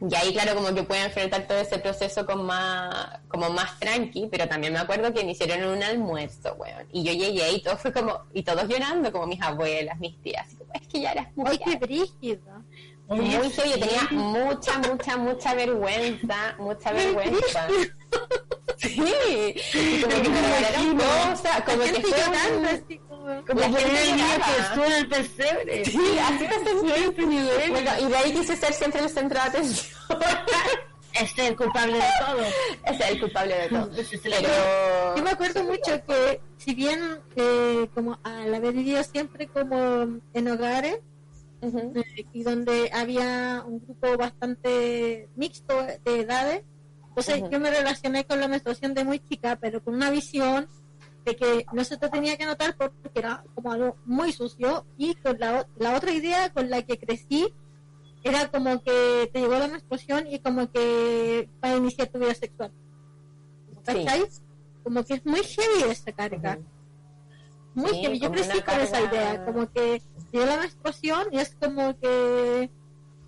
y 0.00 0.14
ahí, 0.14 0.32
claro, 0.32 0.54
como 0.54 0.74
que 0.74 0.82
pueden 0.82 1.04
enfrentar 1.06 1.46
todo 1.46 1.58
ese 1.58 1.78
proceso 1.78 2.24
con 2.24 2.44
más, 2.46 3.20
como 3.28 3.50
más 3.50 3.78
tranqui, 3.78 4.28
pero 4.30 4.48
también 4.48 4.72
me 4.72 4.78
acuerdo 4.78 5.12
que 5.12 5.24
me 5.24 5.32
hicieron 5.32 5.76
un 5.76 5.82
almuerzo, 5.82 6.54
weón. 6.54 6.86
Y 6.92 7.04
yo 7.04 7.12
llegué 7.12 7.52
y 7.52 7.62
todo 7.62 7.76
fue 7.76 7.92
como, 7.92 8.24
y 8.32 8.42
todos 8.42 8.66
llorando, 8.66 9.12
como 9.12 9.26
mis 9.26 9.42
abuelas, 9.42 9.98
mis 9.98 10.20
tías, 10.22 10.46
así 10.46 10.56
como, 10.56 10.72
es 10.72 10.86
que 10.88 11.00
ya 11.00 11.12
eras 11.12 11.26
mujer. 11.36 11.58
qué 11.64 11.76
brígido. 11.76 12.40
Muy 13.08 13.28
yo 13.28 13.40
tenía 13.72 14.08
mucha, 14.12 14.78
mucha, 14.78 15.16
mucha 15.16 15.54
vergüenza, 15.54 16.54
mucha 16.58 16.92
vergüenza. 16.92 17.66
Sí, 18.76 18.94
y 19.74 20.00
como 20.00 20.22
que 20.22 20.28
me 20.30 20.96
cosas, 20.96 21.62
como 21.66 21.82
que 21.82 22.00
fue 22.00 22.18
llorando, 22.18 22.70
un- 22.70 23.09
como... 23.54 23.76
Que 23.76 23.82
el 23.82 23.92
niño 23.92 24.26
lloraba. 24.26 24.44
que 24.54 24.60
estuvo 24.62 24.84
en 24.84 24.92
el 24.92 25.08
pesebre. 25.08 25.84
Sí, 25.84 26.18
así 26.22 26.44
me 26.44 26.54
sentí. 26.54 27.70
Bueno, 27.70 27.90
y 28.00 28.04
de 28.06 28.16
ahí 28.16 28.32
quise 28.32 28.56
ser 28.56 28.72
siempre 28.72 29.00
el 29.02 29.08
centro 29.10 29.40
de 29.40 29.48
atención. 29.48 29.98
Este 31.12 31.42
es 31.42 31.48
el 31.50 31.56
culpable 31.56 31.94
de 31.96 32.04
todo. 32.20 32.40
Ese 32.84 33.04
es 33.04 33.10
el 33.10 33.20
culpable 33.20 33.54
de 33.56 33.68
todo. 33.68 33.90
Pero... 34.22 35.16
Yo 35.16 35.22
me 35.22 35.30
acuerdo 35.30 35.64
mucho 35.64 36.04
que, 36.06 36.40
si 36.56 36.74
bien, 36.74 37.18
eh, 37.36 37.88
como 37.94 38.18
al 38.22 38.54
haber 38.54 38.72
vivido 38.72 39.02
siempre 39.02 39.48
como 39.48 40.20
en 40.32 40.48
hogares, 40.48 41.00
Ujú. 41.62 41.92
eh, 41.96 42.26
y 42.32 42.42
donde 42.42 42.90
había 42.94 43.62
un 43.66 43.80
grupo 43.80 44.16
bastante 44.16 45.28
mixto 45.36 45.82
de 46.04 46.20
edades, 46.20 46.62
entonces 47.08 47.42
Ujú. 47.42 47.50
yo 47.50 47.60
me 47.60 47.70
relacioné 47.70 48.24
con 48.24 48.40
la 48.40 48.48
menstruación 48.48 48.94
de 48.94 49.04
muy 49.04 49.18
chica, 49.18 49.58
pero 49.60 49.82
con 49.82 49.94
una 49.94 50.10
visión 50.10 50.68
de 51.24 51.36
que 51.36 51.66
no 51.72 51.84
se 51.84 51.96
te 51.96 52.08
tenía 52.08 52.36
que 52.36 52.46
notar 52.46 52.76
porque 52.76 53.10
era 53.14 53.44
como 53.54 53.72
algo 53.72 53.96
muy 54.04 54.32
sucio, 54.32 54.86
y 54.96 55.14
con 55.16 55.38
la, 55.38 55.66
la 55.78 55.96
otra 55.96 56.12
idea 56.12 56.50
con 56.52 56.70
la 56.70 56.82
que 56.82 56.98
crecí 56.98 57.52
era 58.22 58.50
como 58.50 58.82
que 58.82 59.30
te 59.32 59.40
llegó 59.40 59.58
la 59.58 59.68
menstruación 59.68 60.26
y 60.26 60.38
como 60.40 60.70
que 60.70 61.48
va 61.62 61.70
a 61.70 61.76
iniciar 61.76 62.08
tu 62.08 62.18
vida 62.18 62.34
sexual. 62.34 62.72
¿Cachai? 63.84 64.26
Como 64.84 65.04
que 65.04 65.14
es 65.14 65.26
muy 65.26 65.42
heavy 65.42 65.90
esa 65.90 66.12
carga. 66.12 66.58
Muy 67.74 67.90
Sí, 67.90 68.02
heavy. 68.02 68.20
Yo 68.20 68.30
crecí 68.30 68.60
con 68.62 68.80
esa 68.80 69.00
idea, 69.00 69.44
como 69.44 69.70
que 69.70 70.02
llegó 70.32 70.46
la 70.46 70.58
menstruación 70.58 71.28
y 71.32 71.38
es 71.38 71.54
como 71.54 71.98
que 71.98 72.70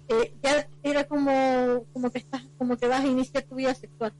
eh, 0.08 0.34
ya 0.42 0.68
era 0.82 1.04
como 1.04 1.84
como 1.92 2.10
que 2.10 2.18
estás 2.18 2.42
como 2.58 2.76
que 2.76 2.86
vas 2.88 3.00
a 3.00 3.06
iniciar 3.06 3.44
tu 3.44 3.54
vida 3.54 3.74
sexual. 3.74 4.12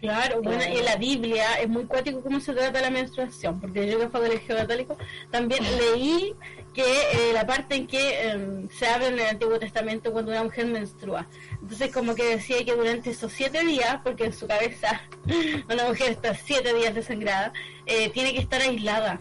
Claro, 0.00 0.40
bueno, 0.42 0.62
y 0.62 0.78
en 0.78 0.84
la 0.86 0.96
Biblia 0.96 1.60
es 1.60 1.68
muy 1.68 1.84
cuático 1.84 2.22
cómo 2.22 2.40
se 2.40 2.54
trata 2.54 2.80
la 2.80 2.90
menstruación, 2.90 3.60
porque 3.60 3.86
yo 3.86 3.98
que 3.98 4.08
fui 4.08 4.20
a 4.20 4.24
colegio 4.24 4.56
católico 4.56 4.96
también 5.30 5.62
leí 5.78 6.34
que 6.72 6.82
eh, 6.82 7.32
la 7.34 7.46
parte 7.46 7.74
en 7.74 7.86
que 7.86 7.98
eh, 8.00 8.66
se 8.70 8.86
habla 8.86 9.08
en 9.08 9.18
el 9.18 9.26
Antiguo 9.26 9.58
Testamento 9.58 10.12
cuando 10.12 10.30
una 10.30 10.44
mujer 10.44 10.66
menstrua. 10.66 11.26
Entonces 11.60 11.92
como 11.92 12.14
que 12.14 12.24
decía 12.24 12.64
que 12.64 12.74
durante 12.74 13.10
esos 13.10 13.30
siete 13.32 13.64
días, 13.64 14.00
porque 14.02 14.24
en 14.24 14.32
su 14.32 14.46
cabeza 14.46 15.02
una 15.70 15.88
mujer 15.88 16.12
está 16.12 16.34
siete 16.34 16.72
días 16.72 16.94
desangrada, 16.94 17.52
eh, 17.84 18.08
tiene 18.10 18.32
que 18.32 18.40
estar 18.40 18.62
aislada. 18.62 19.20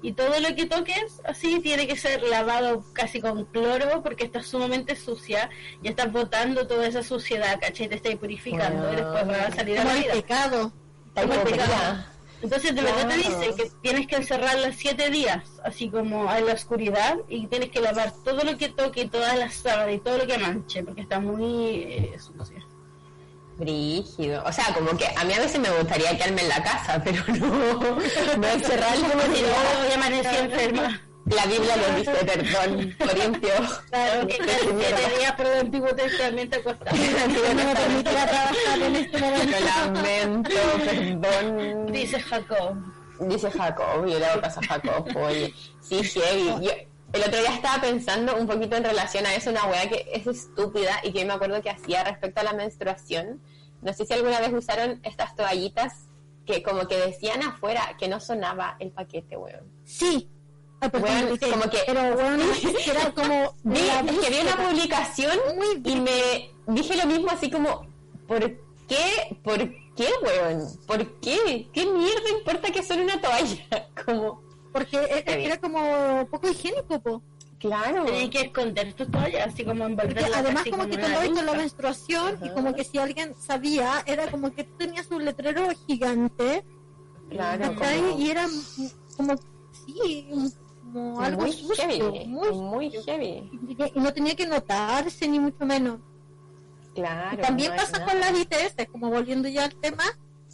Y 0.00 0.12
todo 0.12 0.38
lo 0.40 0.54
que 0.54 0.66
toques 0.66 1.20
así 1.24 1.58
tiene 1.60 1.88
que 1.88 1.96
ser 1.96 2.22
lavado 2.22 2.84
casi 2.92 3.20
con 3.20 3.44
cloro 3.46 4.00
porque 4.02 4.24
está 4.24 4.42
sumamente 4.44 4.94
sucia 4.94 5.50
y 5.82 5.88
estás 5.88 6.12
botando 6.12 6.66
toda 6.68 6.86
esa 6.86 7.02
suciedad, 7.02 7.58
¿cachai? 7.60 7.88
Te 7.88 7.96
estás 7.96 8.14
purificando 8.14 8.92
y 8.92 8.96
después 8.96 9.28
va 9.28 9.46
a 9.48 9.50
salir 9.52 9.78
a 9.78 9.84
la 9.84 9.96
el 9.96 10.02
vida. 10.04 10.12
pecado. 10.12 10.72
Como 11.14 11.32
el 11.34 11.40
pecado. 11.40 12.04
Entonces 12.40 12.72
de 12.76 12.82
verdad 12.82 13.08
te 13.08 13.14
Claro. 13.20 13.40
dice 13.40 13.54
que 13.56 13.70
tienes 13.82 14.06
que 14.06 14.14
encerrarla 14.14 14.70
siete 14.72 15.10
días, 15.10 15.60
así 15.64 15.90
como 15.90 16.32
en 16.32 16.46
la 16.46 16.52
oscuridad, 16.52 17.16
y 17.28 17.48
tienes 17.48 17.70
que 17.70 17.80
lavar 17.80 18.12
todo 18.24 18.44
lo 18.44 18.56
que 18.56 18.68
toque, 18.68 19.00
y 19.02 19.08
todas 19.08 19.36
las 19.36 19.54
sábanas 19.54 19.96
y 19.96 19.98
todo 19.98 20.18
lo 20.18 20.26
que 20.28 20.38
manche, 20.38 20.84
porque 20.84 21.00
está 21.00 21.18
muy 21.18 21.82
eh, 21.82 22.16
sucio. 22.20 22.64
Brígido. 23.58 24.42
O 24.44 24.52
sea, 24.52 24.72
como 24.72 24.96
que 24.96 25.06
a 25.16 25.24
mí 25.24 25.32
a 25.34 25.40
veces 25.40 25.60
me 25.60 25.70
gustaría 25.70 26.16
quedarme 26.16 26.42
en 26.42 26.48
la 26.48 26.62
casa, 26.62 27.00
pero 27.04 27.22
no, 27.26 27.98
no 28.36 28.48
encerrarla 28.48 29.08
como 29.10 29.22
si 29.34 29.42
no. 29.42 29.48
luego 29.48 29.88
ya 29.88 29.94
amanecí 29.94 30.36
enferma. 30.36 31.00
La 31.26 31.44
Biblia 31.44 31.76
lo 31.76 31.98
dice, 31.98 32.10
perdón, 32.24 32.96
Corintio. 32.98 33.50
Claro, 33.90 34.26
que 34.26 34.34
siete 34.34 35.18
días 35.18 35.32
por 35.32 35.46
el 35.46 35.58
Antiguo 35.58 35.94
Testamento 35.94 36.58
acostado. 36.58 36.96
No 36.96 37.54
me 37.64 37.74
permitirá 37.74 38.26
trabajar 38.26 38.82
en 38.82 38.96
este 38.96 39.18
momento. 39.18 39.56
Lo 39.60 39.66
lamento, 39.66 40.50
perdón. 40.86 41.92
Dice 41.92 42.20
Jacob. 42.20 42.76
Dice 43.20 43.50
Jacob, 43.50 44.06
yo 44.06 44.18
le 44.18 44.24
hago 44.26 44.40
caso 44.40 44.60
a 44.60 44.66
Jacob, 44.66 45.08
oye. 45.16 45.52
Sí, 45.80 46.02
heavy. 46.04 46.64
Yo, 46.64 46.70
el 47.12 47.22
otro 47.22 47.40
día 47.40 47.54
estaba 47.54 47.80
pensando 47.80 48.36
un 48.36 48.46
poquito 48.46 48.76
en 48.76 48.84
relación 48.84 49.24
a 49.26 49.34
eso, 49.34 49.50
una 49.50 49.64
weá 49.66 49.88
que 49.88 50.06
es 50.12 50.26
estúpida 50.26 51.00
y 51.02 51.12
que 51.12 51.24
me 51.24 51.32
acuerdo 51.32 51.60
que 51.62 51.70
hacía 51.70 52.04
respecto 52.04 52.40
a 52.40 52.44
la 52.44 52.52
menstruación. 52.52 53.40
No 53.80 53.92
sé 53.92 54.04
si 54.06 54.12
alguna 54.14 54.40
vez 54.40 54.52
usaron 54.52 55.00
estas 55.04 55.34
toallitas 55.36 56.08
que 56.44 56.62
como 56.62 56.86
que 56.88 56.96
decían 56.96 57.42
afuera 57.42 57.96
que 57.98 58.08
no 58.08 58.20
sonaba 58.20 58.76
el 58.80 58.90
paquete, 58.90 59.36
weón. 59.36 59.64
Sí. 59.84 60.28
Dije, 60.80 61.50
como 61.50 61.68
que- 61.70 61.82
pero 61.86 62.14
bueno, 62.14 62.44
era 62.86 63.10
como 63.12 63.54
Vi, 63.64 63.80
es 63.80 64.18
que 64.18 64.30
vi 64.30 64.40
una 64.40 64.56
publicación 64.68 65.38
y 65.84 65.96
me 66.00 66.50
dije 66.68 66.96
lo 66.96 67.06
mismo 67.06 67.30
así 67.30 67.50
como, 67.50 67.86
¿por 68.26 68.40
qué? 68.86 69.36
¿Por 69.42 69.58
qué, 69.96 70.08
weón? 70.22 70.62
¿Por 70.86 71.20
qué? 71.20 71.68
¿Qué 71.72 71.84
mierda 71.86 72.30
importa 72.38 72.70
que 72.70 72.82
suene 72.84 73.04
una 73.04 73.20
toalla? 73.20 73.88
Como, 74.06 74.42
porque 74.72 74.96
e- 74.98 75.22
bien. 75.22 75.40
era 75.40 75.56
como 75.58 76.26
poco 76.30 76.48
higiénico, 76.50 77.00
po. 77.00 77.22
claro. 77.58 78.04
Tienes 78.04 78.30
que 78.30 78.40
esconder 78.42 78.92
tus 78.94 79.10
toallas, 79.10 79.48
así 79.48 79.64
como 79.64 79.84
Porque 79.88 79.92
envolverlas 80.04 80.36
además 80.36 80.60
así 80.62 80.70
como 80.70 80.86
que 80.86 80.94
en 80.94 81.00
te 81.00 81.06
una 81.06 81.16
andabas 81.18 81.36
con 81.38 81.46
la 81.46 81.54
menstruación 81.54 82.38
y 82.42 82.44
Ajá. 82.46 82.54
como 82.54 82.74
que 82.74 82.84
si 82.84 82.98
alguien 82.98 83.34
sabía, 83.38 84.02
era 84.06 84.30
como 84.30 84.52
que 84.54 84.64
tú 84.64 84.74
tenías 84.78 85.10
un 85.10 85.24
letrero 85.24 85.68
gigante, 85.86 86.64
Claro, 87.30 87.74
como- 87.74 88.18
Y 88.18 88.30
era 88.30 88.46
como, 89.16 89.34
sí, 89.86 90.28
como 90.82 91.20
algo 91.20 91.42
muy 91.42 91.52
sucio, 91.52 91.74
heavy, 91.84 92.26
muy, 92.26 92.50
muy 92.52 92.90
heavy. 92.90 93.50
y 93.94 94.00
no 94.00 94.12
tenía 94.14 94.34
que 94.34 94.46
notarse 94.46 95.28
ni 95.28 95.38
mucho 95.38 95.66
menos. 95.66 96.00
Claro. 96.94 97.42
También 97.42 97.70
no 97.72 97.76
pasa 97.76 97.98
nada. 97.98 98.06
con 98.06 98.18
las 98.20 98.32
ITS, 98.40 98.86
como 98.90 99.10
volviendo 99.10 99.46
ya 99.48 99.64
al 99.66 99.74
tema, 99.76 100.04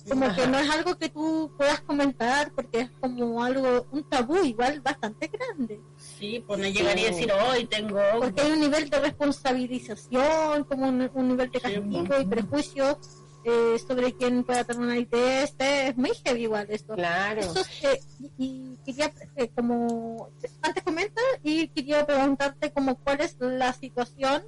como 0.08 0.34
que 0.34 0.46
no 0.46 0.58
es 0.58 0.70
algo 0.70 0.96
que 0.96 1.08
tú 1.08 1.50
puedas 1.56 1.80
comentar 1.80 2.52
porque 2.52 2.80
es 2.80 2.90
como 3.00 3.42
algo, 3.42 3.86
un 3.90 4.04
tabú 4.04 4.36
igual 4.44 4.80
bastante 4.80 5.28
grande. 5.28 5.80
Sí, 5.96 6.44
pues 6.46 6.60
no 6.60 6.66
llegaría 6.66 7.08
a 7.08 7.10
decir, 7.10 7.32
hoy 7.32 7.66
tengo... 7.66 8.00
Porque 8.18 8.42
hay 8.42 8.52
un 8.52 8.60
nivel 8.60 8.90
de 8.90 9.00
responsabilización, 9.00 10.64
como 10.64 10.88
un, 10.88 11.10
un 11.14 11.28
nivel 11.28 11.50
de 11.50 11.60
castigo 11.60 12.20
y 12.20 12.26
prejuicio 12.26 12.98
eh, 13.44 13.78
sobre 13.86 14.14
quién 14.14 14.44
pueda 14.44 14.64
tener 14.64 14.82
una 14.82 14.96
ITS, 14.98 15.54
es 15.58 15.96
muy 15.96 16.12
heavy 16.24 16.42
igual 16.42 16.66
esto. 16.70 16.94
Claro. 16.94 17.40
Eso 17.40 17.60
es, 17.60 17.84
eh, 17.84 18.00
y, 18.18 18.32
y 18.38 18.78
quería, 18.84 19.12
eh, 19.36 19.48
como 19.54 20.30
antes 20.62 20.82
comenta, 20.82 21.20
y 21.42 21.68
quería 21.68 22.06
preguntarte 22.06 22.72
como 22.72 22.96
cuál 22.96 23.20
es 23.20 23.36
la 23.40 23.72
situación 23.72 24.44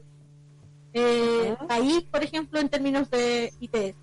eh, 0.98 1.54
ahí, 1.68 2.08
por 2.10 2.22
ejemplo, 2.24 2.58
en 2.58 2.70
términos 2.70 3.10
de 3.10 3.52
ITS. 3.60 3.94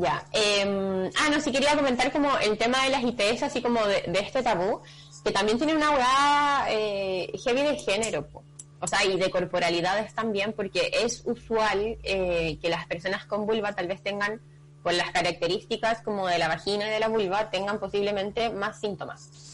Ya. 0.00 0.24
eh, 0.32 1.10
ah, 1.18 1.28
no, 1.30 1.40
sí 1.40 1.50
quería 1.50 1.74
comentar 1.74 2.12
como 2.12 2.36
el 2.38 2.56
tema 2.56 2.84
de 2.84 2.90
las 2.90 3.02
ITS, 3.02 3.42
así 3.42 3.60
como 3.62 3.84
de, 3.86 4.04
este 4.14 4.42
tabú, 4.42 4.80
que 5.24 5.32
también 5.32 5.58
tiene 5.58 5.74
una 5.74 5.90
hueá 5.90 6.66
eh, 6.68 7.32
heavy 7.44 7.62
de 7.62 7.76
género, 7.76 8.26
po. 8.26 8.44
o 8.80 8.86
sea, 8.86 9.04
y 9.04 9.18
de 9.18 9.30
corporalidades 9.30 10.14
también, 10.14 10.52
porque 10.52 10.90
es 10.92 11.22
usual 11.24 11.98
eh, 12.02 12.58
que 12.62 12.68
las 12.68 12.86
personas 12.86 13.24
con 13.26 13.46
vulva 13.46 13.74
tal 13.74 13.88
vez 13.88 14.02
tengan, 14.02 14.40
por 14.82 14.94
las 14.94 15.10
características 15.10 16.02
como 16.02 16.28
de 16.28 16.38
la 16.38 16.46
vagina 16.48 16.86
y 16.86 16.90
de 16.90 17.00
la 17.00 17.08
vulva, 17.08 17.50
tengan 17.50 17.80
posiblemente 17.80 18.50
más 18.50 18.78
síntomas. 18.80 19.47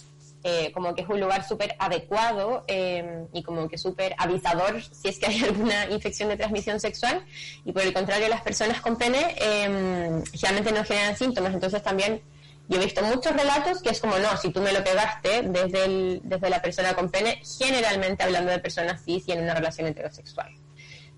Eh, 0.47 0.73
como 0.73 0.95
que 0.95 1.01
es 1.01 1.09
un 1.09 1.19
lugar 1.19 1.43
súper 1.49 1.75
adecuado 1.79 2.67
eh, 2.69 3.25
y 3.33 3.43
como 3.43 3.67
que 3.67 3.79
súper 3.79 4.15
avisador 4.19 4.83
si 4.83 5.09
es 5.09 5.19
que 5.19 5.25
hay 5.25 5.43
alguna 5.45 5.87
infección 5.87 6.29
de 6.29 6.37
transmisión 6.37 6.79
sexual. 6.79 7.25
Y 7.65 7.73
por 7.73 7.81
el 7.81 7.95
contrario 7.95 8.29
las 8.29 8.43
personas 8.43 8.83
con 8.83 8.97
pene 8.97 9.35
eh, 9.41 10.23
generalmente 10.35 10.73
no 10.73 10.85
generan 10.85 11.17
síntomas. 11.17 11.55
Entonces 11.55 11.83
también 11.83 12.21
yo 12.69 12.79
he 12.79 12.85
visto 12.85 13.03
muchos 13.03 13.35
relatos 13.35 13.81
que 13.81 13.89
es 13.89 14.01
como 14.01 14.19
no, 14.19 14.37
si 14.37 14.51
tú 14.51 14.61
me 14.61 14.73
lo 14.75 14.85
pegaste 14.85 15.45
desde, 15.45 15.85
el, 15.87 16.21
desde 16.25 16.51
la 16.51 16.61
persona 16.61 16.93
con 16.93 17.11
pene 17.11 17.41
generalmente 17.59 18.23
hablando 18.23 18.51
de 18.51 18.59
personas 18.59 19.03
cis 19.03 19.27
y 19.27 19.33
en 19.33 19.45
una 19.45 19.55
relación 19.55 19.87
heterosexual. 19.87 20.55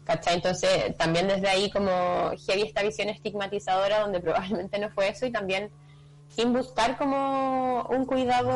¿cachai? 0.05 0.35
Entonces 0.35 0.97
también 0.97 1.27
desde 1.27 1.49
ahí 1.49 1.69
como 1.73 2.31
heavy 2.47 2.63
esta 2.63 2.85
visión 2.85 3.09
estigmatizadora 3.09 3.99
donde 3.99 4.21
probablemente 4.21 4.79
no 4.79 4.89
fue 4.91 5.09
eso 5.09 5.27
y 5.27 5.33
también 5.33 5.69
sin 6.29 6.53
buscar 6.53 6.99
como 6.99 7.83
un 7.91 8.05
cuidado 8.05 8.51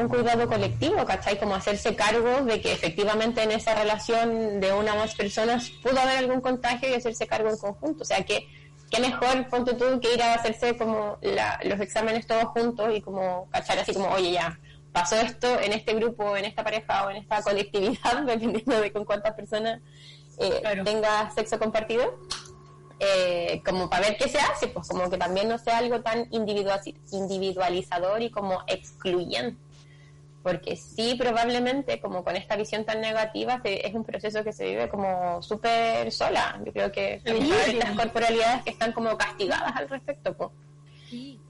un 0.00 0.08
cuidado 0.08 0.46
colectivo, 0.46 1.04
¿cachai? 1.04 1.38
Como 1.38 1.54
hacerse 1.54 1.96
cargo 1.96 2.42
de 2.42 2.60
que 2.60 2.72
efectivamente 2.72 3.42
en 3.42 3.50
esa 3.50 3.74
relación 3.74 4.60
de 4.60 4.72
una 4.72 4.94
o 4.94 4.98
más 4.98 5.14
personas 5.14 5.70
pudo 5.82 5.98
haber 6.00 6.18
algún 6.18 6.40
contagio 6.40 6.88
y 6.90 6.94
hacerse 6.94 7.26
cargo 7.26 7.50
en 7.50 7.56
conjunto. 7.58 8.02
O 8.02 8.06
sea, 8.06 8.22
que 8.24 8.46
qué 8.90 9.00
mejor, 9.00 9.48
ponte 9.48 9.74
tú, 9.74 9.98
que 10.00 10.14
ir 10.14 10.22
a 10.22 10.34
hacerse 10.34 10.76
como 10.76 11.18
la- 11.22 11.58
los 11.64 11.80
exámenes 11.80 12.26
todos 12.26 12.44
juntos 12.46 12.88
y 12.94 13.00
como 13.00 13.48
cachar 13.50 13.78
así 13.78 13.92
como, 13.94 14.08
oye, 14.10 14.32
ya, 14.32 14.58
pasó 14.92 15.16
esto 15.16 15.58
en 15.60 15.72
este 15.72 15.94
grupo, 15.94 16.36
en 16.36 16.44
esta 16.44 16.62
pareja 16.62 17.06
o 17.06 17.10
en 17.10 17.16
esta 17.16 17.42
colectividad, 17.42 18.22
dependiendo 18.26 18.80
de 18.80 18.92
con 18.92 19.04
cuántas 19.04 19.34
personas 19.34 19.80
eh, 20.38 20.58
Claro. 20.60 20.84
tenga 20.84 21.30
sexo 21.30 21.58
compartido 21.58 22.18
eh, 23.04 23.60
como 23.64 23.90
para 23.90 24.08
ver 24.08 24.16
qué 24.16 24.28
se 24.28 24.38
hace, 24.38 24.68
pues 24.68 24.86
como 24.86 25.10
que 25.10 25.18
también 25.18 25.48
no 25.48 25.58
sea 25.58 25.78
algo 25.78 26.00
tan 26.02 26.28
individual- 26.30 26.80
individualizador 27.10 28.22
y 28.22 28.30
como 28.30 28.62
excluyente. 28.68 29.60
Porque 30.42 30.76
sí, 30.76 31.14
probablemente, 31.18 32.00
como 32.00 32.24
con 32.24 32.34
esta 32.36 32.56
visión 32.56 32.84
tan 32.84 33.00
negativa, 33.00 33.60
se- 33.62 33.86
es 33.86 33.94
un 33.94 34.04
proceso 34.04 34.42
que 34.44 34.52
se 34.52 34.64
vive 34.66 34.88
como 34.88 35.40
súper 35.42 36.10
sola. 36.12 36.60
Yo 36.64 36.72
creo 36.72 36.90
que 36.92 37.20
hay 37.24 37.42
Sí. 37.42 37.52
estas 37.78 37.96
corporalidades 37.96 38.62
que 38.64 38.70
están 38.70 38.92
como 38.92 39.16
castigadas 39.16 39.74
al 39.76 39.88
respecto. 39.88 40.36
pues. 40.36 40.50
Sí. 41.10 41.40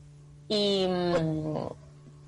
Y 0.49 0.87
mm, 0.89 1.69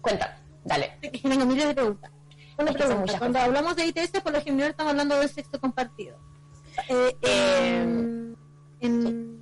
cuenta, 0.00 0.38
dale. 0.64 0.92
tengo 1.22 1.44
miles 1.46 1.66
de 1.68 1.74
preguntas. 1.74 2.10
Una 2.56 2.70
Es 2.70 2.76
que 2.76 2.82
son 2.82 2.90
pregunta. 2.92 3.18
Cuando 3.18 3.38
cosas. 3.38 3.48
hablamos 3.48 3.76
de 3.76 3.86
ITS, 3.86 4.20
por 4.22 4.32
lo 4.32 4.40
general 4.42 4.70
estamos 4.70 4.90
hablando 4.92 5.18
del 5.18 5.28
sexo 5.28 5.60
compartido. 5.60 6.16
Eh, 6.88 7.16
en, 7.22 8.33
en, 8.86 9.40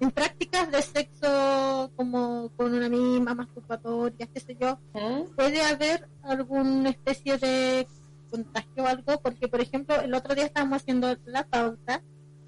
en 0.00 0.10
prácticas 0.10 0.70
de 0.70 0.82
sexo 0.82 1.90
como 1.96 2.50
con 2.56 2.72
una 2.72 2.88
misma 2.88 3.34
masturbatoria, 3.34 4.26
qué 4.32 4.40
sé 4.40 4.56
yo, 4.60 4.78
¿Mm? 4.94 5.34
puede 5.36 5.62
haber 5.62 6.08
alguna 6.22 6.90
especie 6.90 7.38
de 7.38 7.86
contagio 8.30 8.84
o 8.84 8.86
algo, 8.86 9.20
porque 9.20 9.48
por 9.48 9.60
ejemplo 9.60 10.00
el 10.00 10.14
otro 10.14 10.34
día 10.34 10.44
estábamos 10.46 10.82
haciendo 10.82 11.16
la 11.26 11.44
pauta 11.44 12.02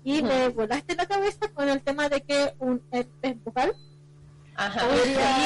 y 0.04 0.18
Ujú. 0.18 0.28
me 0.28 0.48
volaste 0.48 0.94
la 0.94 1.06
cabeza 1.06 1.48
con 1.52 1.68
el 1.68 1.82
tema 1.82 2.08
de 2.08 2.20
que 2.22 2.54
un 2.58 2.80
herpes 2.90 3.42
bucal 3.44 3.74
Ajá. 4.54 4.80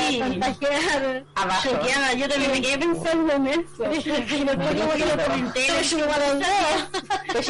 Sí. 0.09 0.19
contagiar 0.21 1.25
Abajo. 1.35 1.71
Choqueada, 1.71 2.13
yo 2.15 2.29
también 2.29 2.51
me 2.51 2.63
quedé 2.63 2.79
pensando 2.79 3.33
en 3.35 3.47
eso. 3.47 3.85
Y 3.93 4.45
no 4.45 4.53
puedo 4.53 4.81
como 4.81 4.93
que 4.93 5.07
lo 5.07 5.25
comenté, 5.25 5.67
Pues. 7.33 7.47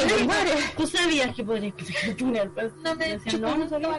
¿Tú 0.77 0.87
sabías 0.87 1.35
que 1.35 1.45
podrías 1.45 1.75
proteger 1.75 2.17
tu 2.17 2.35
herpes? 2.35 2.73
No 2.83 2.95
me 2.95 3.17
no, 3.39 3.57
no 3.57 3.69
sabía. 3.69 3.99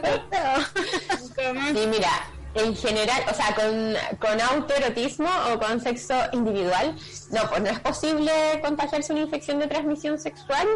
Sí, 1.72 1.86
mira, 1.88 2.10
en 2.54 2.76
general, 2.76 3.22
o 3.30 3.34
sea, 3.34 3.54
con, 3.54 3.94
con 4.18 4.40
autoerotismo 4.40 5.28
o 5.52 5.58
con 5.58 5.80
sexo 5.80 6.14
individual, 6.32 6.96
no, 7.30 7.48
pues 7.48 7.60
no 7.62 7.68
es 7.68 7.80
posible 7.80 8.32
contagiarse 8.62 9.12
una 9.12 9.22
infección 9.22 9.58
de 9.58 9.66
transmisión 9.66 10.18
sexual 10.18 10.66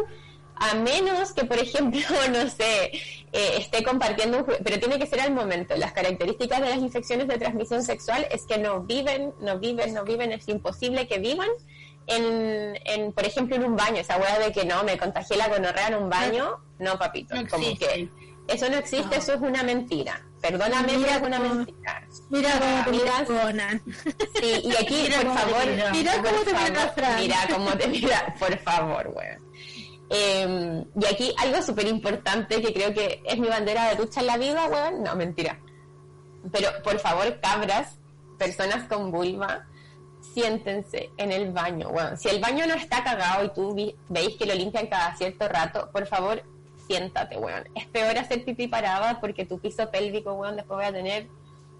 a 0.69 0.75
menos 0.75 1.33
que, 1.33 1.45
por 1.45 1.57
ejemplo, 1.57 2.01
no 2.31 2.49
sé, 2.49 2.91
eh, 3.31 3.55
esté 3.57 3.83
compartiendo 3.83 4.39
un 4.39 4.45
pero 4.63 4.79
tiene 4.79 4.99
que 4.99 5.07
ser 5.07 5.21
al 5.21 5.33
momento. 5.33 5.75
Las 5.75 5.93
características 5.93 6.61
de 6.61 6.69
las 6.69 6.77
infecciones 6.77 7.27
de 7.27 7.37
transmisión 7.37 7.83
sexual 7.83 8.27
es 8.31 8.45
que 8.45 8.57
no 8.57 8.81
viven, 8.81 9.33
no 9.39 9.59
viven, 9.59 9.93
no 9.93 10.03
viven, 10.03 10.31
es 10.31 10.47
imposible 10.47 11.07
que 11.07 11.19
vivan 11.19 11.49
en, 12.07 12.77
en 12.85 13.13
por 13.13 13.25
ejemplo, 13.25 13.55
en 13.55 13.65
un 13.65 13.75
baño. 13.75 13.97
Esa 13.97 14.17
hueá 14.17 14.39
de 14.39 14.51
que 14.51 14.65
no, 14.65 14.83
me 14.83 14.97
contagié 14.97 15.37
la 15.37 15.47
gonorrea 15.47 15.87
en 15.87 15.95
un 15.95 16.09
baño, 16.09 16.59
no, 16.79 16.97
papito. 16.97 17.35
No 17.35 17.47
como 17.47 17.77
que 17.77 18.09
eso 18.47 18.69
no 18.69 18.77
existe, 18.77 19.17
eso 19.17 19.33
es 19.33 19.41
una 19.41 19.63
mentira. 19.63 20.21
Perdóname, 20.41 20.97
Mira 20.97 21.15
es 21.15 21.21
una 21.21 21.39
mentira. 21.39 22.07
Mira 22.29 22.51
cómo 23.25 23.47
te. 23.47 24.41
Sí, 24.41 24.61
y 24.65 24.75
aquí, 24.75 25.03
Mira 25.03 25.21
por 25.21 25.37
favor, 25.37 25.65
mira. 25.67 25.91
Mira 25.91 26.13
por 26.15 26.25
cómo 26.25 26.41
te 26.41 26.53
mira. 26.53 26.93
Mira 27.17 27.37
cómo 27.49 27.71
te 27.77 27.87
mira, 27.87 28.35
por 28.37 28.57
favor, 28.59 29.13
weón. 29.15 29.42
Eh, 30.15 30.85
y 30.95 31.05
aquí 31.05 31.33
algo 31.39 31.59
súper 31.63 31.87
importante 31.87 32.61
que 32.61 32.71
creo 32.71 32.93
que 32.93 33.23
es 33.25 33.39
mi 33.39 33.47
bandera 33.47 33.89
de 33.89 33.95
lucha 33.95 34.21
en 34.21 34.27
la 34.27 34.37
vida, 34.37 34.67
weón. 34.67 35.01
No, 35.01 35.15
mentira. 35.15 35.59
Pero 36.51 36.69
por 36.83 36.99
favor, 36.99 37.39
cabras, 37.41 37.97
personas 38.37 38.87
con 38.87 39.09
vulva, 39.09 39.65
siéntense 40.21 41.09
en 41.17 41.31
el 41.31 41.51
baño, 41.51 41.89
weón. 41.89 42.15
Si 42.17 42.29
el 42.29 42.39
baño 42.39 42.67
no 42.67 42.75
está 42.75 43.03
cagado 43.03 43.43
y 43.45 43.49
tú 43.53 43.75
veis 44.09 44.37
que 44.37 44.45
lo 44.45 44.53
limpian 44.53 44.85
cada 44.85 45.15
cierto 45.15 45.47
rato, 45.47 45.89
por 45.91 46.05
favor, 46.05 46.43
siéntate, 46.85 47.37
weón. 47.37 47.63
Es 47.73 47.87
peor 47.87 48.15
hacer 48.15 48.45
pipí 48.45 48.67
parada 48.67 49.19
porque 49.19 49.45
tu 49.45 49.59
piso 49.59 49.89
pélvico, 49.89 50.33
weón, 50.33 50.57
después 50.57 50.77
voy 50.77 50.85
a 50.85 50.93
tener 50.93 51.27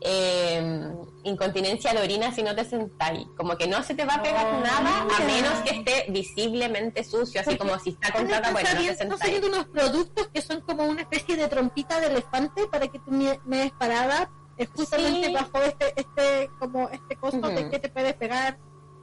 eh, 0.05 0.91
incontinencia 1.23 1.93
de 1.93 2.01
orina 2.01 2.33
si 2.33 2.43
no 2.43 2.53
te 2.53 2.65
sentáis. 2.65 3.25
Como 3.37 3.55
que 3.57 3.67
no 3.67 3.81
se 3.83 3.95
te 3.95 4.03
va 4.05 4.15
a 4.15 4.21
pegar 4.23 4.45
Oh, 4.53 4.59
nada 4.59 5.01
a 5.17 5.19
menos 5.25 5.53
que 5.65 5.77
esté 5.77 6.05
visiblemente 6.09 7.03
sucio, 7.03 7.39
así 7.41 7.55
como 7.57 7.79
si 7.79 7.91
está 7.91 8.11
con 8.11 8.27
caca, 8.27 8.51
bueno, 8.51 8.69
no 8.73 8.79
te 8.81 8.95
sentáis. 8.95 9.19
saliendo 9.21 9.47
unos 9.47 9.65
productos 9.67 10.27
que 10.33 10.41
son 10.41 10.61
como 10.61 10.83
una 10.85 11.01
especie 11.01 11.37
de 11.37 11.47
trompita 11.47 11.99
de 12.01 12.07
elefante 12.07 12.67
para 12.67 12.87
que 12.87 12.99
tú 12.99 13.11
me, 13.11 13.39
me 13.45 13.57
des 13.57 13.71
parada 13.71 14.29
es 14.57 14.67
justamente 14.69 15.27
Sí. 15.27 15.33
bajo 15.33 15.57
este 15.63 15.93
este 15.95 16.49
como 16.59 16.89
este 16.89 17.15
costo 17.15 17.47
de 17.49 17.69
que 17.69 17.79
te 17.79 17.89
puede 17.89 18.13
pegar 18.13 18.57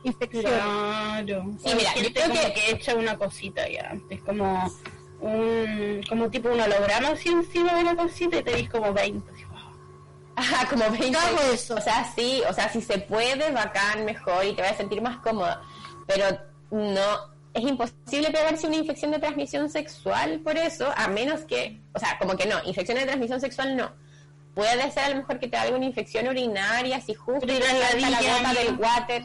infección. 0.05 0.45
Claro. 0.45 1.45
Sí, 1.65 1.75
mira, 1.77 1.95
yo 1.97 2.13
creo 2.13 2.29
como 2.29 2.41
que- 2.41 2.53
que... 2.55 2.71
echa 2.73 2.95
una 2.95 3.17
cosita 3.19 3.69
ya. 3.69 3.97
Es 4.11 4.21
como 4.23 4.71
un 5.21 6.03
como 6.09 6.31
tipo 6.31 6.49
un 6.51 6.61
holograma 6.61 7.09
así 7.11 7.29
encima 7.31 7.75
de 7.75 7.81
una 7.83 7.97
cosita 7.97 8.39
y 8.39 8.43
te 8.43 8.55
dis 8.57 8.71
como 8.71 8.93
20. 8.93 9.33
Como 10.69 10.91
20. 10.91 11.17
Hago 11.17 11.41
eso. 11.53 11.75
O 11.75 11.81
sea, 11.81 12.11
sí, 12.15 12.43
o 12.49 12.53
sea, 12.53 12.69
si 12.69 12.81
se 12.81 12.99
puede, 12.99 13.51
bacán, 13.51 14.05
mejor 14.05 14.45
y 14.45 14.55
te 14.55 14.63
vas 14.63 14.73
a 14.73 14.77
sentir 14.77 15.03
más 15.03 15.19
cómoda. 15.19 15.63
Pero 16.07 16.27
no, 16.71 17.31
es 17.53 17.63
imposible 17.63 18.31
pegarse 18.31 18.67
una 18.67 18.77
infección 18.77 19.11
de 19.11 19.19
transmisión 19.19 19.69
sexual 19.69 20.41
por 20.41 20.57
eso, 20.57 20.93
a 20.97 21.09
menos 21.09 21.41
que, 21.43 21.81
o 21.95 21.99
sea, 21.99 22.17
como 22.19 22.37
que 22.37 22.47
no, 22.47 22.57
infección 22.65 22.99
de 22.99 23.05
transmisión 23.05 23.41
sexual 23.41 23.77
no. 23.77 23.93
Puede 24.55 24.91
ser 24.91 25.05
a 25.05 25.09
lo 25.11 25.17
mejor 25.17 25.39
que 25.39 25.49
te 25.49 25.57
haga 25.57 25.75
una 25.75 25.85
infección 25.85 26.29
urinaria, 26.29 27.01
si 27.01 27.15
justo 27.15 27.47
y 27.47 27.49
te 27.49 27.61
las 27.61 27.69
salta 27.69 27.99
la 27.99 28.11
ladillas, 28.11 28.39
gota 28.41 28.55
del 28.55 28.75
water. 28.79 29.25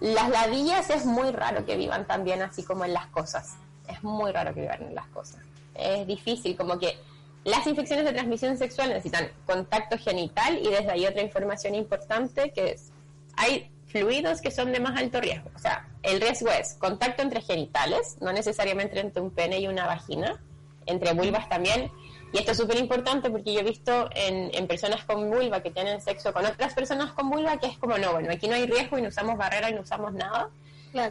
Las 0.00 0.28
ladillas 0.28 0.90
es 0.90 1.06
muy 1.06 1.30
raro 1.32 1.64
que 1.64 1.76
vivan 1.76 2.06
también 2.06 2.42
así 2.42 2.62
como 2.62 2.84
en 2.84 2.92
las 2.92 3.06
cosas. 3.06 3.56
Es 3.88 4.02
muy 4.02 4.32
raro 4.32 4.54
que 4.54 4.62
vivan 4.62 4.82
en 4.82 4.94
las 4.94 5.06
cosas. 5.08 5.40
Es 5.74 6.06
difícil, 6.06 6.56
como 6.56 6.78
que 6.78 6.98
las 7.44 7.66
infecciones 7.66 8.06
de 8.06 8.12
transmisión 8.12 8.56
sexual 8.56 8.88
necesitan 8.88 9.28
contacto 9.46 9.98
genital 9.98 10.58
y 10.58 10.70
desde 10.70 10.90
ahí 10.90 11.06
otra 11.06 11.22
información 11.22 11.74
importante 11.74 12.50
que 12.52 12.72
es, 12.72 12.90
hay 13.36 13.70
fluidos 13.86 14.40
que 14.40 14.50
son 14.50 14.72
de 14.72 14.80
más 14.80 14.98
alto 14.98 15.20
riesgo. 15.20 15.50
O 15.54 15.58
sea, 15.58 15.86
el 16.02 16.20
riesgo 16.20 16.50
es 16.50 16.74
contacto 16.74 17.22
entre 17.22 17.42
genitales, 17.42 18.16
no 18.20 18.32
necesariamente 18.32 18.98
entre 18.98 19.22
un 19.22 19.30
pene 19.30 19.60
y 19.60 19.68
una 19.68 19.86
vagina, 19.86 20.40
entre 20.86 21.12
vulvas 21.12 21.48
también, 21.48 21.90
Y 22.32 22.38
esto 22.38 22.50
es 22.50 22.58
súper 22.58 22.78
importante 22.78 23.30
porque 23.30 23.54
yo 23.54 23.60
he 23.60 23.62
visto 23.62 24.10
en, 24.12 24.50
en 24.52 24.66
personas 24.66 25.04
con 25.04 25.30
vulva 25.30 25.62
que 25.62 25.70
tienen 25.70 26.00
sexo 26.00 26.32
con 26.32 26.44
otras 26.44 26.74
personas 26.74 27.12
con 27.12 27.30
vulva 27.30 27.58
que 27.58 27.68
es 27.68 27.78
como, 27.78 27.96
no, 27.96 28.12
bueno, 28.12 28.32
aquí 28.32 28.48
no 28.48 28.56
hay 28.56 28.66
riesgo 28.66 28.98
y 28.98 29.02
no 29.02 29.08
usamos 29.08 29.36
barrera 29.36 29.70
y 29.70 29.74
no 29.74 29.82
usamos 29.82 30.12
nada. 30.14 30.50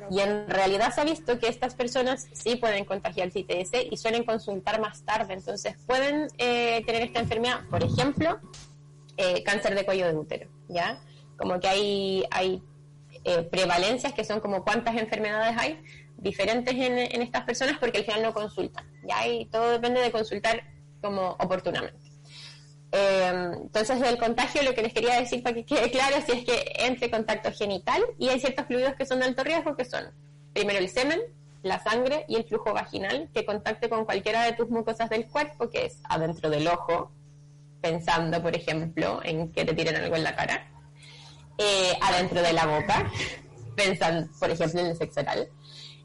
Y 0.10 0.20
en 0.20 0.48
realidad 0.48 0.94
se 0.94 1.02
ha 1.02 1.04
visto 1.04 1.40
que 1.40 1.48
estas 1.48 1.76
personas 1.76 2.28
sí 2.32 2.56
pueden 2.56 2.86
contagiar 2.86 3.30
ITS 3.34 3.72
y 3.92 3.98
suelen 3.98 4.24
consultar 4.24 4.80
más 4.80 5.04
tarde. 5.04 5.34
Entonces 5.34 5.76
pueden 5.86 6.28
eh, 6.38 6.84
tener 6.86 7.02
esta 7.04 7.20
enfermedad, 7.20 7.62
por 7.70 7.84
ejemplo, 7.84 8.40
eh, 9.18 9.44
cáncer 9.44 9.76
de 9.76 9.86
cuello 9.86 10.08
de 10.08 10.16
útero, 10.16 10.50
¿ya? 10.70 11.02
Como 11.38 11.60
que 11.60 11.68
hay, 11.68 12.24
hay 12.32 12.64
eh, 13.26 13.44
prevalencias 13.44 14.14
que 14.14 14.24
son 14.24 14.40
como 14.40 14.64
cuántas 14.64 14.96
enfermedades 14.96 15.56
hay 15.58 15.82
diferentes 16.18 16.74
en, 16.74 16.98
en 16.98 17.22
estas 17.22 17.44
personas 17.44 17.78
porque 17.80 18.00
al 18.00 18.06
final 18.06 18.24
no 18.24 18.34
consultan, 18.34 18.86
¿ya? 19.04 19.28
Y 19.28 19.46
todo 19.46 19.72
depende 19.72 20.00
de 20.00 20.12
consultar 20.12 20.64
como 21.02 21.32
oportunamente. 21.40 22.03
Eh, 22.96 23.52
entonces, 23.64 24.00
del 24.00 24.20
contagio, 24.20 24.62
lo 24.62 24.76
que 24.76 24.84
les 24.84 24.94
quería 24.94 25.20
decir 25.20 25.41
para 25.41 25.56
que 25.56 25.66
quede 25.66 25.89
claro, 25.89 26.18
si 26.24 26.32
es 26.32 26.46
que 26.46 26.74
entre 26.78 27.10
contacto 27.10 27.52
genital 27.52 28.04
y 28.20 28.30
hay 28.30 28.39
ciertos 28.39 28.68
fluidos 28.68 28.94
que 28.94 29.08
son 29.08 29.20
de 29.20 29.26
alto 29.26 29.44
riesgo, 29.44 29.76
que 29.76 29.84
son 29.84 30.12
primero 30.54 30.78
el 30.78 30.89
semen, 30.89 31.20
la 31.64 31.82
sangre 31.82 32.24
y 32.28 32.36
el 32.36 32.44
flujo 32.44 32.72
vaginal, 32.72 33.32
que 33.34 33.46
contacte 33.46 33.89
con 33.89 34.06
cualquiera 34.06 34.44
de 34.44 34.54
tus 34.54 34.70
mucosas 34.70 35.10
del 35.10 35.26
cuerpo, 35.26 35.72
que 35.72 35.88
es 35.88 36.02
adentro 36.04 36.52
del 36.52 36.68
ojo, 36.68 37.12
pensando, 37.82 38.44
por 38.44 38.56
ejemplo, 38.56 39.22
en 39.24 39.52
que 39.52 39.66
te 39.66 39.74
tiren 39.74 39.96
algo 39.96 40.16
en 40.16 40.24
la 40.24 40.36
cara, 40.36 40.72
eh, 41.58 41.98
adentro 42.00 42.44
de 42.44 42.54
la 42.54 42.68
boca, 42.68 43.12
pensando, 43.76 44.30
por 44.39 44.52
ejemplo, 44.52 44.82
en 44.82 44.86
el 44.88 44.96
sexo 44.96 45.22
oral, 45.22 45.50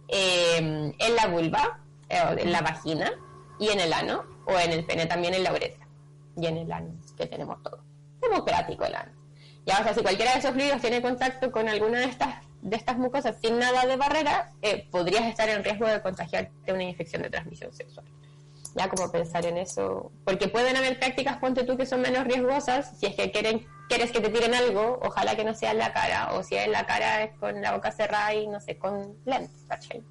eh, 0.08 0.56
en 0.98 1.14
la 1.14 1.26
vulva, 1.26 1.80
eh, 2.08 2.36
en 2.38 2.50
la 2.50 2.62
vagina 2.62 3.12
y 3.60 3.68
en 3.68 3.80
el 3.80 3.92
ano, 3.92 4.24
o 4.46 4.58
en 4.58 4.72
el 4.72 4.86
pene 4.86 5.04
también 5.04 5.34
en 5.34 5.44
la 5.44 5.52
uretra 5.52 5.77
y 6.38 6.46
en 6.46 6.56
el 6.58 6.72
ano, 6.72 6.94
que 7.16 7.26
tenemos 7.26 7.62
todo. 7.62 7.82
Democrático 8.20 8.84
el 8.84 8.94
ano. 8.94 9.12
Ya, 9.66 9.80
o 9.80 9.82
sea, 9.82 9.92
si 9.92 10.00
cualquiera 10.00 10.32
de 10.32 10.38
esos 10.38 10.52
fluidos 10.52 10.80
tiene 10.80 11.02
contacto 11.02 11.52
con 11.52 11.68
alguna 11.68 11.98
de 11.98 12.06
estas, 12.06 12.36
de 12.62 12.76
estas 12.76 12.96
mucosas 12.96 13.36
sin 13.42 13.58
nada 13.58 13.84
de 13.86 13.96
barrera, 13.96 14.52
eh, 14.62 14.88
podrías 14.90 15.26
estar 15.26 15.48
en 15.48 15.62
riesgo 15.62 15.86
de 15.86 16.00
contagiarte 16.00 16.72
una 16.72 16.84
infección 16.84 17.22
de 17.22 17.30
transmisión 17.30 17.72
sexual. 17.72 18.06
Ya 18.74 18.88
como 18.88 19.10
pensar 19.10 19.44
en 19.46 19.58
eso, 19.58 20.12
porque 20.24 20.48
pueden 20.48 20.76
haber 20.76 20.98
prácticas, 20.98 21.38
ponte 21.38 21.64
tú, 21.64 21.76
que 21.76 21.86
son 21.86 22.00
menos 22.00 22.24
riesgosas, 22.24 22.98
si 22.98 23.06
es 23.06 23.14
que 23.14 23.30
quieren, 23.32 23.66
quieres 23.88 24.12
que 24.12 24.20
te 24.20 24.28
tiren 24.28 24.54
algo, 24.54 25.00
ojalá 25.02 25.34
que 25.34 25.44
no 25.44 25.54
sea 25.54 25.72
en 25.72 25.78
la 25.78 25.92
cara, 25.92 26.32
o 26.34 26.42
si 26.42 26.54
es 26.54 26.66
en 26.66 26.72
la 26.72 26.86
cara 26.86 27.24
es 27.24 27.36
con 27.38 27.60
la 27.60 27.72
boca 27.72 27.90
cerrada 27.90 28.32
y 28.34 28.46
no 28.46 28.60
sé, 28.60 28.78
con 28.78 29.16
lentes, 29.24 29.64
¿cachai? 29.68 30.02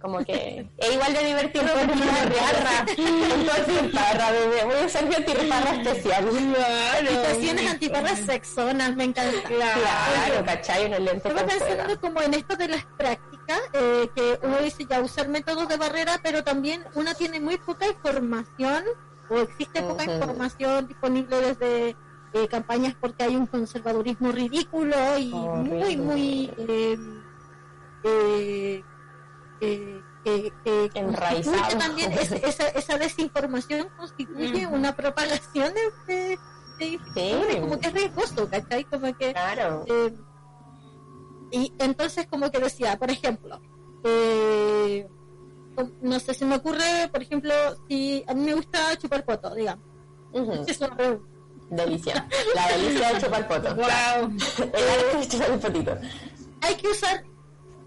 Como 0.00 0.24
que 0.24 0.66
es 0.78 0.94
igual 0.94 1.12
de 1.12 1.24
divertido 1.26 1.66
como 1.74 1.92
una 1.92 2.24
riarra. 2.24 2.86
Entonces, 2.96 3.92
parra, 3.92 4.30
bebé. 4.30 4.64
Voy 4.64 4.74
a 4.76 4.88
ser 4.88 5.04
mi 5.04 5.14
antiparra 5.14 5.72
especial. 5.82 6.28
Habitaciones 6.96 7.70
antiparras 7.70 8.18
sexonas, 8.20 8.96
me 8.96 9.04
encanta. 9.04 9.42
Claro, 9.46 10.44
¿cachai? 10.46 10.86
Una 10.86 10.98
lente 10.98 11.28
Estaba 11.28 11.46
pensando 11.46 12.00
como 12.00 12.22
en 12.22 12.32
esto 12.32 12.56
de 12.56 12.68
las 12.68 12.86
prácticas, 12.96 13.60
eh, 13.74 14.08
que 14.14 14.38
uno 14.42 14.56
dice 14.58 14.86
ya 14.88 15.00
usar 15.00 15.28
métodos 15.28 15.68
de 15.68 15.76
barrera, 15.76 16.18
pero 16.22 16.42
también 16.42 16.82
uno 16.94 17.14
tiene 17.14 17.38
muy 17.38 17.58
poca 17.58 17.86
información, 17.86 18.82
o 19.28 19.38
existe 19.38 19.82
poca 19.82 20.04
Ujú. 20.04 20.12
información 20.12 20.86
disponible 20.86 21.36
desde 21.40 21.96
eh, 22.32 22.48
campañas 22.48 22.94
porque 22.98 23.24
hay 23.24 23.36
un 23.36 23.46
conservadurismo 23.46 24.32
ridículo 24.32 24.96
y 25.18 25.30
muy, 25.30 25.82
Horrible. 25.82 25.96
muy... 25.96 26.50
eh, 26.56 26.98
eh, 28.02 28.84
eh, 29.60 30.00
que- 30.24 30.52
que 30.64 30.90
Enraizado. 31.00 31.56
constituye 31.56 31.78
también 31.78 32.12
es- 32.12 32.32
esa, 32.32 32.68
esa 32.68 32.98
desinformación 32.98 33.88
constituye 33.96 34.66
una 34.66 34.94
propagación 34.94 35.72
de, 35.74 36.14
de, 36.14 36.38
de 36.78 36.98
Sí. 37.14 37.60
como 37.60 37.78
que 37.78 37.88
es 37.88 37.94
riesgoso, 37.94 38.48
¿cachai? 38.48 38.84
Como 38.84 39.14
que 39.16 39.32
Claro. 39.32 39.84
eh, 39.86 40.14
y 41.52 41.72
entonces 41.78 42.26
como 42.28 42.50
que 42.50 42.58
decía, 42.58 42.96
por 42.98 43.10
ejemplo, 43.10 43.60
eh, 44.04 45.06
no 46.02 46.20
sé, 46.20 46.34
se 46.34 46.44
me 46.44 46.56
ocurre, 46.56 47.08
por 47.12 47.22
ejemplo, 47.22 47.52
si 47.88 48.24
a 48.26 48.34
mí 48.34 48.42
me 48.44 48.54
gusta 48.54 48.96
chupar 48.98 49.24
poto, 49.24 49.54
digamos. 49.54 49.84
Ujú. 50.32 50.64
Es 50.66 50.78
una 50.80 50.94
re- 50.96 51.20
Delicia. 51.70 52.26
La 52.54 52.66
delicia 52.76 53.12
de 53.14 53.20
chupar 53.20 53.46
poto. 53.48 53.74
Wow. 53.76 54.30
El 54.72 54.88
arte 54.90 55.18
de 55.18 55.28
chupar 55.28 55.50
el 55.52 55.58
potito. 55.60 55.96
Hay 56.62 56.74
que 56.76 56.88
usar 56.88 57.24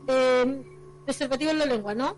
eh, 0.07 0.63
preservativo 1.03 1.51
en 1.51 1.59
la 1.59 1.65
lengua, 1.65 1.93
¿no? 1.93 2.17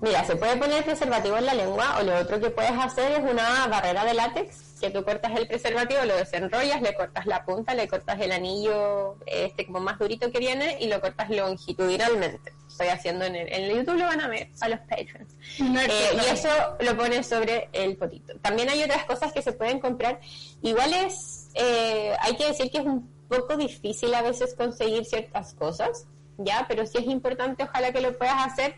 Mira, 0.00 0.24
se 0.24 0.36
puede 0.36 0.56
poner 0.56 0.84
preservativo 0.84 1.36
en 1.38 1.46
la 1.46 1.54
lengua 1.54 1.98
o 2.00 2.04
lo 2.04 2.16
otro 2.18 2.40
que 2.40 2.50
puedes 2.50 2.70
hacer 2.70 3.20
es 3.20 3.30
una 3.30 3.66
barrera 3.66 4.04
de 4.04 4.14
látex, 4.14 4.78
que 4.80 4.90
tú 4.90 5.02
cortas 5.02 5.36
el 5.36 5.48
preservativo, 5.48 6.04
lo 6.04 6.16
desenrollas, 6.16 6.80
le 6.80 6.94
cortas 6.94 7.26
la 7.26 7.44
punta, 7.44 7.74
le 7.74 7.88
cortas 7.88 8.20
el 8.20 8.30
anillo 8.30 9.16
este 9.26 9.66
como 9.66 9.80
más 9.80 9.98
durito 9.98 10.30
que 10.30 10.38
viene 10.38 10.76
y 10.80 10.86
lo 10.86 11.00
cortas 11.00 11.30
longitudinalmente. 11.30 12.52
Estoy 12.68 12.88
haciendo 12.88 13.24
en 13.24 13.34
el, 13.34 13.52
en 13.52 13.64
el 13.64 13.76
YouTube, 13.78 13.98
lo 13.98 14.04
van 14.04 14.20
a 14.20 14.28
ver 14.28 14.50
a 14.60 14.68
los 14.68 14.78
patrons. 14.80 15.34
Eh, 15.58 16.16
y 16.22 16.32
eso 16.32 16.48
lo 16.78 16.96
pones 16.96 17.26
sobre 17.26 17.68
el 17.72 17.96
potito. 17.96 18.38
También 18.38 18.68
hay 18.68 18.84
otras 18.84 19.04
cosas 19.04 19.32
que 19.32 19.42
se 19.42 19.52
pueden 19.52 19.80
comprar. 19.80 20.20
Igual 20.62 20.92
es, 20.92 21.50
eh, 21.54 22.14
hay 22.20 22.36
que 22.36 22.46
decir 22.46 22.70
que 22.70 22.78
es 22.78 22.84
un 22.84 23.10
poco 23.28 23.56
difícil 23.56 24.14
a 24.14 24.22
veces 24.22 24.54
conseguir 24.54 25.04
ciertas 25.06 25.54
cosas, 25.54 26.06
¿ya? 26.38 26.64
Pero 26.68 26.86
sí 26.86 26.98
es 26.98 27.04
importante, 27.06 27.64
ojalá 27.64 27.92
que 27.92 28.00
lo 28.00 28.16
puedas 28.16 28.46
hacer 28.46 28.74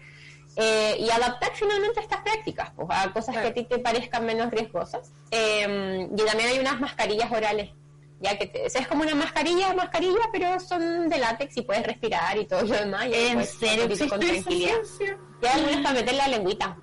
eh, 0.56 0.96
y 0.98 1.08
adaptar 1.10 1.50
finalmente 1.54 2.00
estas 2.00 2.20
prácticas, 2.22 2.72
pues, 2.74 2.88
a 2.90 3.12
cosas 3.12 3.36
que 3.36 3.46
a 3.48 3.54
ti 3.54 3.64
te 3.64 3.78
parezcan 3.78 4.26
menos 4.26 4.50
riesgosas. 4.50 5.12
Eh, 5.30 6.08
y 6.10 6.24
también 6.24 6.48
hay 6.50 6.58
unas 6.58 6.80
mascarillas 6.80 7.30
orales, 7.30 7.70
ya 8.20 8.36
que 8.36 8.46
te- 8.46 8.66
es 8.66 8.88
como 8.88 9.02
una 9.02 9.14
mascarilla, 9.14 9.72
mascarilla, 9.74 10.20
pero 10.32 10.58
son 10.58 11.08
de 11.08 11.18
látex 11.18 11.56
y 11.56 11.62
puedes 11.62 11.86
respirar 11.86 12.36
y 12.36 12.46
todo 12.46 12.62
lo 12.62 12.74
demás. 12.74 13.06
y 13.06 13.14
¿En 13.14 13.46
serio 13.46 13.86
con 14.08 14.18
tranquilidad. 14.42 14.74
Y 15.42 15.46
hay 15.46 15.52
algunas 15.60 15.82
para 15.82 15.94
meter 15.94 16.14
la 16.14 16.28
lengüita, 16.28 16.76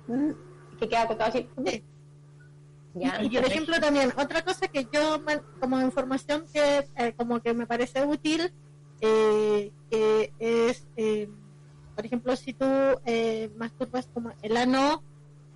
que 0.80 0.88
queda 0.88 1.02
acotado 1.02 1.30
así. 1.30 1.48
Ya. 2.94 3.22
Y 3.22 3.28
por 3.28 3.44
ejemplo 3.46 3.78
también, 3.80 4.12
otra 4.16 4.42
cosa 4.42 4.66
que 4.68 4.88
yo, 4.92 5.22
como 5.60 5.80
información 5.80 6.46
que 6.52 6.88
eh, 6.96 7.12
como 7.16 7.40
que 7.40 7.52
me 7.52 7.66
parece 7.66 8.02
útil, 8.04 8.52
eh, 9.00 9.72
que 9.90 10.32
es, 10.38 10.86
eh, 10.96 11.28
por 11.94 12.04
ejemplo, 12.04 12.36
si 12.36 12.52
tú 12.52 12.66
eh, 13.06 13.50
masturbas 13.56 14.08
como 14.12 14.32
el 14.42 14.56
ano 14.56 15.02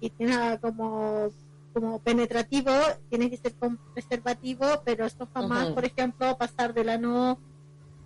y 0.00 0.10
tiene 0.10 0.58
como 0.60 1.30
como 1.72 2.00
penetrativo, 2.00 2.70
tienes 3.08 3.30
que 3.30 3.36
ser 3.38 3.54
con 3.54 3.78
preservativo, 3.94 4.82
pero 4.84 5.06
esto 5.06 5.26
jamás, 5.32 5.66
Ujú. 5.66 5.74
por 5.74 5.84
ejemplo, 5.86 6.36
pasar 6.36 6.74
del 6.74 6.90
ano 6.90 7.38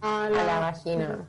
a 0.00 0.28
la, 0.30 0.42
a 0.42 0.44
la 0.44 0.60
vagina. 0.60 1.28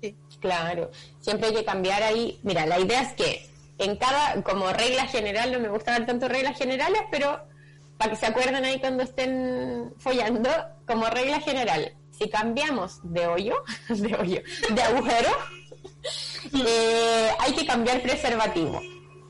Sí. 0.00 0.16
Claro, 0.40 0.90
siempre 1.20 1.48
hay 1.48 1.54
que 1.54 1.64
cambiar 1.64 2.02
ahí. 2.02 2.40
Mira, 2.42 2.64
la 2.64 2.78
idea 2.78 3.02
es 3.02 3.12
que 3.12 3.50
en 3.78 3.96
cada, 3.96 4.42
como 4.42 4.72
regla 4.72 5.06
general, 5.06 5.52
no 5.52 5.60
me 5.60 5.68
gusta 5.68 5.92
dar 5.92 6.06
tanto 6.06 6.28
reglas 6.28 6.56
generales, 6.56 7.02
pero 7.10 7.40
para 7.98 8.10
que 8.10 8.16
se 8.16 8.26
acuerden 8.26 8.64
ahí 8.64 8.80
cuando 8.80 9.02
estén 9.02 9.92
follando, 9.98 10.50
como 10.86 11.06
regla 11.06 11.40
general, 11.40 11.92
si 12.18 12.28
cambiamos 12.28 13.00
de 13.02 13.26
hoyo, 13.26 13.54
de 13.88 14.14
hoyo, 14.14 14.42
de 14.70 14.82
agujero, 14.82 15.30
eh, 16.66 17.30
hay 17.38 17.52
que 17.52 17.66
cambiar 17.66 18.00
preservativo. 18.02 18.80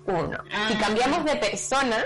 Uno. 0.06 0.38
Si 0.68 0.74
Ah. 0.74 0.78
cambiamos 0.80 1.24
de 1.24 1.36
persona, 1.36 1.96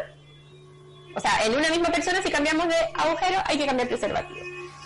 o 1.17 1.21
sea, 1.21 1.45
en 1.47 1.55
una 1.57 1.69
misma 1.71 1.89
persona, 1.89 2.23
si 2.23 2.31
cambiamos 2.31 2.69
de 2.69 2.77
agujero, 2.95 3.41
hay 3.47 3.59
que 3.59 3.67
cambiar 3.67 3.89
preservativo. 3.89 4.39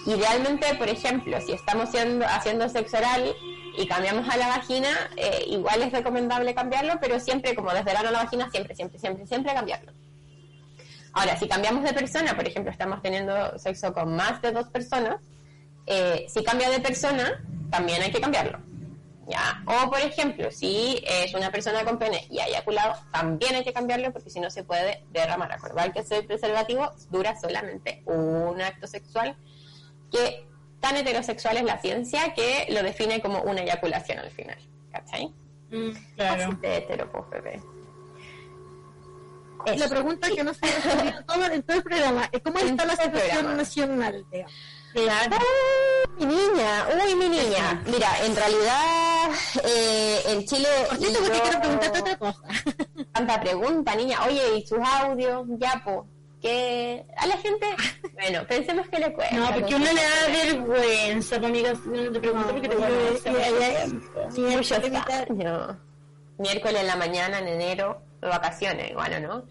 Idealmente, 0.06 0.74
por 0.76 0.88
ejemplo, 0.88 1.38
si 1.40 1.52
estamos 1.52 1.88
haciendo, 1.88 2.26
haciendo 2.26 2.68
sexo 2.68 2.96
oral 2.96 3.34
y 3.76 3.86
cambiamos 3.86 4.28
a 4.28 4.36
la 4.36 4.48
vagina, 4.48 4.88
eh, 5.16 5.44
igual 5.48 5.82
es 5.82 5.92
recomendable 5.92 6.54
cambiarlo, 6.54 6.94
pero 7.00 7.20
siempre, 7.20 7.54
como 7.54 7.70
desde 7.72 7.90
el 7.90 7.96
ano 7.98 8.08
a 8.08 8.12
la 8.12 8.22
vagina, 8.24 8.50
siempre, 8.50 8.74
siempre, 8.74 8.98
siempre, 8.98 9.26
siempre 9.26 9.54
cambiarlo. 9.54 9.92
Ahora, 11.12 11.36
si 11.38 11.46
cambiamos 11.46 11.84
de 11.84 11.92
persona, 11.92 12.34
por 12.34 12.48
ejemplo, 12.48 12.72
estamos 12.72 13.02
teniendo 13.02 13.58
sexo 13.58 13.92
con 13.92 14.16
más 14.16 14.40
de 14.40 14.50
dos 14.52 14.68
personas, 14.68 15.16
eh, 15.86 16.26
si 16.28 16.42
cambia 16.44 16.70
de 16.70 16.80
persona, 16.80 17.44
también 17.70 18.02
hay 18.02 18.10
que 18.10 18.20
cambiarlo. 18.20 18.60
¿ya? 19.28 19.62
O, 19.66 19.90
por 19.90 20.00
ejemplo, 20.00 20.50
si 20.50 21.02
es 21.06 21.34
una 21.34 21.50
persona 21.50 21.84
con 21.84 21.98
pene 21.98 22.26
y 22.30 22.38
ha 22.40 22.46
eyaculado, 22.46 22.94
también 23.12 23.54
hay 23.54 23.64
que 23.64 23.72
cambiarlo 23.72 24.12
porque 24.12 24.30
si 24.30 24.40
no 24.40 24.50
se 24.50 24.64
puede 24.64 25.04
derramar. 25.10 25.52
Acordar 25.52 25.92
que 25.92 26.00
ese 26.00 26.22
preservativo 26.22 26.92
dura 27.10 27.38
solamente 27.38 28.02
un 28.06 28.60
acto 28.60 28.86
sexual, 28.86 29.36
que 30.10 30.46
tan 30.80 30.96
heterosexual 30.96 31.56
es 31.58 31.64
la 31.64 31.78
ciencia 31.78 32.34
que 32.34 32.66
lo 32.70 32.82
define 32.82 33.20
como 33.20 33.42
una 33.42 33.62
eyaculación 33.62 34.18
al 34.18 34.30
final. 34.30 34.58
¿Cachai? 34.90 35.32
Mm, 35.70 35.90
Así 35.90 36.06
claro. 36.16 36.58
de 36.60 36.76
hetero, 36.76 37.10
pues, 37.10 37.30
bebé. 37.30 37.62
La 39.76 39.88
pregunta 39.88 40.28
que 40.28 40.42
no 40.42 40.52
se 40.52 40.66
ha 40.66 40.74
respondido 40.74 41.18
en 41.18 41.24
todo, 41.24 41.44
en 41.46 41.62
todo 41.62 41.76
el 41.76 41.82
programa 41.84 42.28
es 42.32 42.42
cómo 42.42 42.58
En 42.58 42.68
está 42.68 42.84
la 42.84 42.92
el 42.94 42.98
situación 42.98 43.56
nacional, 43.56 44.26
digamos. 44.30 44.52
Claro. 44.92 45.36
Mi 46.18 46.26
niña, 46.26 46.86
uy, 47.04 47.14
mi 47.14 47.28
niña. 47.28 47.82
Mira, 47.86 48.08
en 48.24 48.36
realidad 48.36 49.30
eh, 49.64 50.20
en 50.26 50.44
Chile. 50.44 50.68
Por 50.88 50.98
cierto, 50.98 51.18
porque 51.20 51.36
yo- 51.38 51.42
quiero 51.42 51.60
preguntarte 51.60 52.00
otra 52.00 52.18
cosa. 52.18 52.40
Tanta 53.12 53.40
pregunta, 53.40 53.94
niña. 53.96 54.18
Oye, 54.26 54.58
¿y 54.58 54.66
sus 54.66 54.78
audios? 54.80 55.46
Ya, 55.58 55.82
po. 55.84 56.06
Que 56.40 57.04
a 57.16 57.26
la 57.26 57.36
gente. 57.38 57.66
Bueno, 58.12 58.46
pensemos 58.46 58.86
que 58.88 58.98
le 59.00 59.12
cuesta. 59.14 59.34
No, 59.34 59.52
porque 59.52 59.74
uno 59.74 59.84
le 59.86 59.94
da 59.94 60.28
vergüenza, 60.28 61.38
pues, 61.38 61.50
amiga, 61.50 61.74
si 61.74 61.88
no 61.88 62.12
te 62.12 62.20
pregunto 62.20 62.48
porque 62.52 62.68
te 62.68 62.76
años. 65.28 65.76
Miércoles 66.38 66.80
en 66.82 66.86
la 66.86 66.96
mañana, 66.96 67.38
en 67.40 67.48
enero, 67.48 68.00
de 68.20 68.28
vacaciones, 68.28 68.90
igual, 68.90 69.12
¿o 69.14 69.20
¿no? 69.20 69.44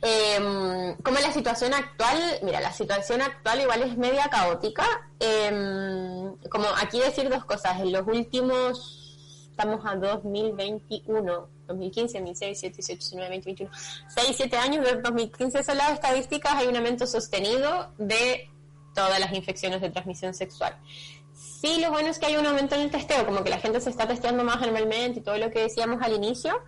Eh, 0.00 0.96
como 1.02 1.18
la 1.18 1.32
situación 1.32 1.74
actual, 1.74 2.18
mira, 2.42 2.60
la 2.60 2.72
situación 2.72 3.20
actual 3.20 3.60
igual 3.60 3.82
es 3.82 3.96
media 3.96 4.28
caótica. 4.28 4.86
Eh, 5.18 6.30
como 6.50 6.66
aquí 6.80 7.00
decir 7.00 7.28
dos 7.28 7.44
cosas, 7.44 7.80
en 7.80 7.92
los 7.92 8.06
últimos, 8.06 9.18
estamos 9.50 9.84
a 9.84 9.96
2021, 9.96 11.48
2015, 11.66 12.18
2016, 12.18 12.60
17, 12.60 12.76
18, 12.76 12.98
19, 12.98 13.30
20, 13.30 13.46
21, 13.46 13.70
6, 14.08 14.36
7 14.36 14.56
años, 14.56 14.84
desde 14.84 15.02
2015 15.02 15.62
son 15.64 15.76
las 15.76 15.92
estadísticas, 15.92 16.54
hay 16.54 16.68
un 16.68 16.76
aumento 16.76 17.06
sostenido 17.06 17.92
de 17.98 18.48
todas 18.94 19.18
las 19.18 19.32
infecciones 19.32 19.80
de 19.80 19.90
transmisión 19.90 20.32
sexual. 20.32 20.76
Sí, 21.34 21.80
lo 21.80 21.90
bueno 21.90 22.08
es 22.08 22.18
que 22.18 22.26
hay 22.26 22.36
un 22.36 22.46
aumento 22.46 22.76
en 22.76 22.82
el 22.82 22.90
testeo, 22.90 23.26
como 23.26 23.42
que 23.42 23.50
la 23.50 23.58
gente 23.58 23.80
se 23.80 23.90
está 23.90 24.06
testeando 24.06 24.44
más 24.44 24.62
anualmente 24.62 25.18
y 25.18 25.22
todo 25.22 25.36
lo 25.38 25.50
que 25.50 25.60
decíamos 25.60 26.00
al 26.02 26.12
inicio, 26.14 26.60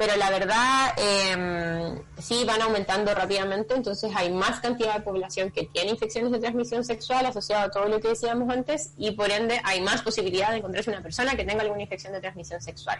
pero 0.00 0.16
la 0.16 0.30
verdad 0.30 0.94
eh, 0.96 1.94
sí 2.16 2.42
van 2.46 2.62
aumentando 2.62 3.14
rápidamente, 3.14 3.74
entonces 3.74 4.10
hay 4.16 4.32
más 4.32 4.58
cantidad 4.60 4.94
de 4.94 5.02
población 5.02 5.50
que 5.50 5.66
tiene 5.66 5.90
infecciones 5.90 6.32
de 6.32 6.38
transmisión 6.38 6.82
sexual 6.84 7.26
asociado 7.26 7.66
a 7.66 7.70
todo 7.70 7.84
lo 7.84 8.00
que 8.00 8.08
decíamos 8.08 8.48
antes 8.48 8.94
y 8.96 9.10
por 9.10 9.30
ende 9.30 9.60
hay 9.62 9.82
más 9.82 10.00
posibilidad 10.00 10.52
de 10.52 10.56
encontrarse 10.56 10.88
una 10.88 11.02
persona 11.02 11.36
que 11.36 11.44
tenga 11.44 11.60
alguna 11.60 11.82
infección 11.82 12.14
de 12.14 12.20
transmisión 12.20 12.62
sexual. 12.62 12.98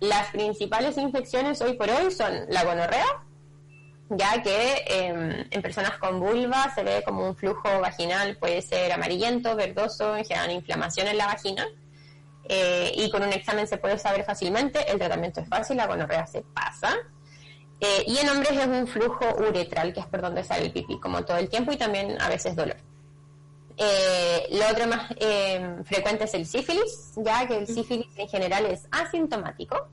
Las 0.00 0.30
principales 0.30 0.96
infecciones 0.96 1.60
hoy 1.60 1.74
por 1.74 1.90
hoy 1.90 2.10
son 2.10 2.32
la 2.48 2.64
gonorrea, 2.64 3.22
ya 4.08 4.42
que 4.42 4.82
eh, 4.88 5.46
en 5.50 5.60
personas 5.62 5.98
con 5.98 6.20
vulva 6.20 6.72
se 6.74 6.84
ve 6.84 7.02
como 7.04 7.28
un 7.28 7.36
flujo 7.36 7.80
vaginal, 7.80 8.38
puede 8.38 8.62
ser 8.62 8.90
amarillento, 8.92 9.54
verdoso, 9.56 10.16
en 10.16 10.50
inflamación 10.52 11.06
en 11.06 11.18
la 11.18 11.26
vagina, 11.26 11.68
eh, 12.48 12.92
y 12.94 13.10
con 13.10 13.22
un 13.22 13.32
examen 13.32 13.66
se 13.66 13.78
puede 13.78 13.98
saber 13.98 14.24
fácilmente, 14.24 14.90
el 14.90 14.98
tratamiento 14.98 15.40
es 15.40 15.48
fácil, 15.48 15.76
la 15.76 15.86
gonorrea 15.86 16.26
se 16.26 16.42
pasa. 16.42 16.94
Eh, 17.80 18.04
y 18.06 18.18
en 18.18 18.28
hombres 18.28 18.52
es 18.52 18.66
un 18.66 18.86
flujo 18.86 19.26
uretral, 19.36 19.92
que 19.92 20.00
es 20.00 20.06
por 20.06 20.20
donde 20.22 20.44
sale 20.44 20.66
el 20.66 20.72
pipí, 20.72 20.98
como 21.00 21.24
todo 21.24 21.36
el 21.36 21.48
tiempo, 21.48 21.72
y 21.72 21.76
también 21.76 22.20
a 22.20 22.28
veces 22.28 22.54
dolor. 22.56 22.76
Eh, 23.76 24.46
lo 24.52 24.68
otro 24.70 24.86
más 24.86 25.10
eh, 25.18 25.76
frecuente 25.84 26.24
es 26.24 26.34
el 26.34 26.46
sífilis, 26.46 27.12
ya 27.16 27.46
que 27.46 27.58
el 27.58 27.66
sífilis 27.66 28.06
en 28.16 28.28
general 28.28 28.66
es 28.66 28.86
asintomático. 28.90 29.88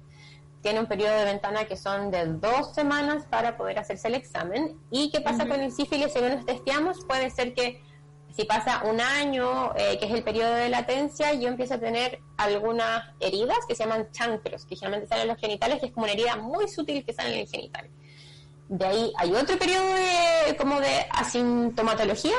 Tiene 0.61 0.79
un 0.79 0.85
periodo 0.85 1.17
de 1.17 1.25
ventana 1.25 1.65
que 1.65 1.75
son 1.75 2.11
de 2.11 2.25
dos 2.27 2.75
semanas 2.75 3.25
para 3.27 3.57
poder 3.57 3.79
hacerse 3.79 4.07
el 4.07 4.15
examen. 4.15 4.79
¿Y 4.91 5.09
qué 5.09 5.19
pasa 5.21 5.47
con 5.47 5.59
el 5.59 5.71
sífilis 5.71 6.13
según 6.13 6.35
nos 6.35 6.45
testeamos? 6.45 7.03
Puede 7.05 7.31
ser 7.31 7.55
que 7.55 7.81
si 8.35 8.45
pasa 8.45 8.83
un 8.85 9.01
año, 9.01 9.73
eh, 9.75 9.97
que 9.99 10.05
es 10.05 10.11
el 10.11 10.23
periodo 10.23 10.53
de 10.53 10.69
latencia, 10.69 11.33
yo 11.33 11.47
empiezo 11.47 11.75
a 11.75 11.79
tener 11.79 12.19
algunas 12.37 13.03
heridas 13.19 13.57
que 13.67 13.75
se 13.75 13.83
llaman 13.83 14.09
chancros, 14.11 14.65
que 14.65 14.75
generalmente 14.75 15.07
salen 15.07 15.23
en 15.23 15.27
los 15.29 15.39
genitales, 15.39 15.79
que 15.79 15.87
es 15.87 15.91
como 15.91 16.05
una 16.05 16.13
herida 16.13 16.37
muy 16.37 16.67
sutil 16.67 17.05
que 17.05 17.13
sale 17.13 17.33
en 17.33 17.39
el 17.41 17.47
genital. 17.47 17.89
De 18.69 18.85
ahí 18.85 19.13
hay 19.17 19.33
otro 19.33 19.57
periodo 19.57 19.93
de, 19.93 20.55
como 20.55 20.79
de 20.79 21.07
asintomatología, 21.11 22.35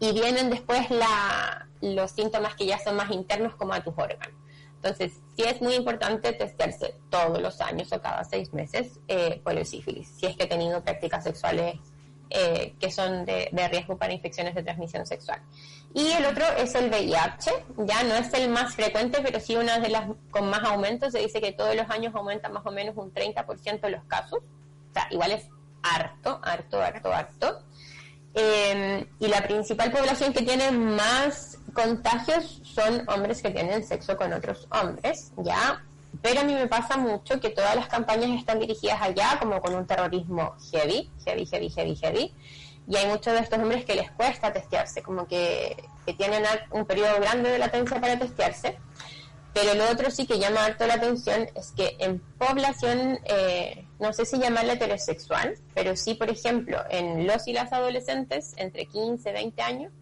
y 0.00 0.12
vienen 0.12 0.48
después 0.50 0.90
la, 0.90 1.68
los 1.80 2.10
síntomas 2.12 2.54
que 2.54 2.66
ya 2.66 2.78
son 2.78 2.96
más 2.96 3.10
internos 3.10 3.54
como 3.56 3.74
a 3.74 3.82
tus 3.82 3.94
órganos. 3.96 4.34
Entonces, 4.76 5.20
sí 5.36 5.42
es 5.42 5.60
muy 5.60 5.74
importante 5.74 6.32
testearse 6.32 6.94
todos 7.10 7.40
los 7.42 7.60
años 7.60 7.92
o 7.92 8.00
cada 8.00 8.22
seis 8.22 8.52
meses 8.52 9.00
eh, 9.08 9.42
el 9.44 9.66
sífilis, 9.66 10.08
si 10.08 10.26
es 10.26 10.36
que 10.36 10.44
he 10.44 10.46
tenido 10.46 10.82
prácticas 10.82 11.24
sexuales 11.24 11.74
eh, 12.30 12.74
que 12.78 12.90
son 12.90 13.24
de, 13.24 13.50
riesgo 13.70 13.96
para 13.96 14.12
infecciones 14.12 14.54
de 14.54 14.62
transmisión 14.62 15.06
sexual. 15.06 15.40
Y 15.94 16.08
el 16.12 16.26
otro 16.26 16.44
es 16.58 16.74
el 16.74 16.90
VIH, 16.90 17.50
ya 17.78 18.02
no 18.02 18.14
es 18.14 18.32
el 18.34 18.50
más 18.50 18.74
frecuente, 18.74 19.20
pero 19.22 19.40
sí 19.40 19.56
una 19.56 19.78
de 19.78 19.88
las 19.88 20.08
con 20.30 20.50
más 20.50 20.62
aumentos, 20.64 21.12
se 21.12 21.20
dice 21.20 21.40
que 21.40 21.52
todos 21.52 21.74
los 21.74 21.88
años 21.88 22.14
aumenta 22.14 22.48
más 22.48 22.64
o 22.66 22.70
menos 22.70 22.96
un 22.96 23.12
30% 23.12 23.88
los 23.88 24.04
casos, 24.04 24.40
o 24.40 24.92
sea, 24.92 25.08
igual 25.10 25.32
es 25.32 25.48
harto, 25.82 26.40
harto, 26.42 26.80
harto, 26.80 27.12
harto. 27.12 27.62
Eh, 28.34 29.06
y 29.18 29.26
la 29.26 29.42
principal 29.42 29.90
población 29.90 30.32
que 30.32 30.42
tiene 30.42 30.70
más 30.70 31.58
contagios 31.72 32.60
son 32.62 33.08
hombres 33.08 33.40
que 33.42 33.50
tienen 33.50 33.84
sexo 33.84 34.16
con 34.16 34.32
otros 34.32 34.68
hombres, 34.70 35.32
¿ya? 35.38 35.82
Pero 36.22 36.40
a 36.40 36.44
mí 36.44 36.54
me 36.54 36.66
pasa 36.66 36.96
mucho 36.96 37.38
que 37.40 37.50
todas 37.50 37.76
las 37.76 37.88
campañas 37.88 38.30
están 38.30 38.58
dirigidas 38.58 39.00
allá 39.00 39.38
como 39.38 39.60
con 39.60 39.74
un 39.74 39.86
terrorismo 39.86 40.54
heavy, 40.72 41.10
heavy, 41.24 41.46
heavy, 41.46 41.70
heavy, 41.70 41.96
heavy. 41.96 42.34
Y 42.88 42.96
hay 42.96 43.06
muchos 43.06 43.34
de 43.34 43.40
estos 43.40 43.58
hombres 43.58 43.84
que 43.84 43.94
les 43.94 44.10
cuesta 44.12 44.52
testearse, 44.52 45.02
como 45.02 45.26
que, 45.26 45.76
que 46.06 46.14
tienen 46.14 46.42
un 46.70 46.86
periodo 46.86 47.20
grande 47.20 47.50
de 47.50 47.58
latencia 47.58 48.00
para 48.00 48.18
testearse. 48.18 48.78
Pero 49.52 49.74
lo 49.74 49.90
otro 49.90 50.10
sí 50.10 50.26
que 50.26 50.38
llama 50.38 50.64
harto 50.64 50.86
la 50.86 50.94
atención 50.94 51.48
es 51.54 51.72
que 51.72 51.96
en 51.98 52.20
población, 52.38 53.18
eh, 53.24 53.84
no 53.98 54.12
sé 54.12 54.24
si 54.24 54.38
llamarla 54.38 54.74
heterosexual, 54.74 55.58
pero 55.74 55.96
sí, 55.96 56.14
por 56.14 56.30
ejemplo, 56.30 56.78
en 56.90 57.26
los 57.26 57.46
y 57.48 57.52
las 57.52 57.72
adolescentes 57.72 58.54
entre 58.56 58.86
15 58.86 59.28
y 59.28 59.32
20 59.32 59.62
años, 59.62 59.92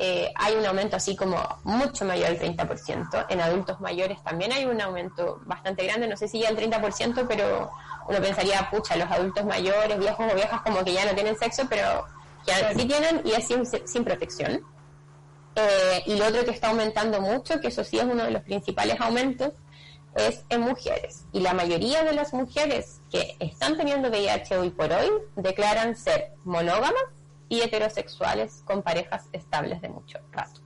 eh, 0.00 0.32
hay 0.36 0.54
un 0.54 0.64
aumento 0.64 0.94
así 0.94 1.16
como 1.16 1.36
mucho 1.64 2.04
mayor 2.04 2.28
al 2.28 2.38
30%. 2.38 3.26
En 3.30 3.40
adultos 3.40 3.80
mayores 3.80 4.22
también 4.22 4.52
hay 4.52 4.64
un 4.64 4.80
aumento 4.80 5.40
bastante 5.44 5.84
grande, 5.84 6.06
no 6.06 6.16
sé 6.16 6.28
si 6.28 6.38
ya 6.38 6.50
el 6.50 6.56
30%, 6.56 7.26
pero 7.26 7.72
uno 8.06 8.20
pensaría, 8.20 8.70
pucha, 8.70 8.94
los 8.94 9.10
adultos 9.10 9.44
mayores, 9.44 9.98
viejos 9.98 10.32
o 10.32 10.36
viejas 10.36 10.62
como 10.62 10.84
que 10.84 10.92
ya 10.92 11.04
no 11.04 11.16
tienen 11.16 11.36
sexo, 11.36 11.64
pero 11.68 12.06
ya 12.46 12.72
sí 12.74 12.86
tienen 12.86 13.22
y 13.24 13.32
es 13.32 13.48
sin, 13.48 13.66
sin 13.66 14.04
protección. 14.04 14.64
Eh, 15.56 16.02
y 16.06 16.14
lo 16.14 16.28
otro 16.28 16.44
que 16.44 16.52
está 16.52 16.68
aumentando 16.68 17.20
mucho, 17.20 17.60
que 17.60 17.66
eso 17.66 17.82
sí 17.82 17.98
es 17.98 18.04
uno 18.04 18.22
de 18.22 18.30
los 18.30 18.42
principales 18.44 19.00
aumentos, 19.00 19.52
es 20.14 20.44
en 20.48 20.60
mujeres. 20.60 21.24
Y 21.32 21.40
la 21.40 21.54
mayoría 21.54 22.04
de 22.04 22.12
las 22.12 22.32
mujeres 22.32 23.00
que 23.10 23.36
están 23.40 23.76
teniendo 23.76 24.10
VIH 24.10 24.58
hoy 24.58 24.70
por 24.70 24.92
hoy 24.92 25.10
declaran 25.34 25.96
ser 25.96 26.34
monógamas 26.44 27.17
y 27.48 27.60
heterosexuales 27.60 28.62
con 28.64 28.82
parejas 28.82 29.28
estables 29.32 29.80
de 29.80 29.88
mucho 29.88 30.18
rato. 30.32 30.60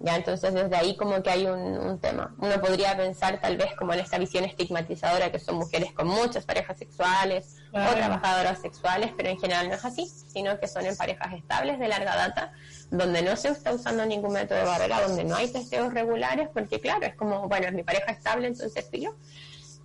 Ya, 0.00 0.14
entonces 0.14 0.54
desde 0.54 0.76
ahí 0.76 0.96
como 0.96 1.20
que 1.24 1.30
hay 1.30 1.46
un, 1.46 1.60
un, 1.60 1.98
tema. 1.98 2.32
Uno 2.38 2.60
podría 2.60 2.96
pensar 2.96 3.40
tal 3.40 3.56
vez 3.56 3.74
como 3.74 3.92
en 3.94 3.98
esta 3.98 4.16
visión 4.16 4.44
estigmatizadora 4.44 5.32
que 5.32 5.40
son 5.40 5.56
mujeres 5.56 5.92
con 5.92 6.06
muchas 6.06 6.44
parejas 6.44 6.78
sexuales 6.78 7.56
claro. 7.70 7.90
o 7.90 7.94
trabajadoras 7.96 8.60
sexuales, 8.60 9.10
pero 9.16 9.30
en 9.30 9.40
general 9.40 9.68
no 9.68 9.74
es 9.74 9.84
así, 9.84 10.06
sino 10.06 10.60
que 10.60 10.68
son 10.68 10.86
en 10.86 10.96
parejas 10.96 11.32
estables 11.34 11.80
de 11.80 11.88
larga 11.88 12.14
data, 12.14 12.52
donde 12.92 13.22
no 13.22 13.34
se 13.34 13.48
está 13.48 13.72
usando 13.72 14.06
ningún 14.06 14.34
método 14.34 14.58
de 14.58 14.64
barrera, 14.66 15.00
donde 15.00 15.24
no 15.24 15.34
hay 15.34 15.50
testeos 15.50 15.92
regulares, 15.92 16.48
porque 16.54 16.80
claro, 16.80 17.04
es 17.04 17.16
como, 17.16 17.48
bueno, 17.48 17.66
es 17.66 17.72
mi 17.72 17.82
pareja 17.82 18.12
estable, 18.12 18.46
entonces 18.46 18.88
filo. 18.88 19.16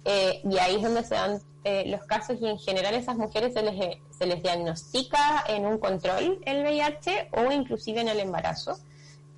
Eh, 0.06 0.42
y 0.44 0.58
ahí 0.58 0.76
es 0.76 0.82
donde 0.82 1.04
se 1.04 1.16
dan 1.16 1.40
eh, 1.64 1.86
los 1.88 2.04
casos 2.06 2.38
y 2.42 2.48
en 2.48 2.60
general 2.60 2.94
esas 2.94 3.16
mujeres 3.16 3.54
se 3.54 3.62
les, 3.62 3.98
se 4.10 4.26
les 4.26 4.44
diagnostica 4.44 5.44
en 5.48 5.66
un 5.66 5.78
control 5.78 6.42
el 6.46 6.62
VIH 6.64 7.30
o 7.32 7.52
inclusive 7.52 8.02
en 8.02 8.10
el 8.10 8.20
embarazo 8.20 8.78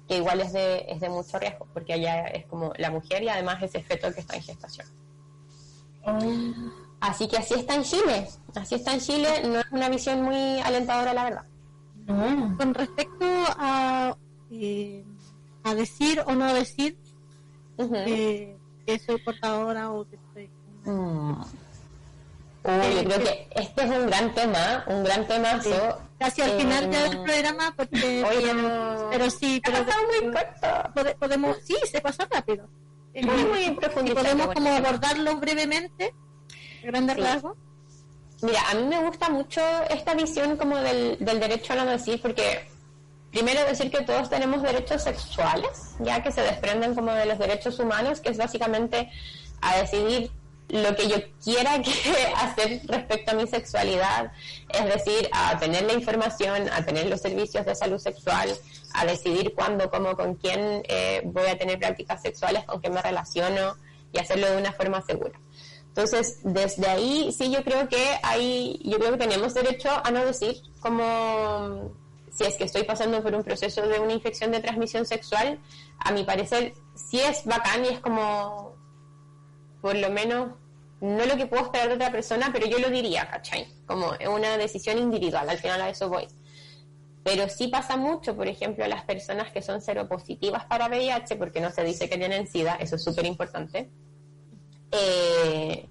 que 0.08 0.18
igual 0.18 0.42
es 0.42 0.54
de, 0.54 0.86
es 0.88 1.00
de 1.00 1.10
mucho 1.10 1.40
riesgo, 1.40 1.68
porque 1.74 1.94
allá 1.94 2.26
es 2.28 2.46
como 2.46 2.74
la 2.78 2.92
mujer 2.92 3.24
y 3.24 3.30
además 3.30 3.62
ese 3.64 3.82
feto 3.82 4.14
que 4.14 4.20
está 4.20 4.36
en 4.36 4.44
gestación. 4.44 4.88
Oh. 6.04 6.20
Así 7.00 7.28
que 7.28 7.38
así 7.38 7.56
está 7.56 7.76
en 7.76 7.84
Chile, 7.84 8.28
así 8.56 8.76
está 8.76 8.94
en 8.94 9.00
Chile, 9.00 9.42
no 9.46 9.60
es 9.60 9.72
una 9.72 9.90
visión 9.90 10.22
muy 10.22 10.60
alentadora, 10.60 11.14
la 11.14 11.24
verdad. 11.24 11.46
No. 12.06 12.56
Con 12.58 12.74
respecto 12.74 13.26
a, 13.26 14.16
eh, 14.52 15.04
a 15.64 15.74
decir 15.74 16.24
o 16.28 16.34
no 16.34 16.54
decir 16.54 16.98
uh 17.78 17.84
-huh. 17.84 18.04
eh, 18.08 18.58
que 18.86 19.00
soy 19.00 19.20
portadora 19.22 19.92
o 19.92 20.08
que 20.08 20.20
soy... 20.34 20.50
Mm. 20.86 21.42
Uy, 22.64 22.96
yo 22.96 23.04
creo 23.04 23.20
que 23.24 23.48
este 23.56 23.84
es 23.84 23.90
un 23.92 24.08
gran 24.08 24.34
tema, 24.34 24.84
un 24.88 25.04
gran 25.04 25.28
temazo. 25.28 25.70
Sí. 25.70 26.04
Casi 26.18 26.42
al 26.42 26.52
final 26.58 26.84
Eh, 26.86 26.88
del 26.88 27.22
programa, 27.24 27.74
porque 27.78 28.24
Oye, 28.30 28.40
podemos- 28.42 29.04
pero 29.12 29.30
sí, 29.30 29.62
pero 29.64 29.78
Está 29.78 29.96
muy 30.08 30.32
corto. 30.32 30.92
pode- 30.96 31.16
podemos, 31.16 31.58
sí, 31.64 31.76
se 31.92 32.02
pasó 32.02 32.24
rápido. 32.30 32.68
Muy, 33.14 33.46
muy 33.46 33.64
y 33.66 33.72
profundizante, 33.72 34.30
podemos 34.30 34.54
como 34.56 34.70
abordarlo 34.76 35.38
brevemente, 35.38 36.14
a 36.84 36.88
grandes 36.88 37.16
Sí. 37.16 37.22
rasgos. 37.22 37.58
Mira, 38.42 38.60
a 38.70 38.76
mí 38.76 38.84
me 38.84 39.00
gusta 39.06 39.30
mucho 39.30 39.62
esta 39.90 40.14
visión 40.16 40.58
como 40.58 40.76
del, 40.78 41.18
del 41.20 41.40
derecho 41.40 41.74
a 41.74 41.76
no 41.78 41.86
decir, 41.86 42.22
porque 42.22 42.68
primero 43.32 43.64
decir 43.66 43.90
que 43.92 44.02
todos 44.04 44.30
tenemos 44.30 44.62
derechos 44.64 45.04
sexuales, 45.04 45.96
ya 46.00 46.22
que 46.22 46.32
se 46.32 46.42
desprenden 46.42 46.94
como 46.96 47.12
de 47.14 47.26
los 47.26 47.38
derechos 47.40 47.80
humanos, 47.80 48.20
que 48.22 48.30
es 48.30 48.38
básicamente 48.38 49.10
a 49.62 49.78
decidir 49.78 50.30
lo 50.70 50.96
que 50.96 51.08
yo 51.08 51.16
quiera 51.44 51.82
que 51.82 51.92
hacer 52.36 52.82
respecto 52.86 53.32
a 53.32 53.36
mi 53.36 53.48
sexualidad, 53.48 54.32
es 54.70 54.86
decir, 54.86 55.30
a 55.32 55.58
tener 55.60 55.84
la 55.84 55.94
información, 55.94 56.70
a 56.72 56.84
tener 56.84 57.08
los 57.08 57.22
servicios 57.22 57.66
de 57.66 57.76
salud 57.76 58.00
sexual, 58.00 58.50
a 58.94 59.06
decidir 59.06 59.54
cuándo, 59.54 59.90
cómo, 59.90 60.16
con 60.16 60.36
quién 60.36 60.84
eh, 60.88 61.22
voy 61.26 61.48
a 61.48 61.58
tener 61.58 61.80
prácticas 61.80 62.22
sexuales, 62.22 62.66
con 62.66 62.80
quién 62.82 62.94
me 62.94 63.02
relaciono 63.02 63.76
y 64.12 64.20
hacerlo 64.20 64.50
de 64.50 64.58
una 64.58 64.72
forma 64.72 65.02
segura. 65.02 65.40
Entonces, 65.88 66.40
desde 66.44 66.88
ahí 66.88 67.32
sí 67.32 67.50
yo 67.52 67.64
creo 67.64 67.88
que 67.88 68.04
hay, 68.22 68.82
yo 68.84 68.98
creo 68.98 69.12
que 69.12 69.18
tenemos 69.18 69.54
derecho 69.54 69.90
a 70.04 70.12
no 70.12 70.26
decir 70.26 70.58
como 70.82 71.94
si 72.36 72.44
es 72.44 72.56
que 72.58 72.66
estoy 72.66 72.84
pasando 72.84 73.24
por 73.24 73.34
un 73.34 73.44
proceso 73.44 73.82
de 73.88 74.00
una 74.00 74.12
infección 74.12 74.52
de 74.52 74.60
transmisión 74.60 75.06
sexual, 75.06 75.58
a 76.00 76.12
mi 76.12 76.26
parecer 76.26 76.74
sí 76.94 77.22
es 77.22 77.46
bacán 77.46 77.86
y 77.86 77.90
es 77.90 78.00
como 78.02 78.75
por 79.86 79.96
lo 79.96 80.10
menos 80.10 80.50
no 81.00 81.26
lo 81.28 81.38
que 81.38 81.46
puedo 81.46 81.62
esperar 81.62 81.90
de 81.90 81.94
otra 81.94 82.12
persona, 82.12 82.50
pero 82.52 82.66
yo 82.66 82.80
lo 82.80 82.90
diría, 82.90 83.30
¿cachai? 83.30 83.68
Como 83.86 84.16
es 84.16 84.28
una 84.28 84.58
decisión 84.58 84.98
individual, 84.98 85.48
al 85.48 85.60
final 85.60 85.80
a 85.80 85.90
eso 85.90 86.10
voy. 86.10 86.26
Pero 87.24 87.48
sí 87.50 87.68
pasa 87.68 87.96
mucho, 87.96 88.36
por 88.36 88.48
ejemplo, 88.48 88.88
las 88.88 89.04
personas 89.04 89.52
que 89.52 89.62
son 89.62 89.82
seropositivas 89.82 90.66
para 90.66 90.88
VIH, 90.88 91.36
porque 91.36 91.62
no 91.62 91.70
se 91.70 91.84
dice 91.84 92.10
que 92.10 92.18
tienen 92.18 92.48
SIDA, 92.48 92.78
eso 92.78 92.96
es 92.96 93.04
súper 93.04 93.28
importante. 93.28 93.92
Eh, 94.92 95.88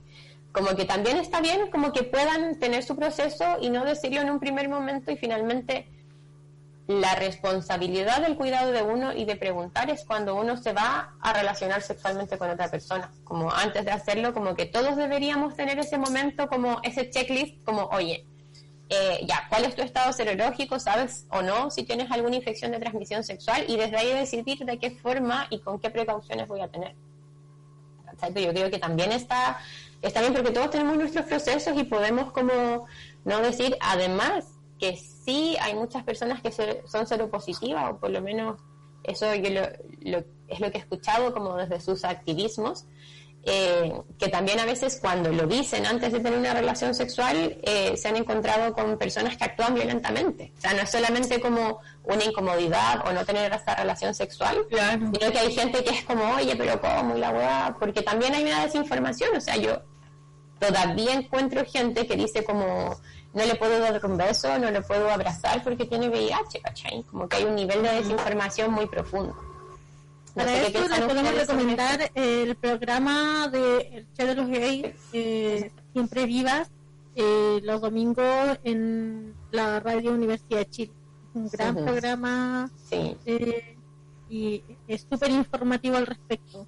como 0.50 0.74
que 0.74 0.86
también 0.86 1.18
está 1.18 1.40
bien 1.40 1.70
como 1.70 1.92
que 1.92 2.02
puedan 2.02 2.58
tener 2.58 2.82
su 2.82 2.96
proceso 2.96 3.58
y 3.60 3.70
no 3.70 3.84
decirlo 3.84 4.22
en 4.22 4.30
un 4.30 4.40
primer 4.40 4.68
momento 4.68 5.12
y 5.12 5.16
finalmente 5.16 5.86
la 6.86 7.14
responsabilidad 7.14 8.20
del 8.20 8.36
cuidado 8.36 8.70
de 8.70 8.82
uno 8.82 9.14
y 9.14 9.24
de 9.24 9.36
preguntar 9.36 9.88
es 9.88 10.04
cuando 10.04 10.34
uno 10.34 10.56
se 10.56 10.74
va 10.74 11.14
a 11.20 11.32
relacionar 11.32 11.80
sexualmente 11.80 12.36
con 12.36 12.50
otra 12.50 12.68
persona. 12.68 13.10
Como 13.24 13.50
antes 13.50 13.84
de 13.86 13.90
hacerlo, 13.90 14.34
como 14.34 14.54
que 14.54 14.66
todos 14.66 14.96
deberíamos 14.96 15.56
tener 15.56 15.78
ese 15.78 15.96
momento, 15.96 16.46
como 16.46 16.80
ese 16.82 17.08
checklist, 17.08 17.64
como, 17.64 17.84
oye, 17.84 18.26
eh, 18.90 19.20
ya, 19.26 19.46
¿cuál 19.48 19.64
es 19.64 19.74
tu 19.74 19.82
estado 19.82 20.12
serológico? 20.12 20.78
¿Sabes 20.78 21.26
o 21.30 21.40
no 21.40 21.70
si 21.70 21.84
tienes 21.84 22.10
alguna 22.10 22.36
infección 22.36 22.70
de 22.70 22.78
transmisión 22.78 23.24
sexual? 23.24 23.64
Y 23.66 23.76
desde 23.76 23.96
ahí 23.96 24.12
decidir 24.12 24.58
de 24.58 24.78
qué 24.78 24.90
forma 24.90 25.46
y 25.48 25.60
con 25.60 25.80
qué 25.80 25.88
precauciones 25.88 26.46
voy 26.48 26.60
a 26.60 26.68
tener. 26.68 26.94
Yo 28.34 28.50
creo 28.50 28.70
que 28.70 28.78
también 28.78 29.10
está, 29.12 29.58
está 30.02 30.20
bien 30.20 30.32
porque 30.32 30.50
todos 30.50 30.70
tenemos 30.70 30.96
nuestros 30.96 31.26
procesos 31.26 31.76
y 31.76 31.84
podemos 31.84 32.30
como 32.32 32.86
no 33.24 33.40
decir, 33.40 33.76
además, 33.80 34.46
que 34.78 34.96
sí 35.24 35.56
hay 35.60 35.74
muchas 35.74 36.02
personas 36.04 36.42
que 36.42 36.52
son 36.52 37.06
seropositivas, 37.06 37.92
o 37.92 37.98
por 37.98 38.10
lo 38.10 38.20
menos 38.20 38.60
eso 39.02 39.34
yo 39.34 39.50
lo, 39.50 40.24
es 40.48 40.60
lo 40.60 40.70
que 40.70 40.78
he 40.78 40.80
escuchado 40.80 41.32
como 41.32 41.56
desde 41.56 41.80
sus 41.80 42.04
activismos, 42.04 42.86
eh, 43.46 43.92
que 44.18 44.28
también 44.28 44.58
a 44.58 44.64
veces 44.64 44.98
cuando 44.98 45.30
lo 45.30 45.46
dicen 45.46 45.84
antes 45.84 46.12
de 46.12 46.20
tener 46.20 46.38
una 46.38 46.54
relación 46.54 46.94
sexual 46.94 47.58
eh, 47.62 47.94
se 47.94 48.08
han 48.08 48.16
encontrado 48.16 48.72
con 48.72 48.96
personas 48.96 49.36
que 49.36 49.44
actúan 49.44 49.74
violentamente. 49.74 50.52
O 50.56 50.60
sea, 50.62 50.72
no 50.72 50.80
es 50.80 50.90
solamente 50.90 51.38
como 51.40 51.80
una 52.04 52.24
incomodidad 52.24 53.06
o 53.06 53.12
no 53.12 53.22
tener 53.26 53.52
esta 53.52 53.74
relación 53.74 54.14
sexual, 54.14 54.66
sino 54.70 55.30
que 55.30 55.38
hay 55.38 55.52
gente 55.52 55.84
que 55.84 55.90
es 55.90 56.04
como, 56.04 56.24
oye, 56.34 56.56
pero 56.56 56.80
¿cómo? 56.80 57.16
Y 57.16 57.20
la 57.20 57.30
weá, 57.30 57.76
porque 57.78 58.00
también 58.00 58.34
hay 58.34 58.44
una 58.44 58.64
desinformación. 58.64 59.36
O 59.36 59.40
sea, 59.40 59.56
yo 59.56 59.82
todavía 60.58 61.12
encuentro 61.12 61.66
gente 61.66 62.06
que 62.06 62.16
dice 62.16 62.44
como 62.44 62.96
no 63.34 63.44
le 63.44 63.54
puedo 63.56 63.78
dar 63.80 64.00
un 64.04 64.16
beso, 64.16 64.58
no 64.58 64.70
le 64.70 64.80
puedo 64.80 65.10
abrazar 65.10 65.62
porque 65.62 65.84
tiene 65.84 66.08
VIH, 66.08 66.60
¿cachai? 66.62 67.02
Como 67.10 67.28
que 67.28 67.38
hay 67.38 67.44
un 67.44 67.56
nivel 67.56 67.82
de 67.82 67.90
desinformación 67.90 68.72
muy 68.72 68.86
profundo. 68.86 69.36
Para 70.34 70.62
eso 70.62 70.88
le 70.88 71.06
podemos 71.06 71.34
recomendar 71.34 72.10
el 72.14 72.56
programa 72.56 73.48
de 73.48 73.78
El 73.92 74.06
Che 74.12 74.26
de 74.26 74.34
los 74.34 74.48
Gays, 74.48 74.86
eh, 75.12 75.70
Siempre 75.92 76.26
Vivas, 76.26 76.70
eh, 77.14 77.60
los 77.62 77.80
domingos 77.80 78.58
en 78.64 79.34
la 79.52 79.78
Radio 79.80 80.12
Universidad 80.12 80.58
de 80.58 80.70
Chile. 80.70 80.92
Un 81.34 81.48
gran 81.48 81.74
programa 81.74 82.70
eh, 82.90 83.76
y 84.28 84.62
es 84.86 85.06
súper 85.10 85.30
informativo 85.30 85.96
al 85.96 86.06
respecto. 86.06 86.66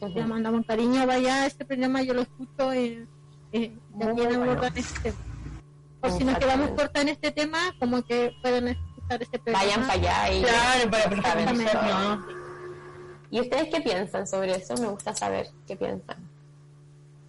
Le 0.00 0.26
mandamos 0.26 0.66
cariño, 0.66 1.06
vaya 1.06 1.42
a 1.42 1.46
este 1.46 1.64
programa, 1.64 2.02
yo 2.02 2.14
lo 2.14 2.22
escucho 2.22 2.72
eh, 2.72 3.06
también 3.98 4.38
bueno. 4.38 4.62
este 4.74 5.12
por 6.00 6.12
si 6.12 6.24
nos 6.24 6.38
quedamos 6.38 6.70
cortas 6.70 7.02
en 7.02 7.08
este 7.08 7.32
tema, 7.32 7.74
como 7.78 8.02
que 8.02 8.32
pueden 8.42 8.68
escuchar 8.68 9.22
este 9.22 9.38
programa. 9.38 9.64
Vayan 9.64 9.80
para 9.86 9.92
allá 9.94 10.32
y 10.32 10.42
claro, 10.42 10.90
para 10.90 12.18
¿Y 13.30 13.40
ustedes 13.40 13.68
qué 13.68 13.80
piensan 13.80 14.26
sobre 14.26 14.56
eso? 14.56 14.74
Me 14.76 14.88
gusta 14.88 15.14
saber 15.14 15.48
qué 15.66 15.76
piensan. 15.76 16.16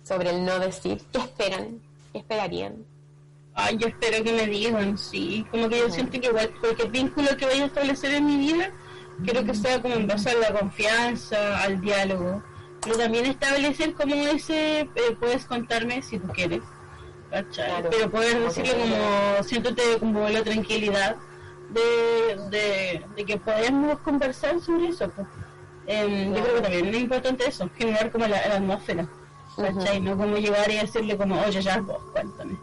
Sobre 0.04 0.30
el 0.30 0.46
no 0.46 0.60
decir. 0.60 1.02
¿Qué 1.12 1.20
esperan? 1.20 1.82
¿Qué 2.14 2.20
esperarían? 2.20 2.86
Ay, 3.54 3.78
yo 3.78 3.88
espero 3.88 4.24
que 4.24 4.32
me 4.32 4.48
digan, 4.48 4.98
sí. 4.98 5.46
Como 5.52 5.68
que 5.68 5.80
yo 5.80 5.90
siento 5.90 6.20
que 6.20 6.28
igual, 6.28 6.54
porque 6.62 6.84
el 6.84 6.92
vínculo 6.92 7.36
que 7.36 7.46
voy 7.46 7.60
a 7.60 7.66
establecer 7.66 8.14
en 8.14 8.26
mi 8.26 8.38
vida, 8.38 8.72
quiero 9.24 9.44
que 9.44 9.54
sea 9.54 9.82
como 9.82 9.96
en 9.96 10.08
base 10.08 10.30
a 10.30 10.36
la 10.36 10.58
confianza, 10.58 11.62
al 11.62 11.82
diálogo. 11.82 12.42
Pero 12.82 12.98
también 12.98 13.26
establecer 13.26 13.94
como 13.94 14.16
ese, 14.16 14.82
eh, 14.82 14.88
puedes 15.20 15.46
contarme 15.46 16.02
si 16.02 16.18
tú 16.18 16.30
quieres 16.30 16.62
pero 17.30 18.10
poder 18.12 18.40
decirle 18.40 18.72
como, 18.72 19.44
siéntate 19.44 19.82
como 20.00 20.28
la 20.30 20.44
tranquilidad 20.44 21.16
de, 21.70 23.04
de, 23.16 23.26
que 23.26 23.38
podamos 23.38 24.00
conversar 24.00 24.60
sobre 24.60 24.90
eso. 24.90 25.10
Pues. 25.10 25.28
Em, 25.88 26.34
yo 26.34 26.44
creo 26.44 26.56
que 26.56 26.62
también 26.62 26.86
es 26.88 27.02
importante 27.02 27.48
eso, 27.48 27.70
generar 27.78 28.12
como 28.12 28.28
la, 28.28 28.38
atmósfera, 28.38 29.08
¿cachai? 29.56 30.02
No 30.02 30.18
como 30.18 30.38
llegar 30.38 30.70
y 30.72 30.78
decirle 30.78 31.18
como, 31.18 31.40
oye, 31.42 31.62
ya, 31.62 31.80
vos, 31.82 32.02
cuéntame. 32.12 32.58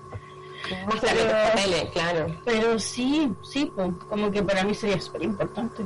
Pero, 1.01 1.91
claro. 1.93 2.41
pero 2.45 2.79
sí, 2.79 3.33
sí, 3.45 3.71
pues, 3.75 3.93
como 4.09 4.31
que 4.31 4.43
para 4.43 4.64
mí 4.64 4.75
sería 4.75 5.01
súper 5.01 5.23
importante. 5.23 5.85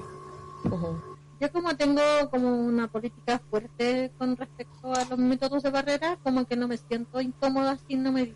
Yo 1.41 1.51
como 1.53 1.75
tengo 1.75 2.03
como 2.31 2.49
una 2.51 2.89
política 2.89 3.41
fuerte 3.51 4.13
con 4.19 4.37
respecto 4.37 4.93
a 4.93 5.05
los 5.05 5.19
métodos 5.19 5.63
de 5.63 5.71
barrera, 5.71 6.19
como 6.23 6.47
que 6.47 6.57
no 6.57 6.69
me 6.69 6.77
siento 6.77 7.21
incómoda 7.21 7.79
si 7.89 7.97
no 7.97 8.13
me 8.13 8.35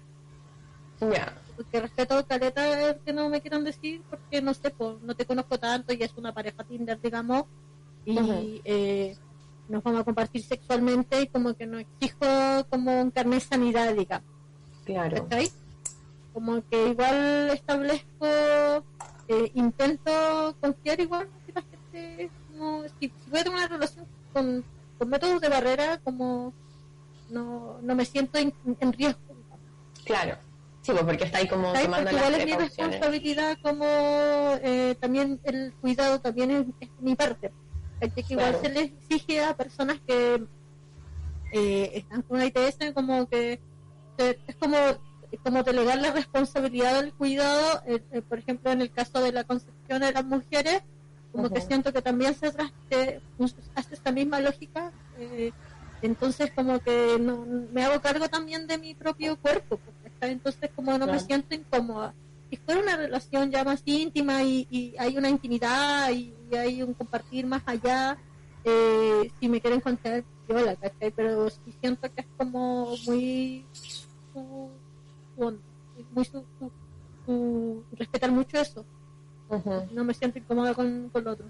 porque 1.57 1.81
respeto 1.81 2.27
caleta 2.27 2.97
que 3.05 3.13
no 3.13 3.29
me 3.29 3.41
quieran 3.41 3.65
decir 3.65 4.03
porque 4.09 4.43
no 4.43 4.55
sé, 4.55 4.71
pues, 4.71 5.01
no 5.03 5.15
te 5.15 5.27
conozco 5.27 5.59
tanto 5.59 5.93
y 5.93 6.03
es 6.03 6.13
una 6.17 6.33
pareja 6.33 6.65
Tinder, 6.65 7.01
digamos, 7.01 7.45
y 8.05 8.61
eh, 8.65 9.17
nos 9.69 9.83
vamos 9.83 10.01
a 10.01 10.05
compartir 10.05 10.43
sexualmente 10.43 11.23
y 11.23 11.27
como 11.29 11.55
que 11.55 11.67
no 11.67 11.79
exijo 11.79 12.27
como 12.69 13.01
un 13.01 13.11
carnet 13.11 13.41
de 13.41 13.49
sanidad, 13.49 13.95
digamos. 13.95 14.29
Claro. 14.85 15.27
Como 16.33 16.63
que 16.69 16.89
igual 16.89 17.51
establezco, 17.51 18.27
eh, 19.29 19.51
intento 19.55 20.57
confiar 20.61 21.01
igual 21.01 21.29
que 21.47 21.53
la 21.53 21.63
gente, 21.63 22.31
como, 22.51 22.83
si, 23.01 23.13
voy 23.29 23.41
a 23.41 23.45
tener 23.45 23.59
una 23.59 23.69
relación 23.69 24.07
con, 24.33 24.65
métodos 25.07 25.41
de 25.41 25.49
barrera, 25.51 25.99
como 25.99 26.53
no, 27.29 27.79
no 27.83 27.95
me 27.95 28.07
siento 28.07 28.39
en 28.39 28.93
riesgo. 28.93 29.21
Claro. 30.05 30.37
Sí, 30.85 30.93
pues, 30.93 31.05
porque 31.05 31.25
está 31.25 31.39
ahí 31.39 31.49
como 31.49 31.73
tomando 31.73 32.11
igual 32.11 32.35
es 32.35 32.45
mi 32.45 32.53
responsabilidad 32.53 33.57
como 33.63 33.87
eh, 34.63 34.95
también 35.01 35.41
el 35.45 35.73
cuidado 35.81 36.21
también 36.21 36.51
es, 36.51 36.89
mi 37.01 37.15
parte. 37.15 37.53
Que 38.01 38.23
igual 38.29 38.59
se 38.61 38.69
le 38.69 38.81
exige 38.81 39.43
a 39.43 39.57
personas 39.57 39.99
que 40.07 40.45
eh, 41.53 41.91
están 41.95 42.21
con 42.21 42.37
una 42.37 42.45
ITS 42.45 42.93
como 42.95 43.27
que 43.27 43.61
es 44.19 44.57
como 44.57 44.77
como 45.43 45.63
delegar 45.63 45.99
la 45.99 46.13
responsabilidad 46.13 47.01
del 47.01 47.15
cuidado, 47.15 47.83
eh, 47.87 48.01
por 48.29 48.39
ejemplo 48.39 48.71
en 48.71 48.83
el 48.83 48.93
caso 48.93 49.21
de 49.21 49.33
la 49.33 49.45
concepción 49.45 50.03
de 50.03 50.13
las 50.13 50.25
mujeres, 50.25 50.83
como 51.33 51.49
que 51.49 51.63
siento 51.63 51.95
que 51.95 52.03
también 52.03 52.35
se 52.35 52.49
hace 53.75 53.95
esta 53.95 54.13
misma 54.13 54.39
lógica, 54.39 54.93
entonces 56.03 56.53
como 56.55 56.79
que 56.79 57.17
no, 57.19 57.45
me 57.73 57.85
hago 57.85 58.01
cargo 58.03 58.29
también 58.29 58.67
de 58.67 58.77
mi 58.77 58.95
propio 58.95 59.37
cuerpo. 59.37 59.81
Entonces 60.29 60.71
como 60.75 60.97
no 60.99 61.07
me 61.07 61.21
siento 61.21 61.55
incómoda. 61.55 62.15
Si 62.51 62.57
fuera 62.57 62.81
una 62.81 62.97
relación 62.97 63.51
ya 63.51 63.65
más 63.65 63.83
íntima 63.85 64.43
y, 64.43 64.95
hay 64.99 65.17
una 65.17 65.29
intimidad 65.29 66.11
y, 66.11 66.35
hay 66.55 66.83
un 66.83 66.95
compartir 66.95 67.47
más 67.47 67.63
allá, 67.67 68.17
eh, 68.65 69.31
si 69.41 69.49
me 69.49 69.61
quieren 69.61 69.81
contar, 69.81 70.25
yo 70.49 70.61
la 70.61 70.77
¿cachai? 70.77 71.11
Pero 71.11 71.51
si 71.51 71.73
siento 71.81 72.13
que 72.13 72.21
es 72.21 72.27
como 72.37 72.95
muy 73.07 73.65
muy 76.13 76.25
su, 77.27 77.83
respetar 77.93 78.31
mucho 78.31 78.59
eso. 78.59 78.85
No 79.93 80.05
me 80.05 80.15
siento 80.15 80.39
incómoda 80.39 80.75
con, 80.75 81.09
con 81.11 81.25
lo 81.25 81.33
otro. 81.33 81.47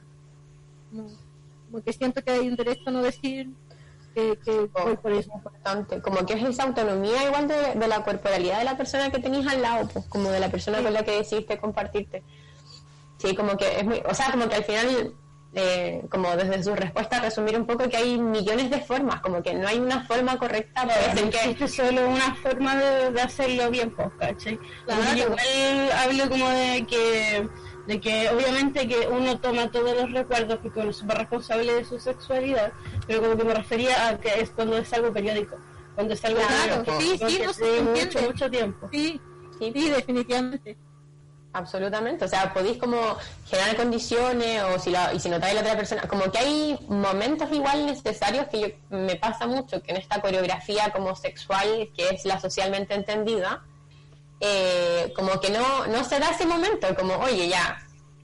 como 0.91 1.83
que 1.83 1.93
siento 1.93 2.23
que 2.23 2.31
hay 2.31 2.49
un 2.49 2.57
derecho 2.57 2.83
a 2.87 2.91
no 2.91 3.03
decir 3.03 3.51
que, 4.15 4.69
por 5.03 5.13
eso. 5.13 5.31
importante. 5.35 6.01
Como 6.01 6.25
que 6.25 6.35
es 6.35 6.45
esa 6.45 6.65
autonomía 6.65 7.25
igual 7.25 7.49
de, 7.49 7.87
la 7.87 8.03
corporalidad 8.05 8.59
de 8.59 8.65
la 8.65 8.77
persona 8.77 9.11
que 9.11 9.19
tenéis 9.19 9.47
al 9.47 9.61
lado, 9.61 9.89
pues 9.93 10.07
como 10.07 10.31
de 10.31 10.41
la 10.41 10.51
persona 10.51 10.83
con 10.83 10.93
la 10.93 11.05
que 11.05 11.19
decidiste 11.19 11.59
compartirte. 11.59 12.23
Sí, 13.19 13.35
como 13.35 13.57
que 13.57 13.79
es 13.79 13.85
muy, 13.85 14.03
o 14.09 14.15
sea, 14.15 14.31
como 14.31 14.49
que 14.49 14.57
al 14.57 14.65
final 14.65 15.15
eh, 15.57 16.03
como 16.11 16.35
desde 16.37 16.65
su 16.65 16.75
respuesta, 16.75 17.21
resumir 17.21 17.57
un 17.57 17.65
poco 17.65 17.89
que 17.89 17.97
hay 17.97 18.19
millones 18.19 18.71
de 18.71 18.81
formas, 18.81 19.21
como 19.21 19.41
que 19.41 19.55
no 19.55 19.69
hay 19.69 19.79
una 19.79 20.05
forma 20.05 20.37
correcta 20.37 20.83
para 20.83 20.95
Claro, 20.95 21.11
decir 21.11 21.25
no 21.27 21.31
que 21.31 21.51
existe 21.51 21.69
solo 21.69 22.09
una 22.09 22.35
forma 22.35 22.75
de, 22.75 23.13
de 23.13 23.21
hacerlo 23.21 23.71
bien, 23.71 23.95
pues, 23.95 24.09
¿cachai? 24.19 24.59
Claro. 24.85 25.17
Igual 25.17 25.93
hablo 25.93 26.29
como 26.29 26.49
de 26.49 26.85
que, 26.89 27.49
de 27.87 28.01
que 28.01 28.31
obviamente 28.31 28.89
que 28.89 29.07
uno 29.09 29.39
toma 29.41 29.71
todos 29.71 29.95
los 29.97 30.11
recuerdos 30.13 30.59
porque 30.63 30.81
uno 30.81 30.91
es 30.91 30.97
súper 30.97 31.19
responsable 31.19 31.73
de 31.75 31.85
su 31.85 31.99
sexualidad, 31.99 32.73
pero 33.07 33.21
como 33.23 33.37
que 33.37 33.45
me 33.45 33.55
refería 33.55 34.09
a 34.09 34.19
que 34.19 34.41
es 34.41 34.51
cuando 34.51 34.77
es 34.79 34.93
algo 34.93 35.13
periódico, 35.13 35.57
cuando 35.95 36.15
es 36.15 36.25
algo 36.25 36.41
Claro, 36.41 36.85
periódico, 36.85 37.29
sí, 37.29 37.37
sí, 37.37 37.43
no 37.45 37.53
se 37.53 37.83
mucho, 37.83 38.23
mucho 38.23 38.51
tiempo. 38.51 38.89
Sí, 38.93 39.21
Sí. 39.59 39.71
sí, 39.73 39.89
definitivamente. 39.91 40.77
Absolutamente, 41.53 42.25
o 42.25 42.29
sea, 42.29 42.53
podéis 42.53 42.79
como 42.79 42.99
generar 43.47 43.77
condiciones 43.77 44.61
o 44.65 44.79
si 44.81 44.91
la, 44.91 45.15
y 45.15 45.21
si 45.21 45.29
notáis 45.29 45.53
a 45.53 45.55
la 45.55 45.61
otra 45.61 45.77
persona, 45.77 46.03
como 46.09 46.25
que 46.33 46.39
hay 46.39 46.77
momentos 46.89 47.49
igual 47.53 47.87
necesarios 47.87 48.49
que 48.49 48.61
yo, 48.61 48.67
me 48.99 49.15
pasa 49.15 49.47
mucho 49.47 49.81
que 49.81 49.93
en 49.93 49.99
esta 49.99 50.21
coreografía 50.21 50.91
como 50.91 51.15
sexual, 51.15 51.91
que 51.97 52.09
es 52.09 52.25
la 52.25 52.41
socialmente 52.41 52.95
entendida, 52.95 53.63
eh, 54.41 54.94
como 55.13 55.41
que 55.41 55.51
no, 55.51 55.87
no 55.87 56.05
se 56.05 56.19
da 56.19 56.31
ese 56.31 56.47
momento, 56.47 56.95
como, 56.95 57.15
oye, 57.17 57.49
ya, 57.49 57.79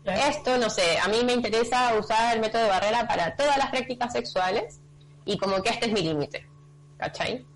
esto, 0.05 0.57
no 0.59 0.71
sé, 0.71 0.99
a 0.99 1.09
mí 1.09 1.23
me 1.25 1.33
interesa 1.33 1.95
usar 1.99 2.35
el 2.35 2.41
método 2.41 2.63
de 2.63 2.69
barrera 2.69 3.07
para 3.07 3.37
todas 3.37 3.59
las 3.59 3.71
prácticas 3.71 4.13
sexuales 4.13 4.81
y 5.25 5.37
como 5.39 5.63
que 5.63 5.71
este 5.71 5.87
es 5.87 5.93
mi 5.93 6.03
límite, 6.03 6.49
¿cachai? 6.97 7.47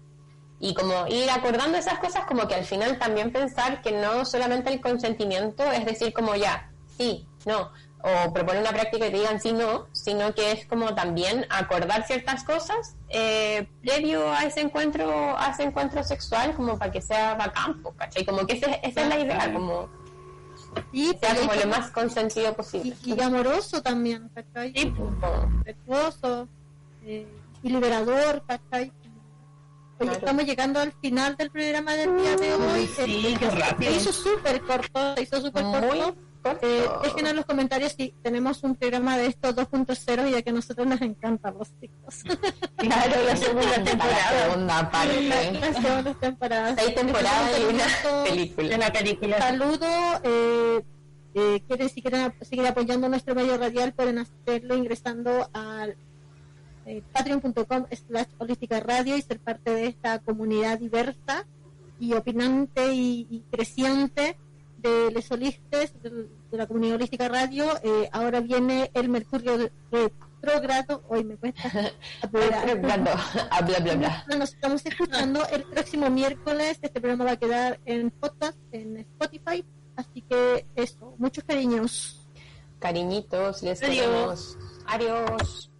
Y 0.60 0.74
como 0.74 1.06
ir 1.08 1.28
acordando 1.30 1.78
esas 1.78 1.98
cosas, 1.98 2.24
como 2.26 2.46
que 2.46 2.54
al 2.54 2.64
final 2.64 2.98
también 2.98 3.32
pensar 3.32 3.82
que 3.82 3.92
no 3.92 4.24
solamente 4.24 4.72
el 4.72 4.80
consentimiento 4.80 5.70
es 5.72 5.84
decir 5.84 6.12
como 6.12 6.34
ya, 6.34 6.70
sí, 6.96 7.26
no, 7.44 7.72
o 8.06 8.32
proponer 8.34 8.60
una 8.60 8.70
práctica 8.72 9.06
y 9.06 9.10
te 9.10 9.16
digan 9.18 9.40
sí, 9.40 9.52
no, 9.54 9.86
sino 9.92 10.34
que 10.34 10.52
es 10.52 10.66
como 10.66 10.94
también 10.94 11.46
acordar 11.48 12.06
ciertas 12.06 12.44
cosas 12.44 12.96
eh, 13.08 13.66
previo 13.80 14.30
a 14.30 14.44
ese 14.44 14.60
encuentro, 14.60 15.10
a 15.38 15.48
ese 15.52 15.62
encuentro 15.62 16.04
sexual, 16.04 16.54
como 16.54 16.76
para 16.78 16.92
que 16.92 17.00
sea 17.00 17.34
bacán, 17.34 17.80
pues, 17.82 17.94
¿cachai? 17.96 18.26
Como 18.26 18.46
que 18.46 18.54
ese- 18.58 18.78
esa 18.82 19.00
es 19.02 19.08
la 19.08 19.18
idea, 19.18 19.50
como 19.54 19.88
Sí, 20.92 21.16
sea 21.20 21.34
como 21.36 21.54
lo 21.54 21.66
más 21.68 21.90
consentido 21.92 22.52
posible. 22.54 22.94
y, 23.04 23.14
y 23.14 23.20
amoroso 23.22 23.80
también, 23.80 24.28
¿cachai? 24.34 24.72
Sí, 24.76 24.86
pues. 24.86 25.10
Respetuoso 25.64 26.48
eh, 27.06 27.26
y 27.62 27.68
liberador, 27.70 28.42
¿cachai? 28.46 28.92
Claro. 29.96 30.12
estamos 30.18 30.44
llegando 30.44 30.80
al 30.80 30.92
final 31.00 31.36
del 31.36 31.50
programa 31.50 31.94
del 31.94 32.16
día 32.18 32.36
de 32.36 32.52
hoy. 32.54 32.86
sí, 32.88 33.36
Eh, 33.40 33.50
rápido. 33.50 33.92
Se 33.92 33.96
hizo 33.96 34.12
súper 34.12 34.60
corto, 34.62 35.14
se 35.14 35.22
hizo 35.22 35.40
súper 35.40 35.62
corto. 35.62 36.16
Eh, 36.62 36.86
déjenos 37.02 37.30
en 37.30 37.36
los 37.36 37.46
comentarios 37.46 37.92
si 37.92 38.14
tenemos 38.22 38.62
un 38.62 38.76
programa 38.76 39.16
de 39.16 39.26
estos 39.26 39.56
2.0, 39.56 40.30
ya 40.30 40.42
que 40.42 40.50
a 40.50 40.52
nosotros 40.52 40.86
nos 40.86 41.00
encantan 41.00 41.54
los 41.58 41.68
chicos. 41.80 42.22
Claro, 42.76 43.24
la 43.26 43.36
segunda 43.36 43.64
La 43.78 43.84
temporada 43.84 44.42
segunda 44.44 44.90
parte. 44.90 45.22
Las 45.60 45.76
segundas 45.76 46.20
temporadas. 46.20 46.78
Seis 46.78 46.94
temporadas 46.94 47.58
y 47.58 47.74
una 47.74 48.24
película. 48.24 48.78
la 48.78 48.92
película. 48.92 49.38
Saludo. 49.38 49.86
Eh, 50.22 50.84
eh, 51.34 51.62
quieren, 51.66 51.88
si 51.88 52.00
quieren 52.00 52.32
seguir 52.42 52.66
apoyando 52.66 53.08
nuestro 53.08 53.34
medio 53.34 53.56
radial, 53.56 53.92
pueden 53.92 54.18
hacerlo 54.18 54.76
ingresando 54.76 55.48
al 55.52 55.96
eh, 56.86 57.02
patreon.com 57.12 57.86
slash 57.90 58.28
holística 58.38 58.78
radio 58.80 59.16
y 59.16 59.22
ser 59.22 59.40
parte 59.40 59.70
de 59.70 59.86
esta 59.86 60.18
comunidad 60.20 60.78
diversa 60.78 61.46
y 61.98 62.12
opinante 62.12 62.92
y, 62.92 63.26
y 63.30 63.40
creciente 63.50 64.36
de 64.84 65.10
les 65.10 65.30
holistes 65.30 66.00
del- 66.02 66.28
de, 66.50 66.56
la 66.58 66.66
comunidad 66.66 66.96
holística 66.96 67.26
radio. 67.28 67.64
Eh, 67.82 68.08
ahora 68.12 68.40
viene 68.40 68.90
el 68.94 69.08
Mercurio 69.08 69.70
retrógrado. 69.90 71.02
Hoy 71.08 71.24
me 71.24 71.36
cuesta 71.36 71.92
apurar. 72.22 72.78
Bla, 72.80 72.96
bla, 73.80 73.94
bla. 73.96 74.24
Nos 74.38 74.52
estamos 74.52 74.84
escuchando 74.84 75.40
el 75.50 75.64
próximo 75.64 76.10
miércoles. 76.10 76.78
Este 76.82 77.00
programa 77.00 77.24
va 77.24 77.30
a 77.32 77.36
quedar 77.38 77.80
en 77.86 78.10
podcast, 78.10 78.58
en 78.72 78.98
Spotify. 78.98 79.64
Así 79.96 80.22
que 80.22 80.66
eso, 80.76 81.14
muchos 81.18 81.44
cariños. 81.44 82.28
Cariñitos, 82.78 83.62
les 83.62 83.82
Adiós. 83.82 83.96
queremos. 83.96 84.58
Adiós. 84.86 85.70